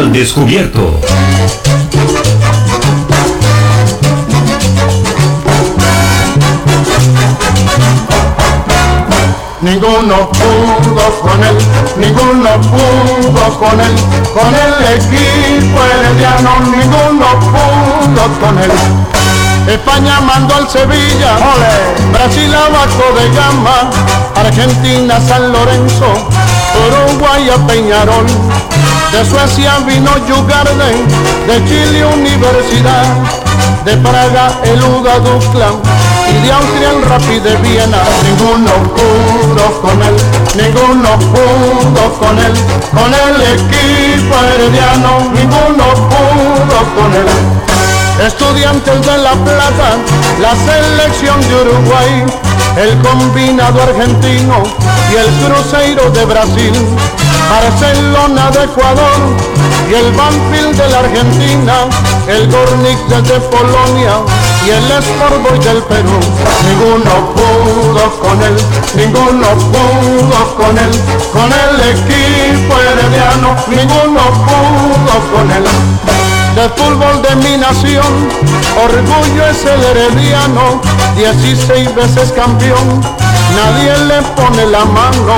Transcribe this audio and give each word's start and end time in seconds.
Al 0.00 0.10
descubierto. 0.14 0.98
Ninguno 9.60 10.30
pudo 10.30 11.20
con 11.20 11.44
él, 11.44 11.58
ninguno 11.98 12.50
pudo 12.62 13.58
con 13.58 13.78
él, 13.78 13.94
con 14.32 14.54
el 14.54 14.74
equipo 14.96 15.78
herediano, 15.84 16.60
ninguno 16.60 17.26
pudo 17.52 18.40
con 18.40 18.58
él. 18.58 18.70
España 19.66 20.18
mandó 20.20 20.54
al 20.54 20.70
Sevilla, 20.70 21.36
Brasil 22.10 22.54
a 22.54 22.70
Vasco 22.70 23.04
de 23.18 23.28
Gama, 23.34 23.90
Argentina 24.34 25.20
San 25.20 25.52
Lorenzo, 25.52 26.14
Uruguay 26.86 27.50
a 27.50 27.66
Peñarol, 27.66 28.26
de 29.12 29.24
Suecia 29.24 29.78
vino 29.86 30.10
Jugarden, 30.28 31.06
de 31.46 31.64
Chile 31.64 32.04
Universidad, 32.04 33.04
de 33.84 33.96
Praga 33.98 34.52
el 34.64 34.82
Uda 34.82 35.18
Duklan 35.18 35.74
y 36.30 36.46
de 36.46 36.52
Austria 36.52 36.90
el 36.90 37.02
Rapid 37.02 37.42
de 37.42 37.56
Viena. 37.56 38.02
Ninguno 38.22 38.72
pudo 38.94 39.80
con 39.82 40.02
él, 40.02 40.16
ninguno 40.56 41.10
pudo 41.32 42.04
con 42.18 42.38
él, 42.38 42.54
con 42.92 43.12
el 43.12 43.36
equipo 43.56 44.34
herediano, 44.54 45.30
ninguno 45.34 45.84
pudo 46.10 46.78
con 46.96 47.14
él. 47.14 47.28
Estudiantes 48.26 49.06
de 49.06 49.18
La 49.18 49.32
Plata, 49.32 49.96
la 50.40 50.54
selección 50.68 51.40
de 51.40 51.54
Uruguay, 51.62 52.24
el 52.76 52.98
combinado 53.02 53.82
argentino 53.82 54.62
y 55.10 55.16
el 55.16 55.28
cruceiro 55.44 56.10
de 56.10 56.24
Brasil, 56.24 56.72
Barcelona 57.50 58.50
de 58.50 58.64
Ecuador 58.64 59.20
y 59.90 59.94
el 59.94 60.12
Banfield 60.12 60.76
de 60.76 60.88
la 60.88 60.98
Argentina, 61.00 61.74
el 62.28 62.50
Gornik 62.50 62.98
de 63.08 63.40
Polonia 63.40 64.22
y 64.64 64.70
el 64.70 64.90
Sport 64.90 65.42
Boy 65.42 65.58
del 65.58 65.82
Perú. 65.82 66.20
Ninguno 66.68 67.34
pudo 67.34 68.20
con 68.20 68.42
él, 68.42 68.56
ninguno 68.94 69.48
pudo 69.72 70.56
con 70.56 70.78
él, 70.78 70.90
con 71.32 71.50
el 71.52 71.80
equipo 71.90 72.74
herediano, 72.78 73.56
ninguno 73.68 74.20
pudo 74.46 75.32
con 75.32 75.50
él 75.50 76.29
de 76.54 76.68
fútbol 76.70 77.22
de 77.22 77.36
mi 77.36 77.56
nación, 77.56 78.28
orgullo 78.82 79.46
es 79.46 79.64
el 79.64 79.82
herediano, 79.84 80.80
16 81.16 81.94
veces 81.94 82.32
campeón, 82.32 83.00
nadie 83.54 83.96
le 84.06 84.22
pone 84.34 84.66
la 84.66 84.84
mano, 84.84 85.34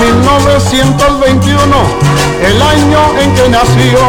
1921, 0.00 1.58
el 2.42 2.62
año 2.62 3.00
en 3.20 3.34
que 3.34 3.48
nació, 3.48 4.00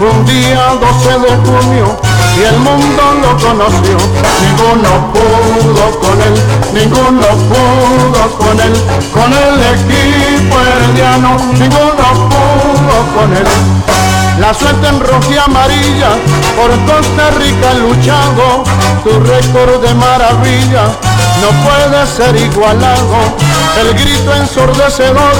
un 0.00 0.24
día 0.26 0.74
12 0.80 1.18
de 1.20 1.36
junio, 1.46 1.96
y 2.36 2.42
el 2.42 2.58
mundo 2.58 3.02
lo 3.22 3.36
conoció, 3.38 3.96
ninguno 4.42 5.12
pudo 5.12 6.00
con 6.00 6.20
él, 6.20 6.34
ninguno 6.74 7.28
pudo 7.48 8.38
con 8.38 8.60
él, 8.60 8.74
con 9.14 9.32
el 9.32 9.56
equipo 9.74 10.56
herediano, 10.60 11.36
ninguno 11.54 12.28
pudo 12.28 12.96
con 13.14 13.36
él. 13.36 14.05
La 14.40 14.52
suerte 14.52 14.86
en 14.86 15.00
roja 15.00 15.30
y 15.30 15.38
amarilla, 15.38 16.10
por 16.56 16.70
Costa 16.84 17.30
Rica 17.38 17.74
luchado, 17.74 18.64
tu 19.02 19.10
récord 19.20 19.82
de 19.82 19.94
maravilla 19.94 20.84
no 21.40 21.48
puede 21.64 22.06
ser 22.06 22.36
igualado. 22.36 23.16
El 23.80 23.94
grito 23.94 24.34
ensordecedor 24.34 25.34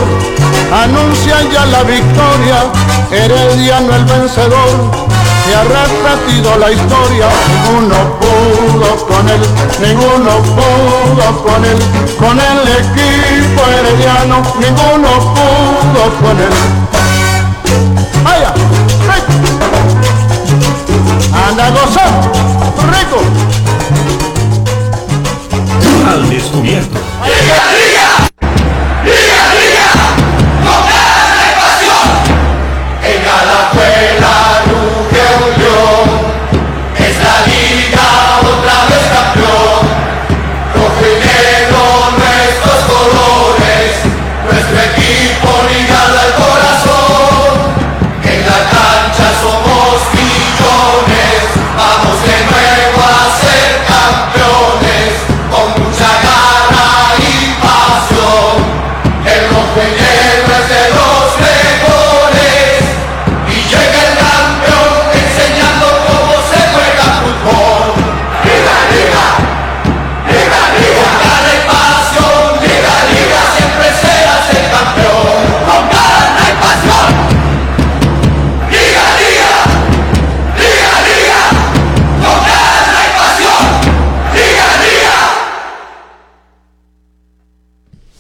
anuncia 0.83 1.42
ya 1.53 1.66
la 1.66 1.83
victoria, 1.83 2.64
Herediano 3.11 3.94
el 3.94 4.05
vencedor. 4.05 5.06
Se 5.44 5.55
ha 5.55 5.62
repetido 5.62 6.56
la 6.58 6.72
historia, 6.72 7.28
ninguno 7.48 8.19
pudo 8.19 9.06
con 9.06 9.28
él, 9.28 9.41
ninguno 9.81 10.42
pudo 10.56 11.42
con 11.44 11.64
él, 11.64 11.78
con 12.19 12.38
el 12.41 12.69
equipo 12.82 13.62
herediano, 13.78 14.42
ninguno 14.59 15.09
pudo 15.34 16.03
con 16.21 16.41
él. 16.41 16.53
¡Vaya! 18.25 18.53
¡Anda 21.49 21.67
a 21.67 21.71
gozar! 21.71 22.11
¡Rico! 22.93 23.21
Al 26.11 26.28
descubierto. 26.31 26.99
¡Liga, 27.25 27.59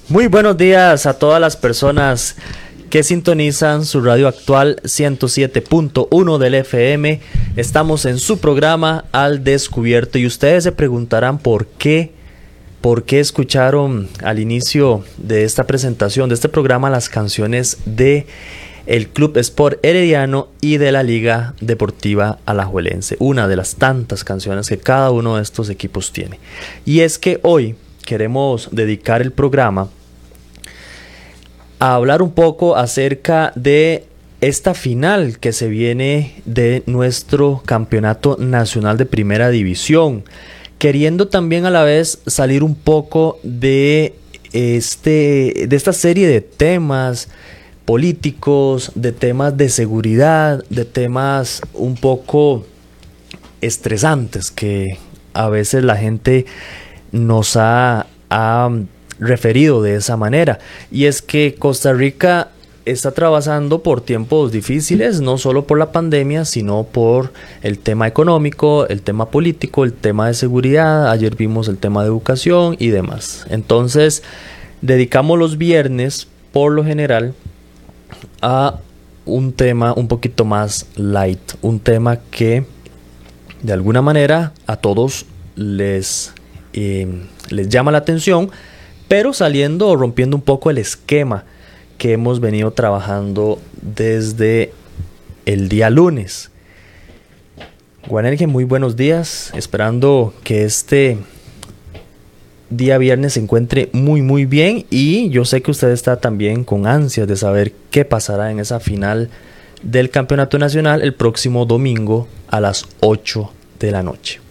Muy 0.08 0.28
buenos 0.28 0.56
días 0.56 1.04
a 1.06 1.18
todas 1.18 1.40
las 1.40 1.56
personas 1.56 2.36
que 2.90 3.02
sintonizan 3.02 3.84
su 3.84 4.00
radio 4.00 4.28
actual 4.28 4.80
107.1 4.84 6.38
del 6.38 6.54
FM. 6.54 7.20
Estamos 7.56 8.04
en 8.04 8.20
su 8.20 8.38
programa 8.38 9.06
Al 9.10 9.42
Descubierto 9.42 10.18
y 10.18 10.26
ustedes 10.26 10.62
se 10.62 10.70
preguntarán 10.70 11.38
por 11.38 11.66
qué, 11.66 12.12
por 12.80 13.02
qué 13.02 13.18
escucharon 13.18 14.08
al 14.22 14.38
inicio 14.38 15.02
de 15.16 15.42
esta 15.42 15.66
presentación, 15.66 16.28
de 16.28 16.36
este 16.36 16.48
programa, 16.48 16.88
las 16.88 17.08
canciones 17.08 17.78
de 17.84 18.26
el 18.86 19.08
Club 19.08 19.36
Sport 19.38 19.84
Herediano 19.84 20.50
y 20.60 20.76
de 20.76 20.92
la 20.92 21.02
Liga 21.02 21.54
Deportiva 21.60 22.38
Alajuelense. 22.46 23.16
Una 23.18 23.48
de 23.48 23.56
las 23.56 23.74
tantas 23.74 24.22
canciones 24.22 24.68
que 24.68 24.78
cada 24.78 25.10
uno 25.10 25.34
de 25.34 25.42
estos 25.42 25.68
equipos 25.68 26.12
tiene. 26.12 26.38
Y 26.84 27.00
es 27.00 27.18
que 27.18 27.40
hoy 27.42 27.74
queremos 28.06 28.70
dedicar 28.72 29.20
el 29.20 29.32
programa 29.32 29.90
a 31.78 31.94
hablar 31.94 32.22
un 32.22 32.30
poco 32.30 32.76
acerca 32.76 33.52
de 33.54 34.06
esta 34.40 34.72
final 34.72 35.38
que 35.38 35.52
se 35.52 35.68
viene 35.68 36.40
de 36.46 36.82
nuestro 36.86 37.62
campeonato 37.66 38.36
nacional 38.38 38.96
de 38.96 39.06
primera 39.06 39.50
división, 39.50 40.24
queriendo 40.78 41.28
también 41.28 41.66
a 41.66 41.70
la 41.70 41.82
vez 41.82 42.20
salir 42.26 42.62
un 42.62 42.74
poco 42.74 43.38
de 43.42 44.14
este 44.52 45.66
de 45.68 45.76
esta 45.76 45.92
serie 45.92 46.28
de 46.28 46.40
temas 46.40 47.28
políticos, 47.84 48.92
de 48.94 49.12
temas 49.12 49.56
de 49.56 49.68
seguridad, 49.68 50.64
de 50.70 50.84
temas 50.84 51.60
un 51.74 51.96
poco 51.96 52.64
estresantes 53.60 54.50
que 54.50 54.98
a 55.34 55.48
veces 55.48 55.84
la 55.84 55.96
gente 55.96 56.46
nos 57.12 57.56
ha, 57.56 58.06
ha 58.30 58.70
referido 59.18 59.82
de 59.82 59.96
esa 59.96 60.16
manera. 60.16 60.58
Y 60.90 61.04
es 61.04 61.22
que 61.22 61.54
Costa 61.58 61.92
Rica 61.92 62.48
está 62.86 63.08
atravesando 63.08 63.82
por 63.82 64.00
tiempos 64.00 64.52
difíciles, 64.52 65.20
no 65.20 65.38
solo 65.38 65.66
por 65.66 65.78
la 65.78 65.90
pandemia, 65.90 66.44
sino 66.44 66.84
por 66.84 67.32
el 67.62 67.78
tema 67.78 68.06
económico, 68.06 68.86
el 68.86 69.02
tema 69.02 69.30
político, 69.30 69.84
el 69.84 69.92
tema 69.92 70.28
de 70.28 70.34
seguridad. 70.34 71.10
Ayer 71.10 71.34
vimos 71.34 71.68
el 71.68 71.78
tema 71.78 72.02
de 72.02 72.08
educación 72.08 72.76
y 72.78 72.88
demás. 72.88 73.44
Entonces, 73.50 74.22
dedicamos 74.82 75.38
los 75.38 75.58
viernes, 75.58 76.28
por 76.52 76.72
lo 76.72 76.84
general, 76.84 77.34
a 78.40 78.78
un 79.24 79.52
tema 79.52 79.92
un 79.92 80.06
poquito 80.06 80.44
más 80.44 80.86
light, 80.94 81.40
un 81.60 81.80
tema 81.80 82.18
que 82.30 82.64
de 83.62 83.72
alguna 83.72 84.00
manera 84.00 84.52
a 84.68 84.76
todos 84.76 85.26
les, 85.56 86.32
eh, 86.76 87.08
les 87.50 87.68
llama 87.68 87.90
la 87.90 87.98
atención, 87.98 88.50
pero 89.08 89.32
saliendo 89.32 89.88
o 89.88 89.96
rompiendo 89.96 90.36
un 90.36 90.42
poco 90.42 90.70
el 90.70 90.78
esquema 90.78 91.44
que 91.98 92.12
hemos 92.12 92.40
venido 92.40 92.70
trabajando 92.70 93.58
desde 93.80 94.72
el 95.46 95.68
día 95.68 95.90
lunes. 95.90 96.50
Guanergen, 98.06 98.50
muy 98.50 98.64
buenos 98.64 98.94
días. 98.94 99.50
Esperando 99.54 100.32
que 100.44 100.64
este 100.64 101.18
día 102.70 102.98
viernes 102.98 103.34
se 103.34 103.40
encuentre 103.40 103.90
muy 103.92 104.22
muy 104.22 104.44
bien 104.44 104.86
y 104.90 105.28
yo 105.30 105.44
sé 105.44 105.62
que 105.62 105.70
usted 105.70 105.90
está 105.90 106.16
también 106.16 106.64
con 106.64 106.86
ansias 106.86 107.28
de 107.28 107.36
saber 107.36 107.72
qué 107.90 108.04
pasará 108.04 108.50
en 108.50 108.58
esa 108.58 108.80
final 108.80 109.30
del 109.82 110.10
Campeonato 110.10 110.58
Nacional 110.58 111.02
el 111.02 111.14
próximo 111.14 111.64
domingo 111.64 112.26
a 112.48 112.60
las 112.60 112.86
8 113.00 113.50
de 113.78 113.90
la 113.92 114.02
noche. 114.02 114.45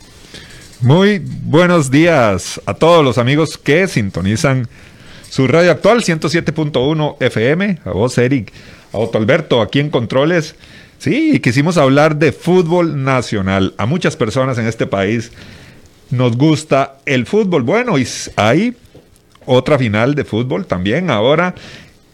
Muy 0.82 1.22
buenos 1.44 1.90
días 1.90 2.60
a 2.66 2.74
todos 2.74 3.04
los 3.04 3.18
amigos 3.18 3.58
que 3.58 3.88
sintonizan 3.88 4.68
su 5.30 5.48
radio 5.48 5.72
actual 5.72 6.04
107.1 6.04 7.16
FM, 7.22 7.80
a 7.86 7.92
vos 7.92 8.18
Eric, 8.18 8.52
a 8.92 8.98
Otto 8.98 9.18
Alberto, 9.18 9.62
aquí 9.62 9.80
en 9.80 9.90
Controles. 9.90 10.56
Sí, 11.00 11.40
quisimos 11.40 11.78
hablar 11.78 12.18
de 12.18 12.34
fútbol 12.34 13.06
nacional. 13.06 13.74
A 13.78 13.86
muchas 13.86 14.18
personas 14.18 14.58
en 14.58 14.68
este 14.68 14.86
país 14.86 15.32
nos 16.12 16.36
gusta 16.36 16.98
el 17.06 17.26
fútbol. 17.26 17.64
Bueno, 17.64 17.98
y 17.98 18.06
hay 18.36 18.76
otra 19.46 19.80
final 19.80 20.14
de 20.14 20.26
fútbol 20.26 20.66
también 20.66 21.10
ahora 21.10 21.56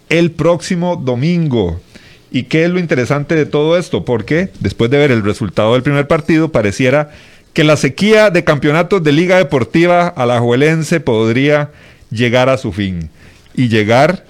el 0.08 0.32
próximo 0.32 0.98
domingo. 0.98 1.82
¿Y 2.30 2.44
qué 2.44 2.66
es 2.66 2.70
lo 2.70 2.80
interesante 2.80 3.34
de 3.36 3.48
todo 3.48 3.76
esto? 3.76 4.06
Porque 4.06 4.50
después 4.60 4.92
de 4.92 5.00
ver 5.00 5.12
el 5.12 5.24
resultado 5.24 5.74
del 5.74 5.82
primer 5.82 6.08
partido, 6.08 6.52
pareciera 6.52 7.10
que 7.54 7.64
la 7.64 7.76
sequía 7.76 8.30
de 8.30 8.44
campeonatos 8.44 9.04
de 9.04 9.12
Liga 9.12 9.38
Deportiva 9.38 10.08
Alajuelense 10.08 11.00
podría 11.00 11.72
llegar 12.10 12.50
a 12.50 12.58
su 12.58 12.72
fin 12.72 13.10
y 13.54 13.68
llegar 13.68 14.26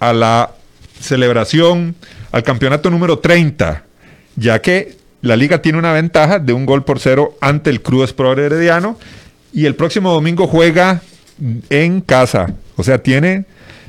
a 0.00 0.12
la 0.12 0.52
celebración, 1.00 1.94
al 2.30 2.42
campeonato 2.42 2.90
número 2.90 3.18
30, 3.18 3.84
ya 4.36 4.62
que 4.62 4.96
la 5.20 5.36
liga 5.36 5.62
tiene 5.62 5.78
una 5.78 5.92
ventaja 5.92 6.38
de 6.38 6.52
un 6.52 6.66
gol 6.66 6.84
por 6.84 6.98
cero 6.98 7.36
ante 7.40 7.70
el 7.70 7.82
Cruz 7.82 8.12
Pro 8.12 8.32
Herediano 8.32 8.98
y 9.52 9.66
el 9.66 9.74
próximo 9.74 10.12
domingo 10.12 10.46
juega 10.46 11.02
en 11.70 12.00
casa, 12.00 12.54
o 12.76 12.82
sea, 12.82 13.02
tiene 13.02 13.44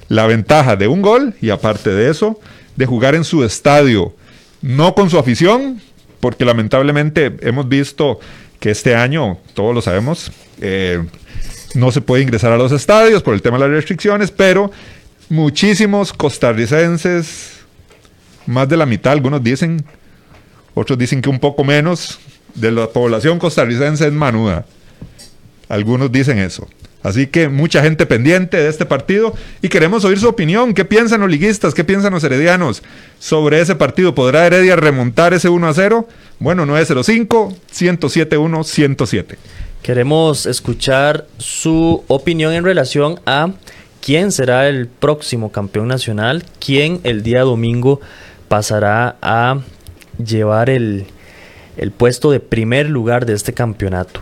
la 0.10 0.28
ventaja 0.28 0.76
de 0.76 0.88
un 0.88 1.02
gol 1.02 1.34
y 1.42 1.50
aparte 1.50 1.90
de 1.90 2.10
eso, 2.10 2.40
de 2.76 2.86
jugar 2.86 3.16
en 3.16 3.24
su 3.24 3.44
estadio, 3.44 4.14
no 4.62 4.94
con 4.94 5.10
su 5.10 5.18
afición, 5.18 5.82
porque 6.20 6.46
lamentablemente 6.46 7.36
hemos 7.42 7.68
visto 7.68 8.20
que 8.64 8.72
este 8.72 8.96
año, 8.96 9.40
todos 9.56 9.76
lo 9.76 9.82
sabemos, 9.82 10.32
eh, 10.62 11.04
no 11.76 11.92
se 11.92 12.00
puede 12.00 12.24
ingresar 12.24 12.54
a 12.54 12.58
los 12.58 12.72
estadios 12.72 13.22
por 13.22 13.34
el 13.34 13.42
tema 13.42 13.58
de 13.58 13.66
las 13.66 13.72
restricciones, 13.72 14.32
pero 14.32 14.72
muchísimos 15.28 16.14
costarricenses, 16.14 17.58
más 18.46 18.70
de 18.70 18.78
la 18.78 18.86
mitad, 18.86 19.12
algunos 19.12 19.44
dicen, 19.44 19.84
otros 20.76 20.98
dicen 20.98 21.22
que 21.22 21.30
un 21.30 21.40
poco 21.40 21.66
menos, 21.66 22.20
de 22.56 22.72
la 22.72 22.88
población 22.88 23.38
costarricense 23.38 24.08
es 24.08 24.14
manuda. 24.14 24.66
Algunos 25.68 26.10
dicen 26.10 26.40
eso. 26.40 26.66
Así 27.04 27.28
que 27.28 27.50
mucha 27.50 27.84
gente 27.84 28.06
pendiente 28.06 28.58
de 28.58 28.70
este 28.70 28.86
partido 28.86 29.36
y 29.62 29.68
queremos 29.68 30.06
oír 30.06 30.18
su 30.20 30.30
opinión. 30.30 30.74
¿Qué 30.74 30.86
piensan 30.86 31.20
los 31.20 31.30
liguistas? 31.30 31.74
¿Qué 31.74 31.84
piensan 31.84 32.14
los 32.14 32.24
heredianos 32.24 32.82
sobre 33.20 33.60
ese 33.60 33.76
partido? 33.76 34.16
¿Podrá 34.16 34.48
Heredia 34.48 34.78
remontar 34.78 35.34
ese 35.34 35.50
1 35.50 35.68
a 35.68 35.74
0? 35.74 36.08
Bueno, 36.40 36.66
905 36.66 37.56
107 37.70 38.38
107. 38.64 39.38
Queremos 39.84 40.46
escuchar 40.46 41.28
su 41.38 42.06
opinión 42.08 42.54
en 42.54 42.64
relación 42.64 43.20
a 43.26 43.52
quién 44.02 44.32
será 44.32 44.70
el 44.70 44.88
próximo 44.88 45.52
campeón 45.52 45.90
nacional, 45.90 46.46
quién 46.66 47.02
el 47.04 47.22
día 47.22 47.42
domingo 47.42 48.00
pasará 48.48 49.18
a 49.22 49.60
llevar 50.24 50.70
el, 50.70 51.08
el 51.76 51.92
puesto 51.92 52.32
de 52.32 52.40
primer 52.40 52.90
lugar 52.90 53.26
de 53.26 53.34
este 53.34 53.52
campeonato. 53.52 54.22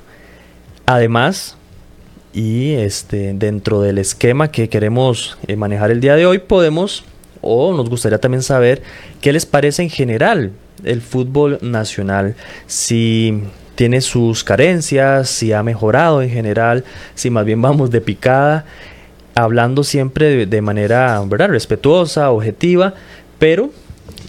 Además, 0.87 1.57
y 2.33 2.73
este, 2.73 3.33
dentro 3.33 3.81
del 3.81 3.97
esquema 3.97 4.51
que 4.51 4.69
queremos 4.69 5.37
eh, 5.47 5.55
manejar 5.55 5.91
el 5.91 5.99
día 5.99 6.15
de 6.15 6.25
hoy, 6.25 6.39
podemos 6.39 7.03
o 7.41 7.73
nos 7.75 7.89
gustaría 7.89 8.19
también 8.19 8.43
saber 8.43 8.81
qué 9.19 9.33
les 9.33 9.45
parece 9.45 9.81
en 9.81 9.89
general 9.89 10.51
el 10.83 11.01
fútbol 11.01 11.57
nacional. 11.61 12.35
Si 12.67 13.43
tiene 13.75 14.01
sus 14.01 14.43
carencias, 14.43 15.29
si 15.29 15.53
ha 15.53 15.63
mejorado 15.63 16.21
en 16.21 16.29
general, 16.29 16.83
si 17.15 17.29
más 17.29 17.45
bien 17.45 17.61
vamos 17.61 17.91
de 17.91 18.01
picada, 18.01 18.65
hablando 19.35 19.83
siempre 19.83 20.45
de, 20.45 20.61
manera 20.61 21.21
¿verdad? 21.25 21.49
respetuosa, 21.49 22.31
objetiva, 22.31 22.93
pero 23.39 23.71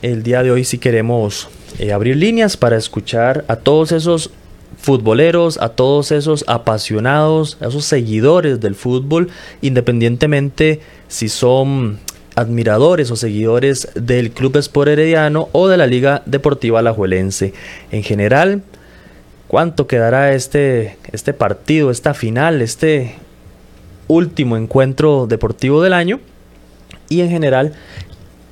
el 0.00 0.22
día 0.22 0.42
de 0.42 0.50
hoy 0.50 0.64
sí 0.64 0.78
queremos 0.78 1.48
eh, 1.78 1.92
abrir 1.92 2.16
líneas 2.16 2.56
para 2.56 2.76
escuchar 2.76 3.44
a 3.48 3.56
todos 3.56 3.92
esos 3.92 4.30
futboleros, 4.78 5.58
a 5.60 5.70
todos 5.70 6.12
esos 6.12 6.44
apasionados, 6.48 7.56
a 7.60 7.68
esos 7.68 7.84
seguidores 7.84 8.60
del 8.60 8.74
fútbol, 8.74 9.28
independientemente 9.60 10.80
si 11.08 11.28
son 11.28 11.98
admiradores 12.34 13.10
o 13.10 13.16
seguidores 13.16 13.88
del 13.94 14.30
Club 14.30 14.56
Sport 14.56 14.88
Herediano 14.88 15.48
o 15.52 15.68
de 15.68 15.76
la 15.76 15.86
Liga 15.86 16.22
Deportiva 16.26 16.78
Alajuelense. 16.78 17.52
En 17.90 18.02
general, 18.02 18.62
¿cuánto 19.48 19.86
quedará 19.86 20.32
este, 20.32 20.96
este 21.12 21.32
partido, 21.32 21.90
esta 21.90 22.14
final, 22.14 22.62
este 22.62 23.16
último 24.08 24.56
encuentro 24.56 25.26
deportivo 25.26 25.82
del 25.82 25.92
año? 25.92 26.20
Y 27.08 27.20
en 27.20 27.28
general, 27.28 27.74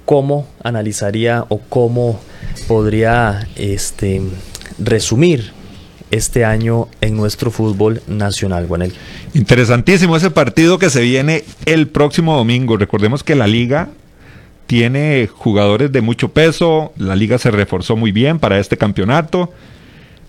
¿cómo 0.04 0.46
analizaría 0.62 1.46
o 1.48 1.58
cómo 1.58 2.20
podría 2.68 3.48
este, 3.56 4.20
resumir 4.78 5.52
este 6.10 6.44
año 6.44 6.88
en 7.00 7.16
nuestro 7.16 7.50
fútbol 7.50 8.02
nacional, 8.06 8.66
Juanel. 8.66 8.92
Interesantísimo 9.34 10.16
ese 10.16 10.30
partido 10.30 10.78
que 10.78 10.90
se 10.90 11.02
viene 11.02 11.44
el 11.66 11.88
próximo 11.88 12.36
domingo. 12.36 12.76
Recordemos 12.76 13.22
que 13.22 13.34
la 13.34 13.46
liga 13.46 13.88
tiene 14.66 15.28
jugadores 15.32 15.90
de 15.90 16.00
mucho 16.00 16.28
peso, 16.28 16.92
la 16.96 17.16
liga 17.16 17.38
se 17.38 17.50
reforzó 17.50 17.96
muy 17.96 18.12
bien 18.12 18.38
para 18.38 18.58
este 18.60 18.76
campeonato. 18.76 19.52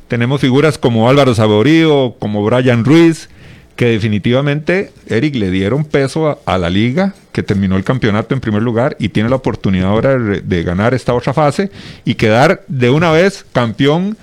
Tenemos 0.07 0.41
figuras 0.41 0.77
como 0.77 1.09
Álvaro 1.09 1.35
Saborío, 1.35 2.15
como 2.19 2.43
Brian 2.43 2.83
Ruiz, 2.83 3.29
que 3.75 3.85
definitivamente, 3.85 4.91
Eric, 5.07 5.35
le 5.35 5.49
dieron 5.49 5.85
peso 5.85 6.39
a, 6.45 6.57
la 6.57 6.69
liga, 6.69 7.13
que 7.31 7.43
terminó 7.43 7.77
el 7.77 7.83
campeonato 7.83 8.33
en 8.33 8.41
primer 8.41 8.61
lugar 8.61 8.95
y 8.99 9.09
tiene 9.09 9.29
la 9.29 9.37
oportunidad 9.37 9.89
ahora 9.89 10.17
de 10.17 10.63
ganar 10.63 10.93
esta 10.93 11.13
otra 11.13 11.33
fase 11.33 11.71
y 12.03 12.15
quedar 12.15 12.63
de 12.67 12.89
una 12.89 13.11
vez 13.11 13.45
campeón 13.53 14.17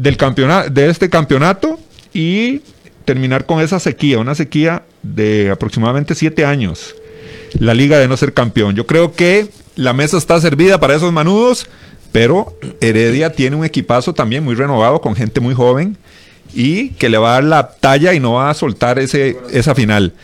del 0.00 0.16
campeonato, 0.16 0.70
de 0.70 0.88
este 0.88 1.10
campeonato 1.10 1.78
y 2.14 2.62
terminar 3.04 3.44
con 3.44 3.60
esa 3.60 3.78
sequía, 3.78 4.18
una 4.18 4.34
sequía 4.34 4.84
de 5.02 5.50
aproximadamente 5.50 6.14
siete 6.14 6.46
años. 6.46 6.94
La 7.58 7.74
liga 7.74 7.98
de 7.98 8.08
no 8.08 8.16
ser 8.16 8.32
campeón. 8.32 8.74
Yo 8.76 8.86
creo 8.86 9.12
que 9.12 9.48
la 9.76 9.92
mesa 9.92 10.16
está 10.16 10.40
servida 10.40 10.80
para 10.80 10.94
esos 10.94 11.12
manudos, 11.12 11.66
pero 12.12 12.56
Heredia 12.80 13.32
tiene 13.32 13.56
un 13.56 13.64
equipazo 13.64 14.14
también 14.14 14.42
muy 14.42 14.54
renovado 14.54 15.02
con 15.02 15.14
gente 15.14 15.40
muy 15.40 15.54
joven 15.54 15.98
y 16.54 16.88
que 16.90 17.10
le 17.10 17.18
va 17.18 17.32
a 17.32 17.34
dar 17.34 17.44
la 17.44 17.72
talla 17.72 18.14
y 18.14 18.20
no 18.20 18.32
va 18.34 18.48
a 18.48 18.54
soltar 18.54 18.98
ese, 18.98 19.36
esa 19.52 19.74
final. 19.74 20.14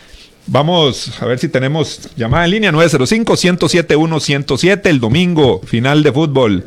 Vamos 0.47 1.21
a 1.21 1.25
ver 1.25 1.37
si 1.39 1.49
tenemos 1.49 2.09
llamada 2.15 2.45
en 2.45 2.51
línea 2.51 2.71
905-107-107 2.71 4.79
el 4.85 5.01
domingo, 5.01 5.61
final 5.65 6.03
de 6.03 6.11
fútbol 6.11 6.63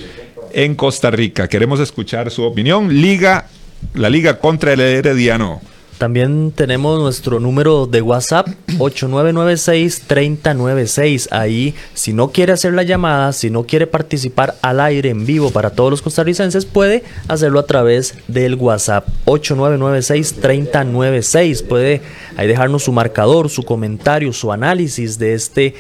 en 0.53 0.75
Costa 0.75 1.11
Rica. 1.11 1.49
Queremos 1.49 1.81
escuchar 1.81 2.31
su 2.31 2.43
opinión. 2.43 3.01
Liga, 3.01 3.47
la 3.95 4.11
liga 4.11 4.39
contra 4.39 4.73
el 4.73 4.81
Herediano. 4.81 5.61
También 6.01 6.51
tenemos 6.53 6.99
nuestro 6.99 7.39
número 7.41 7.87
de 7.87 8.01
WhatsApp 8.01 8.49
8996-3096. 8.79 11.29
Ahí, 11.31 11.75
si 11.93 12.15
no 12.15 12.31
quiere 12.31 12.55
hacer 12.55 12.73
la 12.73 12.85
llamada, 12.85 13.35
si 13.35 13.51
no 13.51 13.65
quiere 13.65 13.87
participar 13.87 14.55
al 14.63 14.81
aire 14.81 15.11
en 15.11 15.27
vivo 15.27 15.51
para 15.51 15.69
todos 15.69 15.91
los 15.91 16.01
costarricenses, 16.01 16.65
puede 16.65 17.05
hacerlo 17.29 17.61
a 17.61 17.67
través 17.67 18.15
del 18.29 18.55
WhatsApp 18.55 19.07
8996-3096. 19.27 21.67
Puede 21.67 22.01
ahí 22.39 22.49
dejarnos 22.49 22.85
su 22.85 22.93
marcador, 22.93 23.51
su 23.51 23.63
comentario, 23.63 24.33
su 24.33 24.53
análisis 24.53 25.19
de 25.19 25.35
este 25.35 25.75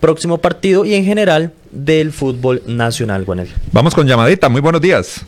próximo 0.00 0.38
partido 0.38 0.84
y 0.84 0.94
en 0.94 1.04
general 1.04 1.52
del 1.70 2.12
fútbol 2.12 2.62
nacional, 2.66 3.24
Juanel. 3.24 3.52
Vamos 3.72 3.94
con 3.94 4.06
llamadita, 4.06 4.48
muy 4.48 4.60
buenos 4.60 4.80
días. 4.80 5.24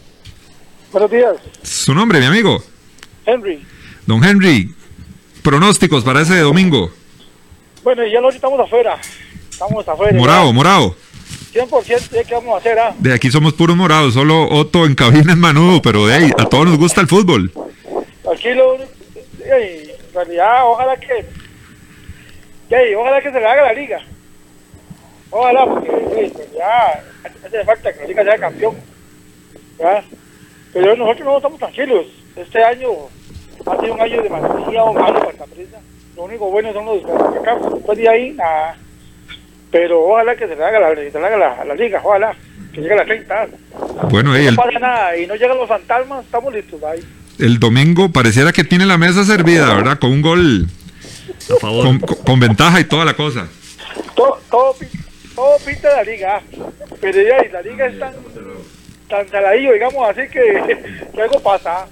Buenos 0.90 1.10
días. 1.10 1.36
Su 1.62 1.94
nombre, 1.94 2.20
mi 2.20 2.26
amigo. 2.26 2.62
Henry. 3.24 3.64
Don 4.06 4.22
Henry, 4.24 4.74
pronósticos 5.42 6.04
para 6.04 6.20
ese 6.20 6.38
domingo. 6.40 6.90
Bueno, 7.82 8.02
ya 8.06 8.20
no 8.20 8.28
estamos 8.28 8.60
afuera. 8.60 8.98
Estamos 9.50 9.86
afuera. 9.88 10.18
Morado, 10.18 10.52
morado. 10.52 10.96
100% 11.52 12.08
de 12.08 12.24
qué 12.24 12.34
vamos 12.34 12.54
a 12.54 12.58
hacer, 12.58 12.78
¿ah? 12.78 12.94
De 12.98 13.12
aquí 13.12 13.30
somos 13.30 13.52
puros 13.52 13.76
morados, 13.76 14.14
solo 14.14 14.48
Otto 14.48 14.86
en 14.86 14.94
cabina 14.94 15.32
es 15.32 15.38
manudo, 15.38 15.82
pero 15.82 16.06
de 16.06 16.14
ahí, 16.14 16.30
a 16.38 16.46
todos 16.46 16.66
nos 16.66 16.78
gusta 16.78 17.00
el 17.00 17.08
fútbol. 17.08 17.52
Aquí 18.32 18.54
lo... 18.54 18.76
En 18.76 20.14
realidad, 20.14 20.64
ojalá 20.64 20.96
que... 20.96 21.26
ojalá 22.96 23.20
que 23.20 23.30
se 23.32 23.40
le 23.40 23.46
haga 23.46 23.62
la 23.64 23.72
liga. 23.74 24.00
Ojalá, 25.32 25.64
porque 25.66 26.30
ya 26.56 27.02
hace 27.46 27.64
falta 27.64 27.92
que 27.92 28.00
la 28.00 28.06
liga 28.06 28.22
sea 28.24 28.38
campeón. 28.38 28.76
¿verdad? 29.78 30.04
Pero 30.72 30.96
nosotros 30.96 31.24
no 31.26 31.36
estamos 31.38 31.58
tranquilos. 31.58 32.06
Este 32.36 32.62
año 32.62 32.88
ha 33.66 33.80
sido 33.80 33.94
un 33.94 34.00
año 34.00 34.22
demasiado 34.22 34.92
malo 34.92 35.20
para 35.20 35.44
empresa. 35.44 35.78
Lo 36.16 36.24
único 36.24 36.50
bueno 36.50 36.72
son 36.72 36.84
los 36.86 37.02
descalcificados. 37.02 37.74
Después 37.74 37.98
de 37.98 38.08
ahí, 38.08 38.30
nada. 38.32 38.76
Pero 39.70 40.02
ojalá 40.04 40.36
que 40.36 40.46
se 40.46 40.54
le 40.54 40.62
haga 40.64 40.78
la, 40.80 40.94
se 40.94 41.10
le 41.18 41.26
haga 41.26 41.36
la, 41.38 41.64
la 41.64 41.74
liga, 41.74 42.00
ojalá. 42.04 42.36
Que 42.74 42.80
llegue 42.82 42.92
a 42.92 42.96
la 42.96 43.04
30. 43.06 43.46
Bueno, 44.10 44.34
eh, 44.36 44.42
No 44.44 44.48
el, 44.50 44.56
pasa 44.56 44.78
nada 44.78 45.16
y 45.16 45.26
no 45.26 45.34
llegan 45.34 45.56
los 45.56 45.68
fantasmas, 45.68 46.24
estamos 46.24 46.52
listos 46.52 46.82
ahí. 46.84 47.00
el 47.38 47.58
domingo 47.58 48.10
pareciera 48.10 48.52
que 48.52 48.64
tiene 48.64 48.84
la 48.86 48.98
mesa 48.98 49.24
servida, 49.24 49.74
¿verdad? 49.74 49.98
Con 49.98 50.10
un 50.12 50.22
gol 50.22 50.66
A 51.50 51.60
favor. 51.60 51.84
con, 51.86 51.98
con- 52.00 52.16
con 52.24 52.40
ventaja 52.40 52.80
y 52.80 52.84
toda 52.84 53.04
la 53.06 53.14
cosa. 53.14 53.46
todo, 54.14 54.38
todo, 54.50 54.74
todo 55.42 55.58
pinta 55.58 55.96
la 55.96 56.04
liga, 56.04 56.40
pero 57.00 57.20
ya, 57.20 57.44
y 57.44 57.50
la 57.50 57.62
liga 57.62 57.86
es 57.86 57.98
tan, 57.98 58.12
tan 59.08 59.28
saladillo, 59.28 59.72
digamos, 59.72 60.08
así 60.08 60.20
que, 60.30 60.78
que 61.14 61.22
algo 61.22 61.40
pasa. 61.40 61.86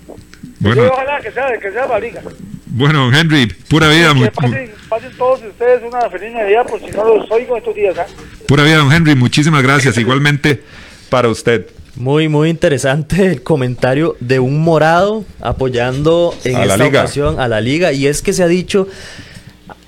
Bueno. 0.60 0.84
Yo 0.84 0.92
ojalá 0.92 1.20
que 1.20 1.32
sea, 1.32 1.58
que 1.58 1.72
sea 1.72 1.86
la 1.86 1.98
liga. 1.98 2.22
Bueno, 2.66 3.12
Henry, 3.12 3.46
pura 3.68 3.88
vida, 3.88 4.14
que 4.14 4.30
pasen, 4.30 4.70
pasen 4.88 5.10
todos 5.18 5.42
ustedes 5.42 5.82
una 5.82 6.08
feliz 6.08 6.32
Navidad, 6.32 6.64
por 6.64 6.78
si 6.78 6.86
no 6.92 7.04
los 7.04 7.28
oigo 7.32 7.56
estos 7.56 7.74
días. 7.74 7.98
¿ah? 7.98 8.06
pura 8.46 8.62
vida, 8.62 8.76
don 8.76 8.92
Henry. 8.92 9.16
Muchísimas 9.16 9.64
gracias. 9.64 9.98
Igualmente 9.98 10.62
para 11.08 11.28
usted. 11.28 11.66
Muy, 11.96 12.28
muy 12.28 12.50
interesante 12.50 13.26
el 13.26 13.42
comentario 13.42 14.16
de 14.20 14.38
un 14.38 14.62
morado 14.62 15.24
apoyando 15.40 16.32
en 16.44 16.54
A 16.54 16.66
la 16.66 16.74
esta 16.74 16.86
ocasión 16.86 17.40
a 17.40 17.48
la 17.48 17.60
liga. 17.60 17.92
Y 17.92 18.06
es 18.06 18.22
que 18.22 18.32
se 18.32 18.44
ha 18.44 18.46
dicho 18.46 18.86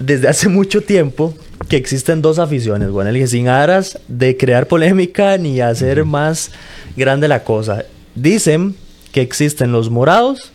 desde 0.00 0.26
hace 0.26 0.48
mucho 0.48 0.82
tiempo 0.82 1.36
que 1.68 1.76
existen 1.76 2.22
dos 2.22 2.38
aficiones, 2.38 2.90
bueno, 2.90 3.10
el 3.10 3.16
que 3.18 3.26
sin 3.26 3.48
aras 3.48 3.98
de 4.08 4.36
crear 4.36 4.66
polémica 4.68 5.38
ni 5.38 5.60
hacer 5.60 6.04
más 6.04 6.50
grande 6.96 7.28
la 7.28 7.44
cosa. 7.44 7.84
Dicen 8.14 8.74
que 9.12 9.20
existen 9.22 9.72
los 9.72 9.90
morados 9.90 10.52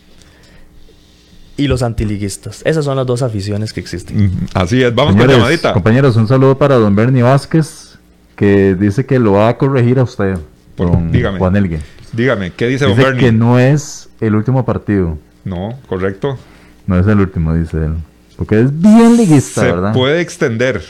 y 1.55 1.67
los 1.67 1.81
antiliguistas. 1.81 2.61
Esas 2.65 2.85
son 2.85 2.97
las 2.97 3.05
dos 3.07 3.21
aficiones 3.21 3.73
que 3.73 3.79
existen. 3.79 4.47
Así 4.53 4.83
es. 4.83 4.93
Vamos 4.93 5.13
con 5.13 5.21
Señores, 5.21 5.37
llamadita. 5.37 5.73
Compañeros, 5.73 6.15
un 6.15 6.27
saludo 6.27 6.57
para 6.57 6.75
don 6.75 6.95
Bernie 6.95 7.23
Vázquez, 7.23 7.97
que 8.35 8.75
dice 8.75 9.05
que 9.05 9.17
lo 9.17 9.33
va 9.33 9.49
a 9.49 9.57
corregir 9.57 9.97
a 9.99 10.03
usted, 10.03 10.37
Por- 10.75 10.91
don 10.91 11.11
dígame. 11.11 11.39
Juan 11.39 11.55
Elgue. 11.55 11.79
Dígame, 12.13 12.51
¿qué 12.51 12.67
dice 12.67 12.85
don 12.85 12.95
Dice 12.95 13.07
Bernie? 13.07 13.25
que 13.25 13.31
no 13.31 13.57
es 13.59 14.07
el 14.21 14.35
último 14.35 14.65
partido, 14.65 15.17
No, 15.43 15.77
correcto. 15.87 16.37
no 16.85 16.99
es 16.99 17.07
el 17.07 17.19
último, 17.19 17.53
dice 17.55 17.77
él. 17.77 17.93
Porque 18.37 18.61
es 18.61 18.79
bien 18.81 19.17
liguista, 19.17 19.61
Se 19.61 19.67
¿verdad? 19.67 19.93
puede 19.93 20.21
extender. 20.21 20.81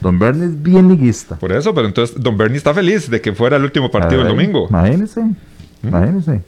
Don 0.00 0.18
Bernie 0.18 0.46
es 0.46 0.62
bien 0.62 0.88
liguista. 0.88 1.36
Por 1.36 1.52
eso, 1.52 1.74
pero 1.74 1.86
entonces 1.86 2.20
don 2.20 2.36
Bernie 2.36 2.56
está 2.58 2.74
feliz 2.74 3.08
de 3.08 3.20
que 3.20 3.32
fuera 3.32 3.56
el 3.56 3.64
último 3.64 3.90
partido 3.90 4.22
el 4.22 4.28
domingo. 4.28 4.66
Imagínese, 4.68 5.22
imagínese. 5.82 6.42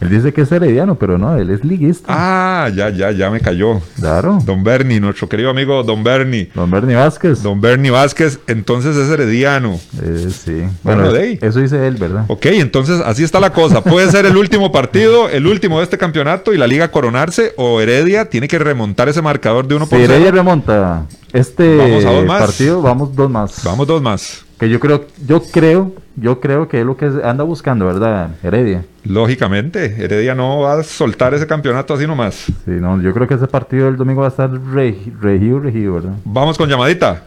Él 0.00 0.08
dice 0.08 0.32
que 0.32 0.42
es 0.42 0.52
herediano, 0.52 0.96
pero 0.96 1.18
no, 1.18 1.36
él 1.36 1.50
es 1.50 1.64
liguista. 1.64 2.06
Ah, 2.08 2.68
ya, 2.74 2.90
ya, 2.90 3.10
ya 3.10 3.30
me 3.30 3.40
cayó. 3.40 3.80
Claro. 3.98 4.38
Don 4.44 4.64
Bernie, 4.64 5.00
nuestro 5.00 5.28
querido 5.28 5.50
amigo 5.50 5.82
Don 5.82 6.02
Bernie. 6.02 6.50
Don 6.54 6.70
Bernie 6.70 6.96
Vázquez. 6.96 7.42
Don 7.42 7.60
Bernie 7.60 7.90
Vázquez, 7.90 8.40
entonces 8.46 8.96
es 8.96 9.10
herediano. 9.10 9.78
Eh, 10.02 10.28
sí. 10.30 10.62
Bueno, 10.82 11.02
Bueno, 11.02 11.12
de 11.12 11.38
eso 11.42 11.60
dice 11.60 11.86
él, 11.86 11.96
¿verdad? 11.96 12.24
Ok, 12.28 12.46
entonces 12.46 13.00
así 13.04 13.22
está 13.24 13.40
la 13.40 13.52
cosa. 13.52 13.82
Puede 13.82 14.10
ser 14.10 14.26
el 14.26 14.36
último 14.36 14.72
partido, 14.72 15.28
el 15.28 15.46
último 15.46 15.78
de 15.78 15.84
este 15.84 15.98
campeonato 15.98 16.52
y 16.52 16.58
la 16.58 16.66
liga 16.66 16.90
coronarse, 16.90 17.52
o 17.56 17.80
Heredia 17.80 18.28
tiene 18.28 18.48
que 18.48 18.58
remontar 18.58 19.08
ese 19.08 19.22
marcador 19.22 19.66
de 19.66 19.74
1 19.76 19.86
por 19.86 19.98
Si 19.98 20.04
0. 20.06 20.14
Heredia 20.14 20.32
remonta 20.32 21.06
este 21.32 21.76
Vamos 21.76 22.04
a 22.04 22.10
dos 22.12 22.26
más. 22.26 22.40
partido, 22.40 22.82
vamos 22.82 23.14
dos 23.14 23.30
más. 23.30 23.64
Vamos 23.64 23.86
dos 23.86 24.02
más. 24.02 24.44
Que 24.62 24.68
yo 24.68 24.78
creo, 24.78 25.04
yo 25.26 25.42
creo, 25.42 25.90
yo 26.14 26.38
creo 26.38 26.68
que 26.68 26.78
es 26.78 26.86
lo 26.86 26.96
que 26.96 27.06
anda 27.24 27.42
buscando, 27.42 27.84
¿verdad? 27.84 28.30
Heredia. 28.44 28.84
Lógicamente, 29.02 29.86
Heredia 29.86 30.36
no 30.36 30.60
va 30.60 30.74
a 30.78 30.82
soltar 30.84 31.34
ese 31.34 31.48
campeonato 31.48 31.94
así 31.94 32.06
nomás. 32.06 32.36
Sí, 32.36 32.70
no, 32.70 33.02
yo 33.02 33.12
creo 33.12 33.26
que 33.26 33.34
ese 33.34 33.48
partido 33.48 33.86
del 33.86 33.96
domingo 33.96 34.20
va 34.20 34.28
a 34.28 34.30
estar 34.30 34.48
regi- 34.48 35.12
regido, 35.20 35.58
regido, 35.58 35.94
¿verdad? 35.94 36.12
Vamos 36.24 36.56
con 36.56 36.68
llamadita. 36.68 37.24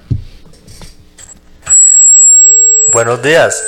Buenos 2.93 3.21
días. 3.21 3.61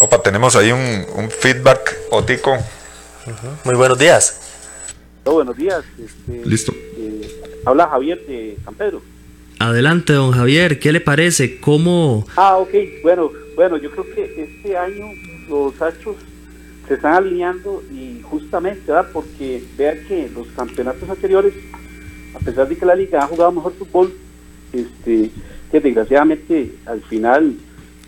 Opa, 0.00 0.20
tenemos 0.20 0.54
ahí 0.54 0.70
un, 0.70 1.06
un 1.16 1.30
feedback, 1.30 1.96
Otico. 2.10 2.58
Muy 3.64 3.74
buenos 3.76 3.98
días. 3.98 4.38
buenos 5.24 5.56
días. 5.56 5.82
Este, 5.98 6.42
Listo. 6.46 6.72
eh, 6.74 7.62
habla 7.64 7.88
Javier 7.88 8.18
de 8.26 8.58
San 8.66 8.74
Pedro. 8.74 9.00
Adelante, 9.66 10.12
don 10.12 10.32
Javier, 10.32 10.80
¿qué 10.80 10.90
le 10.90 11.00
parece? 11.00 11.60
¿Cómo 11.60 12.26
Ah, 12.36 12.56
ok. 12.56 12.70
Bueno, 13.04 13.30
bueno, 13.54 13.76
yo 13.76 13.92
creo 13.92 14.04
que 14.12 14.42
este 14.42 14.76
año 14.76 15.06
los 15.48 15.80
Astros 15.80 16.16
se 16.88 16.94
están 16.94 17.14
alineando 17.14 17.80
y 17.92 18.20
justamente, 18.22 18.80
¿verdad? 18.90 19.08
Porque 19.12 19.62
vean 19.78 19.98
que 20.08 20.28
los 20.34 20.48
campeonatos 20.48 21.08
anteriores, 21.08 21.54
a 22.34 22.40
pesar 22.40 22.68
de 22.68 22.76
que 22.76 22.84
la 22.84 22.96
liga 22.96 23.22
ha 23.22 23.26
jugado 23.28 23.52
mejor 23.52 23.72
fútbol, 23.74 24.12
este, 24.72 25.30
que 25.70 25.78
desgraciadamente 25.80 26.72
al 26.84 27.00
final 27.02 27.54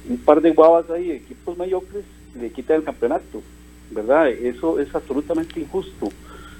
un 0.08 0.18
par 0.18 0.40
de 0.40 0.50
guavas 0.50 0.90
ahí, 0.90 1.06
de 1.06 1.16
equipos 1.18 1.56
mediocres, 1.56 2.02
le 2.37 2.50
quitan 2.50 2.78
el 2.78 2.82
campeonato, 2.84 3.42
¿verdad? 3.92 4.28
Eso 4.28 4.80
es 4.80 4.92
absolutamente 4.92 5.61
injusto. 5.61 6.08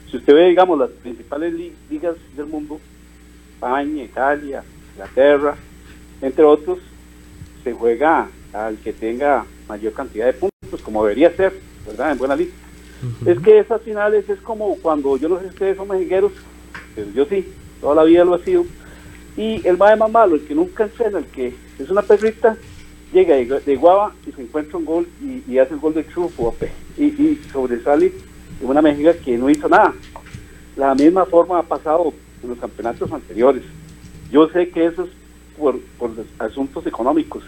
Si 0.09 0.19
usted 0.19 0.35
ve, 0.35 0.51
digamos, 0.51 0.79
las 0.79 0.91
principales 0.91 1.53
li- 1.53 1.73
ligas 1.91 2.15
del 2.37 2.47
mundo, 2.47 2.79
España, 3.55 4.05
Italia, 4.05 4.63
Inglaterra, 4.95 5.57
entre 6.23 6.45
otros, 6.45 6.79
se 7.63 7.73
juega 7.73 8.29
al 8.53 8.77
que 8.79 8.93
tenga 8.93 9.45
mayor 9.69 9.93
cantidad 9.93 10.27
de 10.27 10.33
puntos, 10.35 10.81
como 10.83 11.03
debería 11.05 11.35
ser, 11.37 11.53
¿verdad? 11.87 12.13
En 12.13 12.19
buena 12.19 12.37
lista. 12.37 12.55
Es 13.27 13.39
que 13.41 13.59
esas 13.59 13.83
finales 13.83 14.29
es 14.29 14.41
como 14.41 14.77
cuando, 14.77 15.17
yo 15.17 15.29
no 15.29 15.37
sé 15.37 15.43
si 15.43 15.49
ustedes 15.51 15.77
son 15.77 15.89
mexiqueros, 15.89 16.33
pero 16.95 17.11
yo 17.11 17.27
sí, 17.27 17.47
toda 17.81 17.97
la 17.97 18.05
vida 18.05 18.25
lo 18.25 18.37
he 18.37 18.45
sido. 18.45 18.65
Y 19.37 19.67
el 19.67 19.77
más 19.77 19.99
más 19.99 20.11
malo, 20.11 20.37
el 20.37 20.47
que 20.47 20.55
nunca 20.55 20.85
entrena, 20.85 21.19
el 21.19 21.27
que 21.27 21.55
es 21.79 21.91
una 21.91 22.03
perrita, 22.03 22.57
llega 23.13 23.37
de, 23.37 23.77
guava 23.77 24.13
y 24.27 24.33
se 24.33 24.43
encuentra 24.43 24.79
un 24.79 24.85
gol 24.85 25.09
y, 25.23 25.53
y 25.53 25.59
hace 25.59 25.75
el 25.75 25.81
gol 25.81 25.95
de 25.95 26.01
ape, 26.01 26.73
y, 26.97 27.05
y 27.05 27.43
sobresale 27.53 28.13
de 28.61 28.67
una 28.67 28.81
México 28.81 29.11
que 29.25 29.37
no 29.37 29.51
hizo 29.51 29.69
nada. 29.69 29.93
La 30.77 30.95
misma 30.95 31.25
forma 31.27 31.59
ha 31.59 31.63
pasado 31.63 32.13
en 32.43 32.49
los 32.49 32.59
campeonatos 32.59 33.11
anteriores. 33.13 33.63
Yo 34.35 34.49
sé 34.49 34.69
que 34.71 34.87
eso 34.87 35.05
es 35.05 35.11
por, 35.57 35.79
por 35.97 36.11
los 36.17 36.27
asuntos 36.41 36.85
económicos 36.87 37.45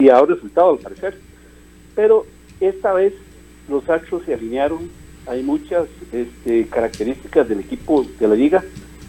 y 0.00 0.08
ha 0.08 0.14
dado 0.14 0.26
resultado 0.26 0.72
al 0.72 0.78
parecer. 0.78 1.16
Pero 1.94 2.26
esta 2.60 2.92
vez 2.92 3.12
los 3.68 3.88
Astros 3.88 4.22
se 4.26 4.34
alinearon. 4.34 4.90
Hay 5.28 5.44
muchas 5.44 5.86
este, 6.12 6.66
características 6.66 7.48
del 7.48 7.60
equipo 7.60 8.04
de 8.18 8.26
la 8.26 8.34
liga 8.34 8.64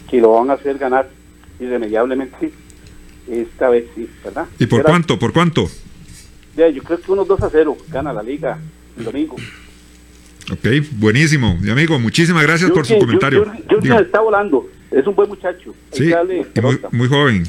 que 0.08 0.20
lo 0.20 0.32
van 0.34 0.50
a 0.50 0.52
hacer 0.52 0.78
ganar 0.78 1.08
irremediablemente 1.58 2.52
esta 3.28 3.68
vez, 3.70 3.86
sí, 3.96 4.08
¿verdad? 4.24 4.46
¿Y 4.60 4.66
por 4.66 4.80
Era- 4.80 4.90
cuánto? 4.90 5.18
¿Por 5.18 5.32
cuánto? 5.32 5.68
Ya, 6.56 6.68
yo 6.68 6.82
creo 6.84 7.00
que 7.00 7.10
unos 7.10 7.26
2 7.26 7.42
a 7.42 7.50
0 7.50 7.76
gana 7.90 8.12
la 8.12 8.22
liga 8.22 8.58
el 8.98 9.04
domingo. 9.04 9.34
Ok, 10.52 10.66
buenísimo. 10.92 11.56
Mi 11.60 11.70
amigo, 11.70 11.98
muchísimas 11.98 12.42
gracias 12.44 12.70
por 12.70 12.86
su 12.86 12.98
comentario. 12.98 13.44
Jürgen- 13.46 13.64
Jürgen 13.68 13.98
está 14.04 14.20
volando. 14.20 14.68
Es 14.90 15.06
un 15.06 15.14
buen 15.14 15.28
muchacho. 15.28 15.74
Sí, 15.92 16.12
muy, 16.60 16.80
muy 16.90 17.08
joven. 17.08 17.46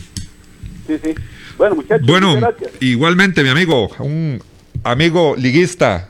Sí, 0.88 0.98
sí. 1.03 1.15
Bueno, 1.57 1.75
muchachos, 1.75 2.05
Bueno, 2.07 2.36
muchas 2.36 2.55
gracias. 2.60 2.81
igualmente, 2.81 3.43
mi 3.43 3.50
amigo, 3.50 3.89
un 4.00 4.41
amigo 4.83 5.36
liguista, 5.38 6.10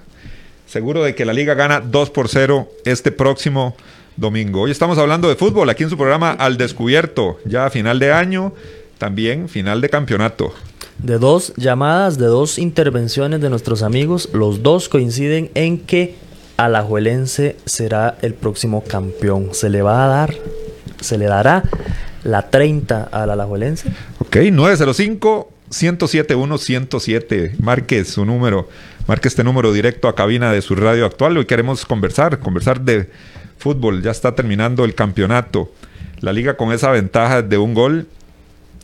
seguro 0.65 1.03
de 1.03 1.15
que 1.15 1.25
la 1.25 1.33
liga 1.33 1.53
gana 1.53 1.79
2 1.81 2.09
por 2.11 2.27
0 2.29 2.69
este 2.85 3.11
próximo 3.11 3.75
domingo. 4.17 4.61
Hoy 4.61 4.71
estamos 4.71 4.97
hablando 4.97 5.27
de 5.29 5.35
fútbol 5.35 5.69
aquí 5.69 5.83
en 5.83 5.89
su 5.89 5.97
programa 5.97 6.31
Al 6.31 6.57
Descubierto, 6.57 7.39
ya 7.45 7.65
a 7.65 7.69
final 7.69 7.99
de 7.99 8.11
año, 8.11 8.53
también 8.97 9.49
final 9.49 9.81
de 9.81 9.89
campeonato. 9.89 10.53
De 10.99 11.17
dos 11.17 11.53
llamadas, 11.57 12.17
de 12.19 12.27
dos 12.27 12.59
intervenciones 12.59 13.41
de 13.41 13.49
nuestros 13.49 13.81
amigos, 13.81 14.29
los 14.33 14.61
dos 14.61 14.87
coinciden 14.89 15.49
en 15.55 15.79
que 15.79 16.15
Alajuelense 16.57 17.55
será 17.65 18.17
el 18.21 18.35
próximo 18.35 18.83
campeón. 18.83 19.49
Se 19.53 19.69
le 19.69 19.81
va 19.81 20.05
a 20.05 20.07
dar, 20.07 20.35
se 20.99 21.17
le 21.17 21.25
dará 21.25 21.63
la 22.23 22.49
30 22.49 23.09
al 23.11 23.29
Alajuelense. 23.31 23.89
Ok, 24.19 24.37
905 24.51 25.51
107 25.69 26.35
107. 26.57 27.55
Marque 27.59 28.03
su 28.05 28.25
número, 28.25 28.69
marque 29.07 29.27
este 29.27 29.43
número 29.43 29.71
directo 29.73 30.07
a 30.07 30.15
cabina 30.15 30.51
de 30.51 30.61
su 30.61 30.75
radio 30.75 31.05
actual. 31.05 31.37
Hoy 31.37 31.45
queremos 31.45 31.85
conversar, 31.85 32.39
conversar 32.39 32.81
de 32.81 33.09
fútbol. 33.57 34.01
Ya 34.01 34.11
está 34.11 34.35
terminando 34.35 34.83
el 34.83 34.95
campeonato. 34.95 35.71
La 36.19 36.33
liga 36.33 36.55
con 36.57 36.71
esa 36.71 36.91
ventaja 36.91 37.41
de 37.41 37.57
un 37.57 37.73
gol 37.73 38.07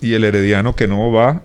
y 0.01 0.13
el 0.13 0.24
Herediano 0.24 0.75
que 0.75 0.88
no 0.88 1.12
va, 1.12 1.42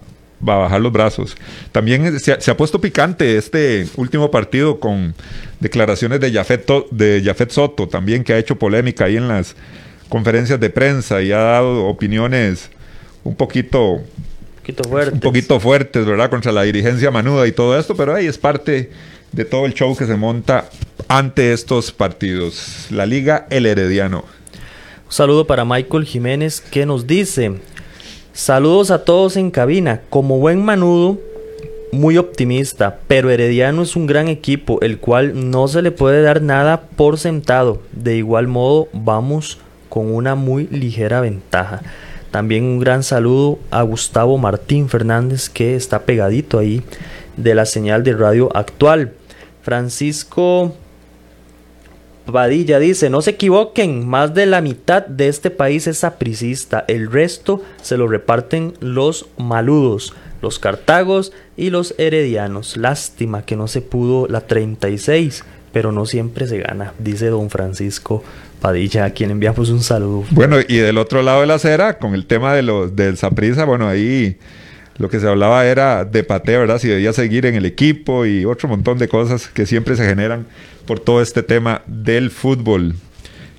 va 0.47 0.55
a 0.55 0.59
bajar 0.59 0.81
los 0.81 0.93
brazos. 0.93 1.37
También 1.73 2.19
se 2.19 2.33
ha, 2.33 2.57
puesto 2.57 2.81
picante 2.81 3.37
este 3.37 3.87
último 3.97 4.31
partido 4.31 4.81
con 4.81 5.15
declaraciones 5.61 6.21
de 6.21 6.33
Jafet, 6.33 6.67
de 6.91 7.23
Jafet 7.25 7.51
Soto, 7.51 7.89
también 7.89 8.25
que 8.25 8.33
ha 8.33 8.39
hecho 8.39 8.59
polémica 8.59 9.05
ahí 9.05 9.17
en 9.17 9.29
las 9.29 9.55
conferencias 10.13 10.61
de 10.61 10.69
prensa 10.69 11.23
y 11.23 11.33
ha 11.33 11.39
dado 11.39 11.87
opiniones 11.87 12.69
un 13.25 13.35
poquito 13.35 14.03
un 15.11 15.21
poquito 15.21 15.59
fuertes, 15.59 16.05
¿verdad? 16.05 16.29
Contra 16.29 16.53
la 16.53 16.65
dirigencia 16.65 17.11
manuda 17.11 17.47
y 17.47 17.53
todo 17.53 17.79
esto, 17.79 17.97
pero 17.97 18.15
ahí 18.15 18.27
es 18.27 18.37
parte 18.37 18.91
de 19.33 19.45
todo 19.47 19.65
el 19.65 19.73
show 19.73 19.97
que 19.97 20.05
se 20.05 20.15
monta 20.15 20.69
ante 21.09 21.55
estos 21.55 21.93
partidos. 21.93 22.89
La 22.91 23.07
Liga 23.07 23.47
El 23.49 23.65
Herediano. 23.65 24.25
Un 25.07 25.13
saludo 25.13 25.47
para 25.47 25.65
Michael 25.65 26.05
Jiménez 26.05 26.61
que 26.61 26.85
nos 26.85 27.07
dice, 27.07 27.55
saludos 28.35 28.91
a 28.91 29.05
todos 29.05 29.39
en 29.39 29.51
cabina, 29.51 30.03
como 30.11 30.39
buen 30.39 30.63
manudo, 30.63 31.19
muy 31.91 32.19
optimista, 32.19 32.99
pero 33.09 33.31
Herediano 33.31 33.81
es 33.81 33.97
un 33.97 34.07
gran 34.07 34.29
equipo, 34.29 34.79
el 34.83 34.99
cual 34.99 35.51
no 35.51 35.69
se 35.69 35.81
le 35.81 35.91
puede 35.91 36.21
dar 36.21 36.43
nada 36.43 36.83
por 36.83 37.19
sentado. 37.19 37.81
De 37.93 38.15
igual 38.19 38.47
modo, 38.47 38.89
vamos 38.93 39.59
con 39.93 40.11
una 40.15 40.35
muy 40.37 40.69
ligera 40.69 41.21
ventaja. 41.21 41.83
También 42.31 42.65
un 42.65 42.79
gran 42.79 43.03
saludo 43.03 43.59
a 43.71 43.83
Gustavo 43.83 44.39
Martín 44.39 44.89
Fernández 44.89 45.51
que 45.51 45.77
está 45.77 46.07
pegadito 46.07 46.59
ahí 46.59 46.83
de 47.37 47.55
la 47.55 47.67
señal 47.67 48.03
de 48.03 48.15
radio 48.15 48.49
actual. 48.57 49.13
Francisco 49.61 50.75
Padilla 52.25 52.79
dice, 52.79 53.11
no 53.11 53.21
se 53.21 53.33
equivoquen, 53.33 54.09
más 54.09 54.33
de 54.33 54.47
la 54.47 54.63
mitad 54.63 55.05
de 55.07 55.29
este 55.29 55.51
país 55.51 55.87
es 55.87 56.05
apricista, 56.05 56.87
el 56.89 57.13
resto 57.13 57.61
se 57.83 57.99
lo 57.99 58.09
reparten 58.09 58.73
los 58.81 59.27
maludos, 59.37 60.15
los 60.41 60.59
cartagos 60.59 61.35
y 61.55 61.69
los 61.69 61.95
heredianos. 61.99 62.79
Lástima 62.79 63.45
que 63.45 63.57
no 63.57 63.69
se 63.69 63.83
pudo 63.83 64.27
la 64.27 64.41
36, 64.41 65.45
pero 65.71 65.93
no 65.93 66.07
siempre 66.07 66.47
se 66.47 66.61
gana, 66.61 66.95
dice 66.99 67.27
don 67.27 67.51
Francisco 67.51 68.25
Padilla, 68.63 69.07
a 69.07 69.11
quien 69.11 69.33
enviamos 69.33 69.71
un 69.71 69.83
saludo. 69.83 70.25
Bueno, 70.31 70.57
y 70.67 70.77
del 70.77 70.97
otro 70.97 71.21
lado 71.21 71.41
de 71.41 71.49
la 71.49 71.55
acera, 71.55 71.99
con 71.99 72.15
el 72.15 72.27
tema 72.27 72.55
de 72.55 72.63
los 72.63 72.95
del 72.95 73.17
Saprisa, 73.17 73.65
bueno, 73.65 73.89
ahí 73.89 74.39
lo 74.99 75.09
que 75.11 75.19
se 75.19 75.27
hablaba 75.27 75.67
era 75.67 76.05
de 76.05 76.23
pateo, 76.23 76.61
¿verdad? 76.61 76.79
Si 76.79 76.87
debía 76.87 77.13
seguir 77.13 77.45
en 77.45 77.57
el 77.57 77.67
equipo 77.67 78.25
y 78.25 78.45
otro 78.45 78.69
montón 78.69 78.99
de 78.99 79.09
cosas 79.09 79.49
que 79.49 79.67
siempre 79.67 79.97
se 79.97 80.07
generan 80.07 80.47
por 80.87 81.01
todo 81.01 81.21
este 81.21 81.43
tema 81.43 81.83
del 81.89 82.31
fútbol, 82.31 82.95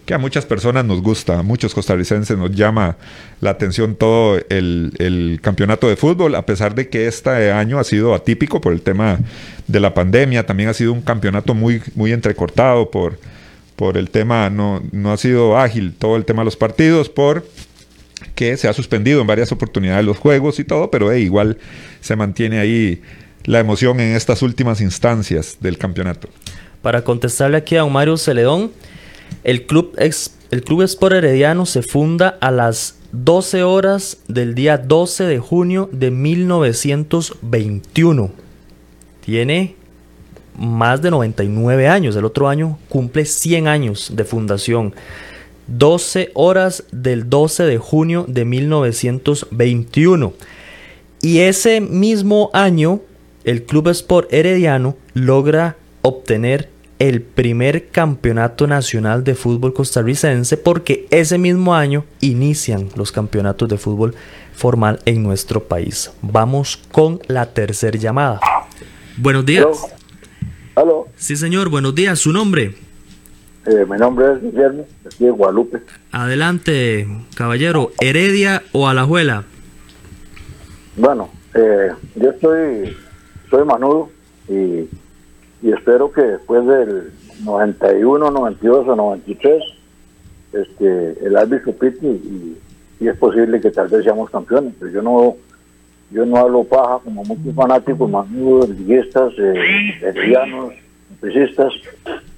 que 0.05 0.13
a 0.13 0.17
muchas 0.17 0.45
personas 0.45 0.85
nos 0.85 1.01
gusta, 1.01 1.39
a 1.39 1.43
muchos 1.43 1.73
costarricenses 1.73 2.37
nos 2.37 2.51
llama 2.51 2.95
la 3.41 3.49
atención 3.49 3.95
todo 3.95 4.39
el, 4.49 4.93
el 4.99 5.39
campeonato 5.41 5.89
de 5.89 5.97
fútbol, 5.97 6.35
a 6.35 6.45
pesar 6.45 6.75
de 6.75 6.87
que 6.87 7.07
este 7.07 7.51
año 7.51 7.77
ha 7.77 7.83
sido 7.83 8.13
atípico 8.13 8.61
por 8.61 8.71
el 8.71 8.81
tema 8.81 9.19
de 9.67 9.79
la 9.81 9.93
pandemia, 9.93 10.45
también 10.45 10.69
ha 10.69 10.73
sido 10.73 10.93
un 10.93 11.01
campeonato 11.01 11.53
muy, 11.53 11.81
muy 11.95 12.13
entrecortado 12.13 12.89
por, 12.89 13.17
por 13.75 13.97
el 13.97 14.09
tema, 14.09 14.49
no, 14.49 14.81
no 14.91 15.11
ha 15.11 15.17
sido 15.17 15.57
ágil 15.57 15.93
todo 15.97 16.15
el 16.15 16.25
tema 16.25 16.41
de 16.41 16.45
los 16.45 16.55
partidos, 16.57 17.09
por 17.09 17.45
que 18.35 18.55
se 18.57 18.67
ha 18.67 18.73
suspendido 18.73 19.21
en 19.21 19.27
varias 19.27 19.51
oportunidades 19.51 20.05
los 20.05 20.17
juegos 20.17 20.59
y 20.59 20.63
todo, 20.63 20.89
pero 20.91 21.11
eh, 21.11 21.19
igual 21.19 21.57
se 21.99 22.15
mantiene 22.15 22.59
ahí 22.59 23.01
la 23.45 23.59
emoción 23.59 23.99
en 23.99 24.15
estas 24.15 24.41
últimas 24.41 24.79
instancias 24.81 25.57
del 25.59 25.77
campeonato. 25.77 26.29
Para 26.81 27.03
contestarle 27.03 27.57
aquí 27.57 27.75
a 27.75 27.81
don 27.81 27.91
Mario 27.91 28.15
Celedón, 28.17 28.71
el 29.43 29.65
club, 29.65 29.93
ex- 29.97 30.35
el 30.51 30.63
club 30.63 30.83
Sport 30.83 31.15
Herediano 31.15 31.65
se 31.65 31.81
funda 31.81 32.37
a 32.39 32.51
las 32.51 32.99
12 33.11 33.63
horas 33.63 34.17
del 34.27 34.55
día 34.55 34.77
12 34.77 35.25
de 35.25 35.39
junio 35.39 35.89
de 35.91 36.11
1921. 36.11 38.31
Tiene 39.25 39.75
más 40.57 41.01
de 41.01 41.11
99 41.11 41.87
años. 41.87 42.15
El 42.15 42.25
otro 42.25 42.47
año 42.47 42.77
cumple 42.89 43.25
100 43.25 43.67
años 43.67 44.11
de 44.13 44.23
fundación. 44.23 44.93
12 45.67 46.31
horas 46.33 46.83
del 46.91 47.29
12 47.29 47.63
de 47.63 47.77
junio 47.77 48.25
de 48.27 48.45
1921. 48.45 50.33
Y 51.21 51.39
ese 51.39 51.79
mismo 51.79 52.49
año, 52.53 52.99
el 53.45 53.63
Club 53.63 53.87
Sport 53.89 54.31
Herediano 54.33 54.97
logra 55.13 55.77
obtener 56.01 56.69
el 56.99 57.21
primer 57.21 57.89
campeonato 57.89 58.67
nacional 58.67 59.23
de 59.23 59.35
fútbol 59.35 59.73
costarricense 59.73 60.57
porque 60.57 61.07
ese 61.09 61.37
mismo 61.37 61.73
año 61.73 62.05
inician 62.21 62.89
los 62.95 63.11
campeonatos 63.11 63.67
de 63.67 63.77
fútbol 63.77 64.15
formal 64.53 64.99
en 65.05 65.23
nuestro 65.23 65.63
país. 65.63 66.11
Vamos 66.21 66.79
con 66.91 67.19
la 67.27 67.47
tercera 67.47 67.97
llamada. 67.97 68.39
Buenos 69.17 69.45
días. 69.45 69.92
Aló, 70.75 71.07
Sí, 71.15 71.35
señor, 71.35 71.69
buenos 71.69 71.93
días. 71.95 72.19
¿Su 72.19 72.31
nombre? 72.33 72.75
eh, 73.65 73.85
mi 73.89 73.97
nombre 73.97 74.33
es 74.33 74.41
Guillermo, 74.41 74.85
aquí 75.05 75.23
de 75.25 75.31
Guadalupe. 75.31 75.81
Adelante, 76.11 77.07
caballero. 77.35 77.91
¿Heredia 78.01 78.63
o 78.73 78.87
Alajuela? 78.87 79.43
Bueno, 80.97 81.29
eh, 81.53 81.89
yo 82.15 82.29
estoy, 82.31 82.95
soy 83.49 83.63
manudo 83.65 84.09
y, 84.49 84.87
y 85.61 85.71
espero 85.71 86.11
que 86.11 86.21
después 86.21 86.65
del 86.65 87.11
91, 87.43 88.31
92 88.31 88.87
o 88.87 88.95
93, 88.95 89.63
este, 90.53 91.25
el 91.25 91.37
árbitro 91.37 91.71
pite 91.73 92.05
y, 92.05 92.57
y 92.99 93.07
es 93.07 93.17
posible 93.17 93.61
que 93.61 93.71
tal 93.71 93.87
vez 93.87 94.03
seamos 94.03 94.29
campeones. 94.29 94.73
Pero 94.79 94.91
yo 94.91 95.01
no, 95.01 95.35
yo 96.13 96.25
no 96.25 96.37
hablo 96.37 96.63
paja 96.63 96.99
como 97.03 97.23
muchos 97.23 97.55
fanáticos 97.55 98.09
manudos, 98.09 98.69
liguistas, 98.69 99.33
eh, 99.39 99.97
heredianos, 99.99 100.73
empresistas, 101.09 101.73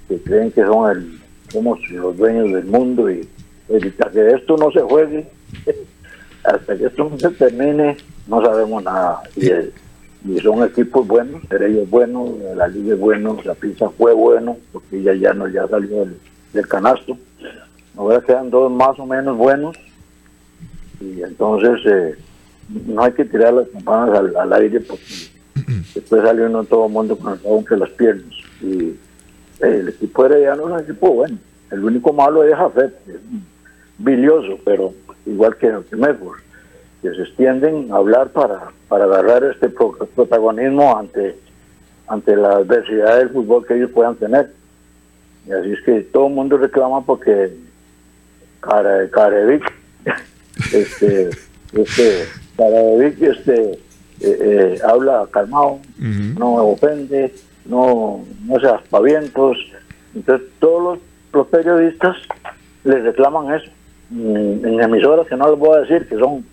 que 0.07 0.17
creen 0.21 0.51
que 0.51 0.63
son 0.63 0.91
el, 0.91 1.19
somos 1.49 1.79
los 1.89 2.15
dueños 2.15 2.53
del 2.53 2.65
mundo 2.65 3.11
y 3.11 3.27
hasta 3.69 4.11
que 4.11 4.29
esto 4.29 4.55
no 4.55 4.71
se 4.71 4.79
juegue, 4.79 5.27
hasta 6.45 6.77
que 6.77 6.85
esto 6.85 7.09
no 7.09 7.19
se 7.19 7.29
termine, 7.31 7.97
no 8.27 8.41
sabemos 8.41 8.81
nada. 8.81 9.23
Y, 9.35 9.47
eh, 9.47 9.71
y 10.23 10.39
son 10.39 10.63
equipos 10.63 11.05
buenos, 11.05 11.41
Heredia 11.51 11.83
es 11.83 11.89
bueno, 11.89 12.33
la 12.55 12.69
Liga 12.69 12.93
es 12.93 12.99
bueno, 12.99 13.37
la 13.43 13.55
pizza 13.55 13.89
fue 13.89 14.13
bueno, 14.13 14.57
porque 14.71 15.01
ya, 15.01 15.13
ya, 15.13 15.33
no, 15.33 15.49
ya 15.49 15.67
salió 15.67 15.99
del, 15.99 16.17
del 16.53 16.67
canasto. 16.67 17.17
Ahora 17.97 18.21
quedan 18.21 18.49
dos 18.49 18.71
más 18.71 18.97
o 18.99 19.05
menos 19.05 19.37
buenos, 19.37 19.77
y 21.01 21.21
entonces 21.21 21.79
eh, 21.85 22.15
no 22.69 23.03
hay 23.03 23.11
que 23.13 23.25
tirar 23.25 23.53
las 23.53 23.67
campanas 23.69 24.17
al, 24.19 24.35
al 24.35 24.53
aire 24.53 24.79
porque 24.81 25.03
después 25.93 26.21
sale 26.23 26.45
uno 26.45 26.63
todo 26.63 26.85
el 26.87 26.91
mundo 26.91 27.17
con 27.17 27.33
el 27.33 27.39
rabo 27.43 27.59
entre 27.59 27.77
las 27.77 27.89
piernas. 27.91 28.33
Y 28.61 28.89
eh, 28.89 28.95
el 29.61 29.89
equipo 29.89 30.25
herediano 30.25 30.67
es 30.67 30.73
un 30.73 30.79
equipo 30.79 31.13
bueno. 31.13 31.37
El 31.71 31.83
único 31.83 32.13
malo 32.13 32.43
es 32.43 32.55
Jafet, 32.55 32.93
es 33.07 33.15
bilioso, 33.97 34.59
pero 34.63 34.93
igual 35.25 35.55
que, 35.57 35.73
que 35.89 35.95
Medford, 35.95 36.39
que 37.01 37.09
se 37.11 37.21
extienden 37.23 37.91
a 37.91 37.95
hablar 37.97 38.29
para, 38.29 38.71
para 38.87 39.05
agarrar 39.05 39.43
este 39.45 39.69
pro- 39.69 39.97
protagonismo 40.15 40.97
ante, 40.97 41.35
ante 42.07 42.35
la 42.35 42.57
adversidad 42.57 43.17
del 43.17 43.29
fútbol 43.29 43.65
que 43.65 43.75
ellos 43.75 43.91
puedan 43.91 44.15
tener. 44.15 44.51
Y 45.47 45.51
así 45.51 45.71
es 45.73 45.81
que 45.83 46.01
todo 46.01 46.27
el 46.27 46.33
mundo 46.33 46.57
reclama 46.57 47.03
porque 47.05 47.53
Carevic, 48.61 49.63
este, 50.73 51.29
este, 51.73 52.25
Carevic, 52.57 53.21
este, 53.21 53.71
eh, 53.71 53.77
eh, 54.21 54.79
habla 54.85 55.27
calmado, 55.31 55.79
no 55.99 56.55
ofende, 56.67 57.33
no, 57.65 58.23
no 58.45 58.59
se 58.59 58.67
aspavientos. 58.67 59.57
Entonces 60.13 60.47
todos 60.59 60.83
los, 60.83 60.99
los 61.33 61.47
periodistas 61.47 62.15
le 62.83 63.01
reclaman 63.01 63.53
eso. 63.55 63.71
En, 64.11 64.61
en 64.63 64.81
emisoras 64.81 65.27
que 65.27 65.35
no 65.35 65.49
les 65.49 65.59
voy 65.59 65.77
a 65.77 65.81
decir, 65.81 66.07
que 66.07 66.17
son 66.17 66.45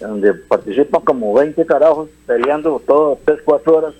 donde 0.00 0.34
participan 0.34 1.02
como 1.02 1.34
20 1.34 1.64
carajos 1.66 2.08
peleando 2.26 2.80
todas 2.84 3.18
3, 3.24 3.40
4 3.44 3.76
horas 3.76 3.94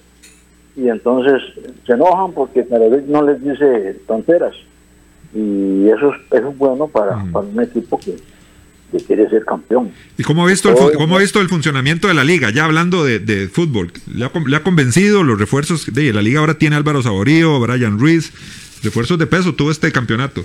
y 0.76 0.88
entonces 0.88 1.40
se 1.87 1.92
enojan 1.92 2.33
porque 2.33 2.66
Carevic 2.66 3.07
no 3.07 3.22
les 3.22 3.42
dice 3.42 4.00
tonteras 4.07 4.54
y 5.33 5.88
eso 5.88 6.12
es, 6.12 6.20
eso 6.33 6.48
es 6.48 6.59
bueno 6.59 6.88
para, 6.88 7.24
para 7.33 7.46
un 7.46 7.61
equipo 7.61 7.98
que, 7.98 8.16
que 8.96 9.04
quiere 9.04 9.28
ser 9.28 9.44
campeón. 9.44 9.90
¿Y 10.16 10.22
cómo 10.22 10.44
ha 10.44 10.46
visto 10.48 10.68
el, 10.70 10.96
cómo 10.96 11.16
ha 11.16 11.18
visto 11.20 11.40
el 11.40 11.48
funcionamiento 11.48 12.07
de 12.09 12.14
la 12.14 12.22
liga? 12.24 12.50
Ya 12.50 12.64
hablando 12.64 13.04
de, 13.04 13.18
de 13.18 13.48
fútbol, 13.48 13.92
¿le 14.14 14.24
ha, 14.24 14.30
le 14.46 14.57
ha 14.57 14.62
convencido 14.62 15.22
los 15.24 15.38
refuerzos? 15.38 15.92
De, 15.92 16.12
la 16.12 16.22
liga 16.22 16.40
ahora 16.40 16.54
tiene 16.54 16.76
Álvaro 16.76 17.02
Saborío, 17.02 17.59
Brian 17.61 17.98
Ruiz, 17.98 18.33
refuerzos 18.83 19.18
de 19.18 19.26
peso 19.26 19.54
tuvo 19.54 19.70
este 19.70 19.90
campeonato. 19.90 20.42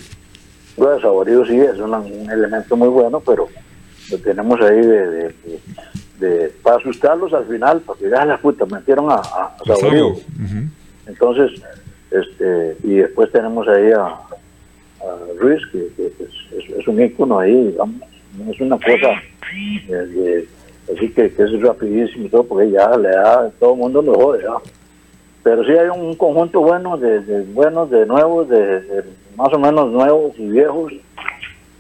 Bueno, 0.78 1.00
Saborío 1.00 1.46
sí 1.46 1.58
es 1.60 1.78
un, 1.80 1.94
un 1.94 2.32
elemento 2.32 2.76
muy 2.78 2.88
bueno, 2.88 3.20
pero 3.20 3.48
lo 4.10 4.18
tenemos 4.18 4.60
ahí 4.62 4.78
de, 4.82 5.10
de- 5.10 5.36
de- 5.46 5.60
de- 6.28 6.50
para 6.64 6.78
asustarlos 6.78 7.32
al 7.34 7.46
final, 7.48 7.82
porque 7.86 8.10
ya 8.10 8.26
la 8.26 8.38
puta 8.40 8.66
metieron 8.66 9.12
a, 9.12 9.16
a 9.16 9.56
Saborío. 9.66 10.16
Entonces, 11.08 11.62
este, 12.12 12.78
y 12.84 12.96
después 12.96 13.32
tenemos 13.32 13.68
ahí 13.68 13.92
a, 13.92 14.06
a 14.06 14.20
Ruiz, 15.40 15.62
que, 15.72 15.88
que 15.96 16.08
es, 16.08 16.64
es- 16.64 16.80
es 16.80 16.88
un 16.88 17.02
ícono 17.02 17.40
ahí, 17.40 17.68
digamos, 17.68 18.02
no 18.40 18.52
es 18.52 18.62
una 18.62 18.78
cosa 18.78 19.22
así 20.94 21.10
que, 21.10 21.32
que 21.32 21.44
es 21.44 21.62
rapidísimo 21.62 22.26
y 22.26 22.30
todo, 22.30 22.44
porque 22.44 22.72
ya 22.72 22.90
le 22.98 23.10
da, 23.10 23.50
todo 23.60 23.74
el 23.74 23.80
mundo 23.80 24.02
lo 24.02 24.14
jode, 24.16 24.44
¿ya? 24.44 24.54
Pero 25.44 25.64
sí 25.64 25.72
hay 25.72 25.88
un 25.88 26.16
conjunto 26.16 26.62
bueno, 26.62 26.98
de, 26.98 27.22
de 27.22 27.42
buenos, 27.44 27.90
de 27.90 28.06
nuevos, 28.06 28.50
de, 28.50 28.82
de 28.82 29.04
más 29.38 29.54
o 29.54 29.60
menos 29.60 29.92
nuevos 29.92 30.34
y 30.38 30.48
viejos, 30.50 30.94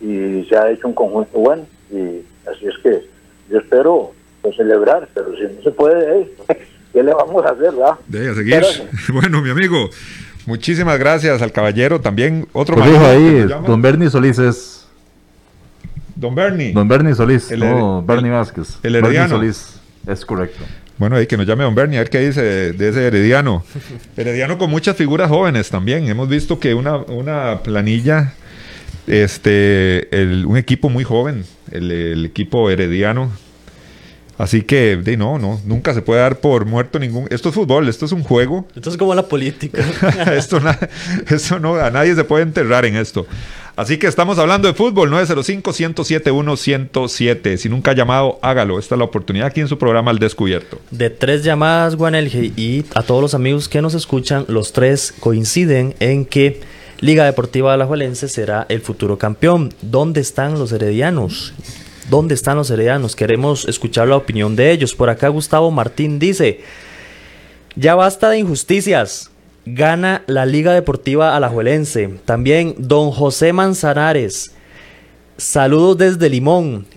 y 0.02 0.45
se 0.45 0.56
ha 0.56 0.72
hecho 0.72 0.88
un 0.88 0.93
conjunto 0.93 1.39
bueno, 1.39 1.65
y 1.91 2.22
así 2.50 2.67
es 2.67 2.78
que 2.82 3.02
yo 3.50 3.60
espero 3.60 4.12
pues, 4.41 4.56
celebrar, 4.56 5.08
pero 5.13 5.36
si 5.36 5.43
no 5.43 5.62
se 5.62 5.72
puede, 5.72 6.22
eh, 6.22 6.32
¿qué 6.93 7.04
le 7.04 7.13
vamos 7.13 7.45
a 7.45 7.50
hacer, 7.50 7.72
verdad? 7.72 7.95
De 8.08 8.30
a 8.30 8.34
seguir. 8.34 8.63
Bueno, 9.13 9.41
mi 9.41 9.50
amigo, 9.50 9.89
muchísimas 10.45 10.98
gracias 11.00 11.41
al 11.41 11.52
caballero. 11.52 12.00
También 12.00 12.48
otro 12.54 12.76
Pues 12.76 12.91
dijo 12.91 13.06
ahí, 13.06 13.45
don 13.65 13.82
Bernie 13.82 14.10
Solís 14.10 14.39
es. 14.39 14.78
Don 16.19 16.36
Bernie. 16.36 16.73
Don 16.73 16.88
Bernie 16.88 17.15
Solís, 17.15 17.49
El 17.51 17.62
no 17.62 17.99
her- 18.01 18.05
Bernie 18.05 18.29
Vázquez. 18.32 18.77
el 18.84 18.93
Bernie 18.93 19.10
herediano. 19.10 19.36
Solís, 19.38 19.79
es 20.05 20.25
correcto. 20.25 20.63
Bueno, 20.97 21.15
ahí 21.15 21.27
que 21.27 21.38
nos 21.38 21.47
llame 21.47 21.63
Don 21.63 21.73
Bernie, 21.75 21.97
a 21.97 22.01
ver 22.01 22.10
qué 22.10 22.19
dice 22.19 22.41
de, 22.41 22.71
de 22.73 22.89
ese 22.89 23.08
Herediano. 23.08 23.63
Herediano 24.17 24.58
con 24.58 24.69
muchas 24.69 24.97
figuras 24.97 25.29
jóvenes 25.29 25.69
también. 25.69 26.08
Hemos 26.10 26.27
visto 26.27 26.60
que 26.60 26.73
una, 26.73 26.97
una 26.97 27.60
planilla, 27.63 28.34
este, 29.08 30.13
el- 30.21 30.45
un 30.45 30.58
equipo 30.58 30.89
muy 30.89 31.03
joven, 31.03 31.45
el, 31.71 31.89
el 31.91 32.25
equipo 32.25 32.69
Herediano. 32.69 33.32
Así 34.39 34.62
que, 34.62 34.95
de, 34.95 35.17
no, 35.17 35.38
no, 35.38 35.60
nunca 35.65 35.93
se 35.93 36.02
puede 36.02 36.21
dar 36.21 36.39
por 36.39 36.65
muerto 36.65 36.97
ningún. 36.97 37.28
Esto 37.30 37.49
es 37.49 37.56
fútbol, 37.56 37.89
esto 37.89 38.06
es 38.06 38.13
un 38.13 38.23
juego. 38.23 38.65
Esto 38.73 38.89
es 38.89 38.95
como 38.95 39.13
la 39.13 39.28
política. 39.28 39.84
esto, 40.34 40.62
na- 40.62 40.80
esto 41.30 41.60
no, 41.60 41.75
a 41.75 41.91
nadie 41.91 42.15
se 42.15 42.23
puede 42.23 42.43
enterrar 42.43 42.86
en 42.86 42.95
esto. 42.95 43.28
Así 43.75 43.97
que 43.97 44.08
estamos 44.08 44.39
hablando 44.39 44.69
de 44.69 44.73
fútbol, 44.73 45.12
905-107-107. 45.12 47.58
Si 47.58 47.69
nunca 47.69 47.91
ha 47.91 47.95
llamado, 47.95 48.39
hágalo. 48.41 48.80
Esta 48.80 48.95
es 48.95 48.99
la 48.99 49.06
oportunidad 49.06 49.47
aquí 49.47 49.62
en 49.62 49.67
su 49.67 49.78
programa 49.78 50.12
Al 50.12 50.19
Descubierto. 50.19 50.80
De 50.91 51.10
tres 51.10 51.43
llamadas, 51.43 51.95
Guanelge, 51.95 52.52
y 52.56 52.86
a 52.95 53.04
todos 53.04 53.21
los 53.21 53.34
amigos 53.34 53.69
que 53.69 53.82
nos 53.82 53.93
escuchan, 53.93 54.45
los 54.47 54.73
tres 54.73 55.13
coinciden 55.19 55.95
en 55.99 56.25
que 56.25 56.62
Liga 57.02 57.25
Deportiva 57.25 57.73
Alajuelense 57.73 58.28
será 58.28 58.65
el 58.69 58.82
futuro 58.82 59.17
campeón. 59.17 59.73
¿Dónde 59.82 60.21
están 60.21 60.54
los 60.60 60.71
heredianos? 60.71 61.54
¿Dónde 62.10 62.34
están 62.34 62.58
los 62.58 62.72
heredianos? 62.72 63.15
Queremos 63.15 63.65
escuchar 63.65 64.08
la 64.08 64.15
opinión 64.15 64.56
de 64.56 64.72
ellos. 64.72 64.95
Por 64.95 65.10
acá 65.10 65.28
Gustavo 65.28 65.69
Martín 65.69 66.17
dice, 66.17 66.62
ya 67.76 67.93
basta 67.93 68.32
de 68.32 68.39
injusticias. 68.39 69.30
Gana 69.65 70.24
la 70.26 70.48
Liga 70.48 70.74
Deportiva 70.74 71.36
Alajuelense. 71.36 72.10
También 72.26 72.74
don 72.80 73.12
José 73.12 73.54
Manzanares. 73.54 74.54
Saludos 75.38 76.00
desde 76.00 76.30
Limón. 76.32 76.88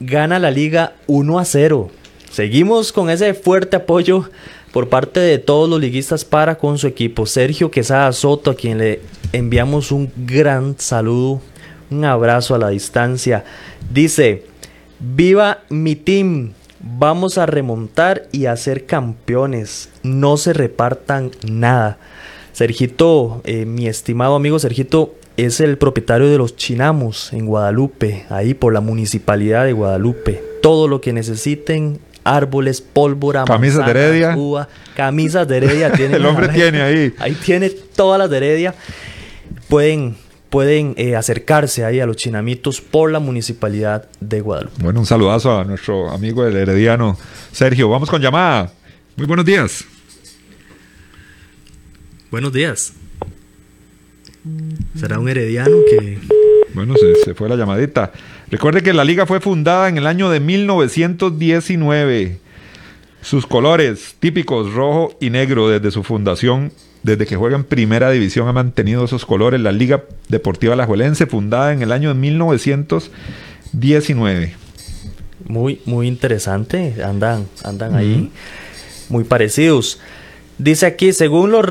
Gana 0.00 0.38
la 0.38 0.50
liga 0.50 0.94
1 1.08 1.38
a 1.38 1.44
0. 1.44 1.90
Seguimos 2.30 2.92
con 2.92 3.10
ese 3.10 3.34
fuerte 3.34 3.76
apoyo 3.76 4.30
por 4.72 4.88
parte 4.88 5.20
de 5.20 5.38
todos 5.38 5.68
los 5.68 5.80
liguistas 5.80 6.24
para 6.24 6.56
con 6.56 6.78
su 6.78 6.86
equipo. 6.86 7.26
Sergio 7.26 7.70
Quesada 7.70 8.12
Soto, 8.12 8.52
a 8.52 8.54
quien 8.54 8.78
le 8.78 9.00
enviamos 9.32 9.92
un 9.92 10.10
gran 10.16 10.76
saludo, 10.78 11.42
un 11.90 12.04
abrazo 12.04 12.54
a 12.54 12.58
la 12.58 12.68
distancia. 12.68 13.44
Dice, 13.92 14.44
viva 14.98 15.60
mi 15.68 15.96
team, 15.96 16.52
vamos 16.80 17.38
a 17.38 17.46
remontar 17.46 18.28
y 18.32 18.46
a 18.46 18.56
ser 18.56 18.86
campeones. 18.86 19.90
No 20.02 20.36
se 20.36 20.52
repartan 20.52 21.30
nada. 21.48 21.98
Sergito, 22.52 23.40
eh, 23.44 23.66
mi 23.66 23.86
estimado 23.86 24.34
amigo 24.34 24.58
Sergito, 24.58 25.14
es 25.36 25.60
el 25.60 25.78
propietario 25.78 26.28
de 26.28 26.38
los 26.38 26.56
Chinamos 26.56 27.32
en 27.32 27.46
Guadalupe, 27.46 28.26
ahí 28.28 28.54
por 28.54 28.72
la 28.72 28.80
municipalidad 28.80 29.64
de 29.64 29.72
Guadalupe. 29.72 30.42
Todo 30.60 30.88
lo 30.88 31.00
que 31.00 31.12
necesiten, 31.12 32.00
árboles, 32.24 32.80
pólvora, 32.80 33.44
Camisas 33.44 33.84
de 33.84 33.90
Heredia. 33.92 34.34
uva, 34.36 34.68
camisas 34.96 35.46
de 35.46 35.56
Heredia. 35.58 35.88
El 35.98 36.26
hombre 36.26 36.48
tiene 36.48 36.82
ahí. 36.82 37.14
Ahí 37.20 37.34
tiene 37.34 37.70
todas 37.70 38.18
las 38.18 38.28
de 38.28 38.38
Heredia. 38.38 38.74
Pueden, 39.68 40.16
pueden 40.50 40.94
eh, 40.96 41.16
acercarse 41.16 41.84
ahí 41.84 42.00
a 42.00 42.06
los 42.06 42.16
chinamitos 42.16 42.80
por 42.80 43.10
la 43.10 43.18
municipalidad 43.18 44.08
de 44.20 44.40
Guadalupe. 44.40 44.82
Bueno, 44.82 45.00
un 45.00 45.06
saludazo 45.06 45.58
a 45.58 45.64
nuestro 45.64 46.10
amigo 46.10 46.46
el 46.46 46.56
herediano 46.56 47.18
Sergio. 47.52 47.88
Vamos 47.88 48.08
con 48.10 48.22
llamada. 48.22 48.72
Muy 49.16 49.26
buenos 49.26 49.44
días. 49.44 49.84
Buenos 52.30 52.52
días. 52.52 52.92
¿Será 54.98 55.18
un 55.18 55.28
herediano 55.28 55.76
que 55.90 56.18
Bueno, 56.72 56.94
se, 56.96 57.14
se 57.24 57.34
fue 57.34 57.48
la 57.48 57.56
llamadita. 57.56 58.12
Recuerde 58.50 58.82
que 58.82 58.92
la 58.94 59.04
liga 59.04 59.26
fue 59.26 59.40
fundada 59.40 59.88
en 59.88 59.98
el 59.98 60.06
año 60.06 60.30
de 60.30 60.40
1919. 60.40 62.38
Sus 63.20 63.46
colores 63.46 64.16
típicos 64.20 64.72
rojo 64.72 65.16
y 65.20 65.30
negro 65.30 65.68
desde 65.68 65.90
su 65.90 66.02
fundación, 66.02 66.72
desde 67.02 67.26
que 67.26 67.36
juega 67.36 67.56
en 67.56 67.64
primera 67.64 68.10
división 68.10 68.48
ha 68.48 68.52
mantenido 68.52 69.04
esos 69.04 69.26
colores. 69.26 69.60
La 69.60 69.72
Liga 69.72 70.04
Deportiva 70.28 70.74
Alajuelense, 70.74 71.26
fundada 71.26 71.72
en 71.72 71.82
el 71.82 71.90
año 71.92 72.10
de 72.10 72.14
1919. 72.14 74.54
muy, 75.46 75.80
muy 75.84 76.06
interesante? 76.06 76.94
Andan, 77.02 77.46
andan 77.64 77.94
ahí 77.94 78.30
muy 79.08 79.24
parecidos. 79.24 79.98
Dice 80.58 80.86
aquí, 80.86 81.12
según 81.12 81.52
lo, 81.52 81.62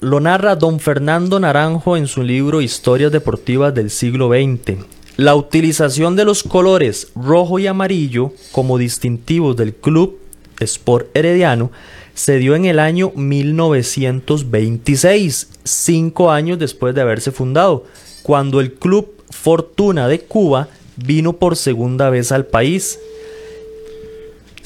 lo 0.00 0.20
narra 0.20 0.54
don 0.54 0.78
Fernando 0.78 1.40
Naranjo 1.40 1.96
en 1.96 2.06
su 2.06 2.22
libro 2.22 2.60
Historias 2.60 3.10
Deportivas 3.10 3.74
del 3.74 3.90
siglo 3.90 4.28
XX, 4.28 4.76
la 5.16 5.34
utilización 5.34 6.14
de 6.14 6.24
los 6.24 6.44
colores 6.44 7.08
rojo 7.16 7.58
y 7.58 7.66
amarillo 7.66 8.32
como 8.52 8.78
distintivos 8.78 9.56
del 9.56 9.74
club 9.74 10.20
Sport 10.60 11.08
Herediano 11.14 11.72
se 12.14 12.38
dio 12.38 12.54
en 12.54 12.64
el 12.64 12.78
año 12.78 13.10
1926, 13.14 15.48
cinco 15.64 16.30
años 16.30 16.58
después 16.58 16.94
de 16.94 17.00
haberse 17.00 17.32
fundado, 17.32 17.84
cuando 18.22 18.60
el 18.60 18.74
club 18.74 19.14
Fortuna 19.30 20.08
de 20.08 20.20
Cuba 20.20 20.68
vino 20.96 21.34
por 21.34 21.56
segunda 21.56 22.10
vez 22.10 22.32
al 22.32 22.46
país 22.46 22.98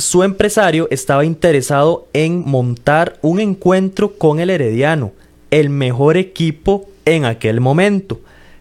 su 0.02 0.24
empresario 0.24 0.88
estaba 0.90 1.24
interesado 1.24 2.08
en 2.12 2.42
montar 2.44 3.20
un 3.22 3.38
encuentro 3.38 4.18
con 4.18 4.40
el 4.40 4.50
Herediano, 4.50 5.12
el 5.52 5.70
mejor 5.70 6.16
equipo 6.16 6.88
en 7.04 7.24
aquel 7.24 7.60
momento. 7.60 8.18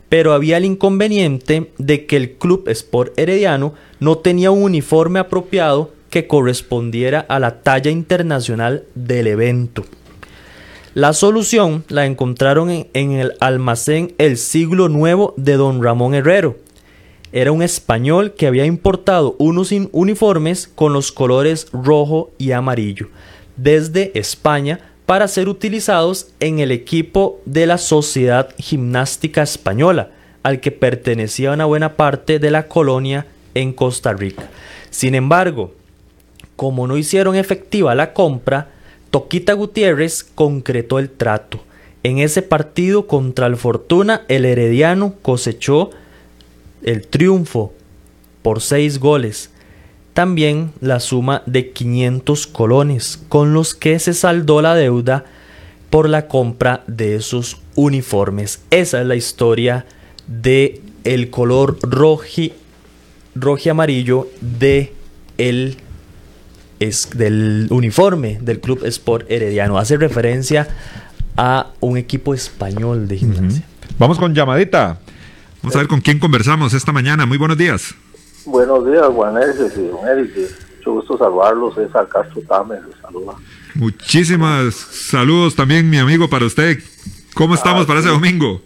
Pero 0.08 0.34
había 0.34 0.58
el 0.58 0.65
inconveniente 0.65 1.72
de 1.80 2.06
que 2.06 2.17
el 2.17 2.34
Club 2.34 2.65
Sport 2.67 3.17
Herediano 3.17 3.74
no 4.00 4.20
tenía 4.20 4.52
un 4.52 4.62
uniforme 4.62 5.20
apropiado 5.20 5.89
que 6.12 6.28
correspondiera 6.28 7.21
a 7.21 7.39
la 7.39 7.63
talla 7.63 7.89
internacional 7.89 8.84
del 8.93 9.26
evento. 9.26 9.86
La 10.93 11.13
solución 11.13 11.84
la 11.89 12.06
encontraron 12.06 12.69
en, 12.69 12.88
en 12.93 13.13
el 13.13 13.34
almacén 13.39 14.13
El 14.19 14.38
Siglo 14.38 14.89
Nuevo 14.89 15.34
de 15.38 15.54
don 15.54 15.82
Ramón 15.82 16.13
Herrero, 16.13 16.58
era 17.34 17.54
un 17.54 17.62
español 17.62 18.34
que 18.34 18.45
había 18.45 18.65
importado 18.65 19.36
unos 19.39 19.71
uniformes 19.93 20.67
con 20.67 20.91
los 20.91 21.13
colores 21.13 21.67
rojo 21.71 22.32
y 22.38 22.52
amarillo 22.52 23.08
desde 23.56 24.17
España 24.19 24.80
para 25.06 25.28
ser 25.28 25.47
utilizados 25.47 26.28
en 26.39 26.60
el 26.60 26.71
equipo 26.71 27.39
de 27.45 27.67
la 27.67 27.78
Sociedad 27.78 28.54
Gimnástica 28.58 29.43
Española, 29.43 30.12
al 30.43 30.60
que 30.60 30.71
pertenecía 30.71 31.52
una 31.52 31.65
buena 31.65 31.95
parte 31.95 32.39
de 32.39 32.52
la 32.52 32.67
colonia 32.67 33.28
en 33.54 33.74
Costa 33.74 34.13
Rica. 34.13 34.50
Sin 34.89 35.15
embargo, 35.15 35.74
como 36.62 36.86
no 36.86 36.95
hicieron 36.95 37.36
efectiva 37.36 37.95
la 37.95 38.13
compra, 38.13 38.69
Toquita 39.10 39.54
Gutiérrez 39.54 40.24
concretó 40.24 41.00
el 41.00 41.10
trato. 41.10 41.60
En 42.04 42.19
ese 42.19 42.43
partido 42.43 43.08
contra 43.08 43.47
el 43.47 43.58
Fortuna, 43.58 44.21
el 44.28 44.45
Herediano 44.45 45.15
cosechó 45.24 45.89
el 46.84 47.08
triunfo 47.08 47.74
por 48.43 48.62
6 48.62 49.00
goles. 49.00 49.50
También 50.13 50.71
la 50.82 51.00
suma 51.00 51.41
de 51.47 51.71
500 51.71 52.45
colones, 52.45 53.19
con 53.28 53.56
los 53.56 53.74
que 53.74 53.97
se 53.97 54.13
saldó 54.13 54.62
la 54.62 54.76
deuda 54.76 55.26
por 55.89 56.08
la 56.08 56.28
compra 56.28 56.84
de 56.86 57.15
esos 57.15 57.60
uniformes. 57.74 58.62
Esa 58.69 59.02
es 59.02 59.08
la 59.08 59.15
historia 59.15 59.88
de 60.28 60.80
el 61.06 61.32
color 61.32 61.80
roji, 61.82 62.54
roji 63.34 63.69
amarillo 63.69 64.30
de 64.41 64.93
el 65.39 65.78
es 66.82 67.10
del 67.15 67.67
uniforme 67.70 68.39
del 68.41 68.60
Club 68.60 68.86
Sport 68.86 69.26
Herediano. 69.30 69.78
Hace 69.78 69.98
referencia 69.98 70.67
a 71.38 71.67
un 71.80 71.98
equipo 71.98 72.34
español 72.34 73.08
de 73.08 73.17
gimnasia. 73.17 73.63
Vamos 73.98 74.17
con 74.17 74.34
llamadita. 74.34 75.00
Vamos 75.62 75.76
a 75.76 75.80
ver 75.80 75.88
con 75.88 76.02
quién 76.02 76.20
conversamos 76.20 76.74
esta 76.74 76.91
mañana. 76.91 77.26
Muy 77.26 77.38
buenos 77.38 77.58
días. 77.58 77.94
Buenos 78.46 78.86
días, 78.86 79.06
Juaneses 79.08 79.78
y 79.78 79.88
don 79.88 80.08
Eric. 80.08 80.32
Mucho 80.78 80.94
gusto 80.94 81.17
saludarlos. 81.17 81.76
César 81.76 82.08
Castro 82.10 82.41
Tames, 82.48 82.80
los 82.84 82.96
saluda. 83.00 83.34
Muchísimas 83.76 84.74
saludos 84.74 85.56
también, 85.56 85.89
mi 85.89 85.98
amigo, 86.00 86.28
para 86.30 86.46
usted. 86.46 86.80
¿Cómo 87.36 87.54
estamos 87.54 87.84
Ah, 87.84 87.88
para 87.88 88.00
ese 88.00 88.10
sí. 88.10 88.13
domingo? 88.15 88.62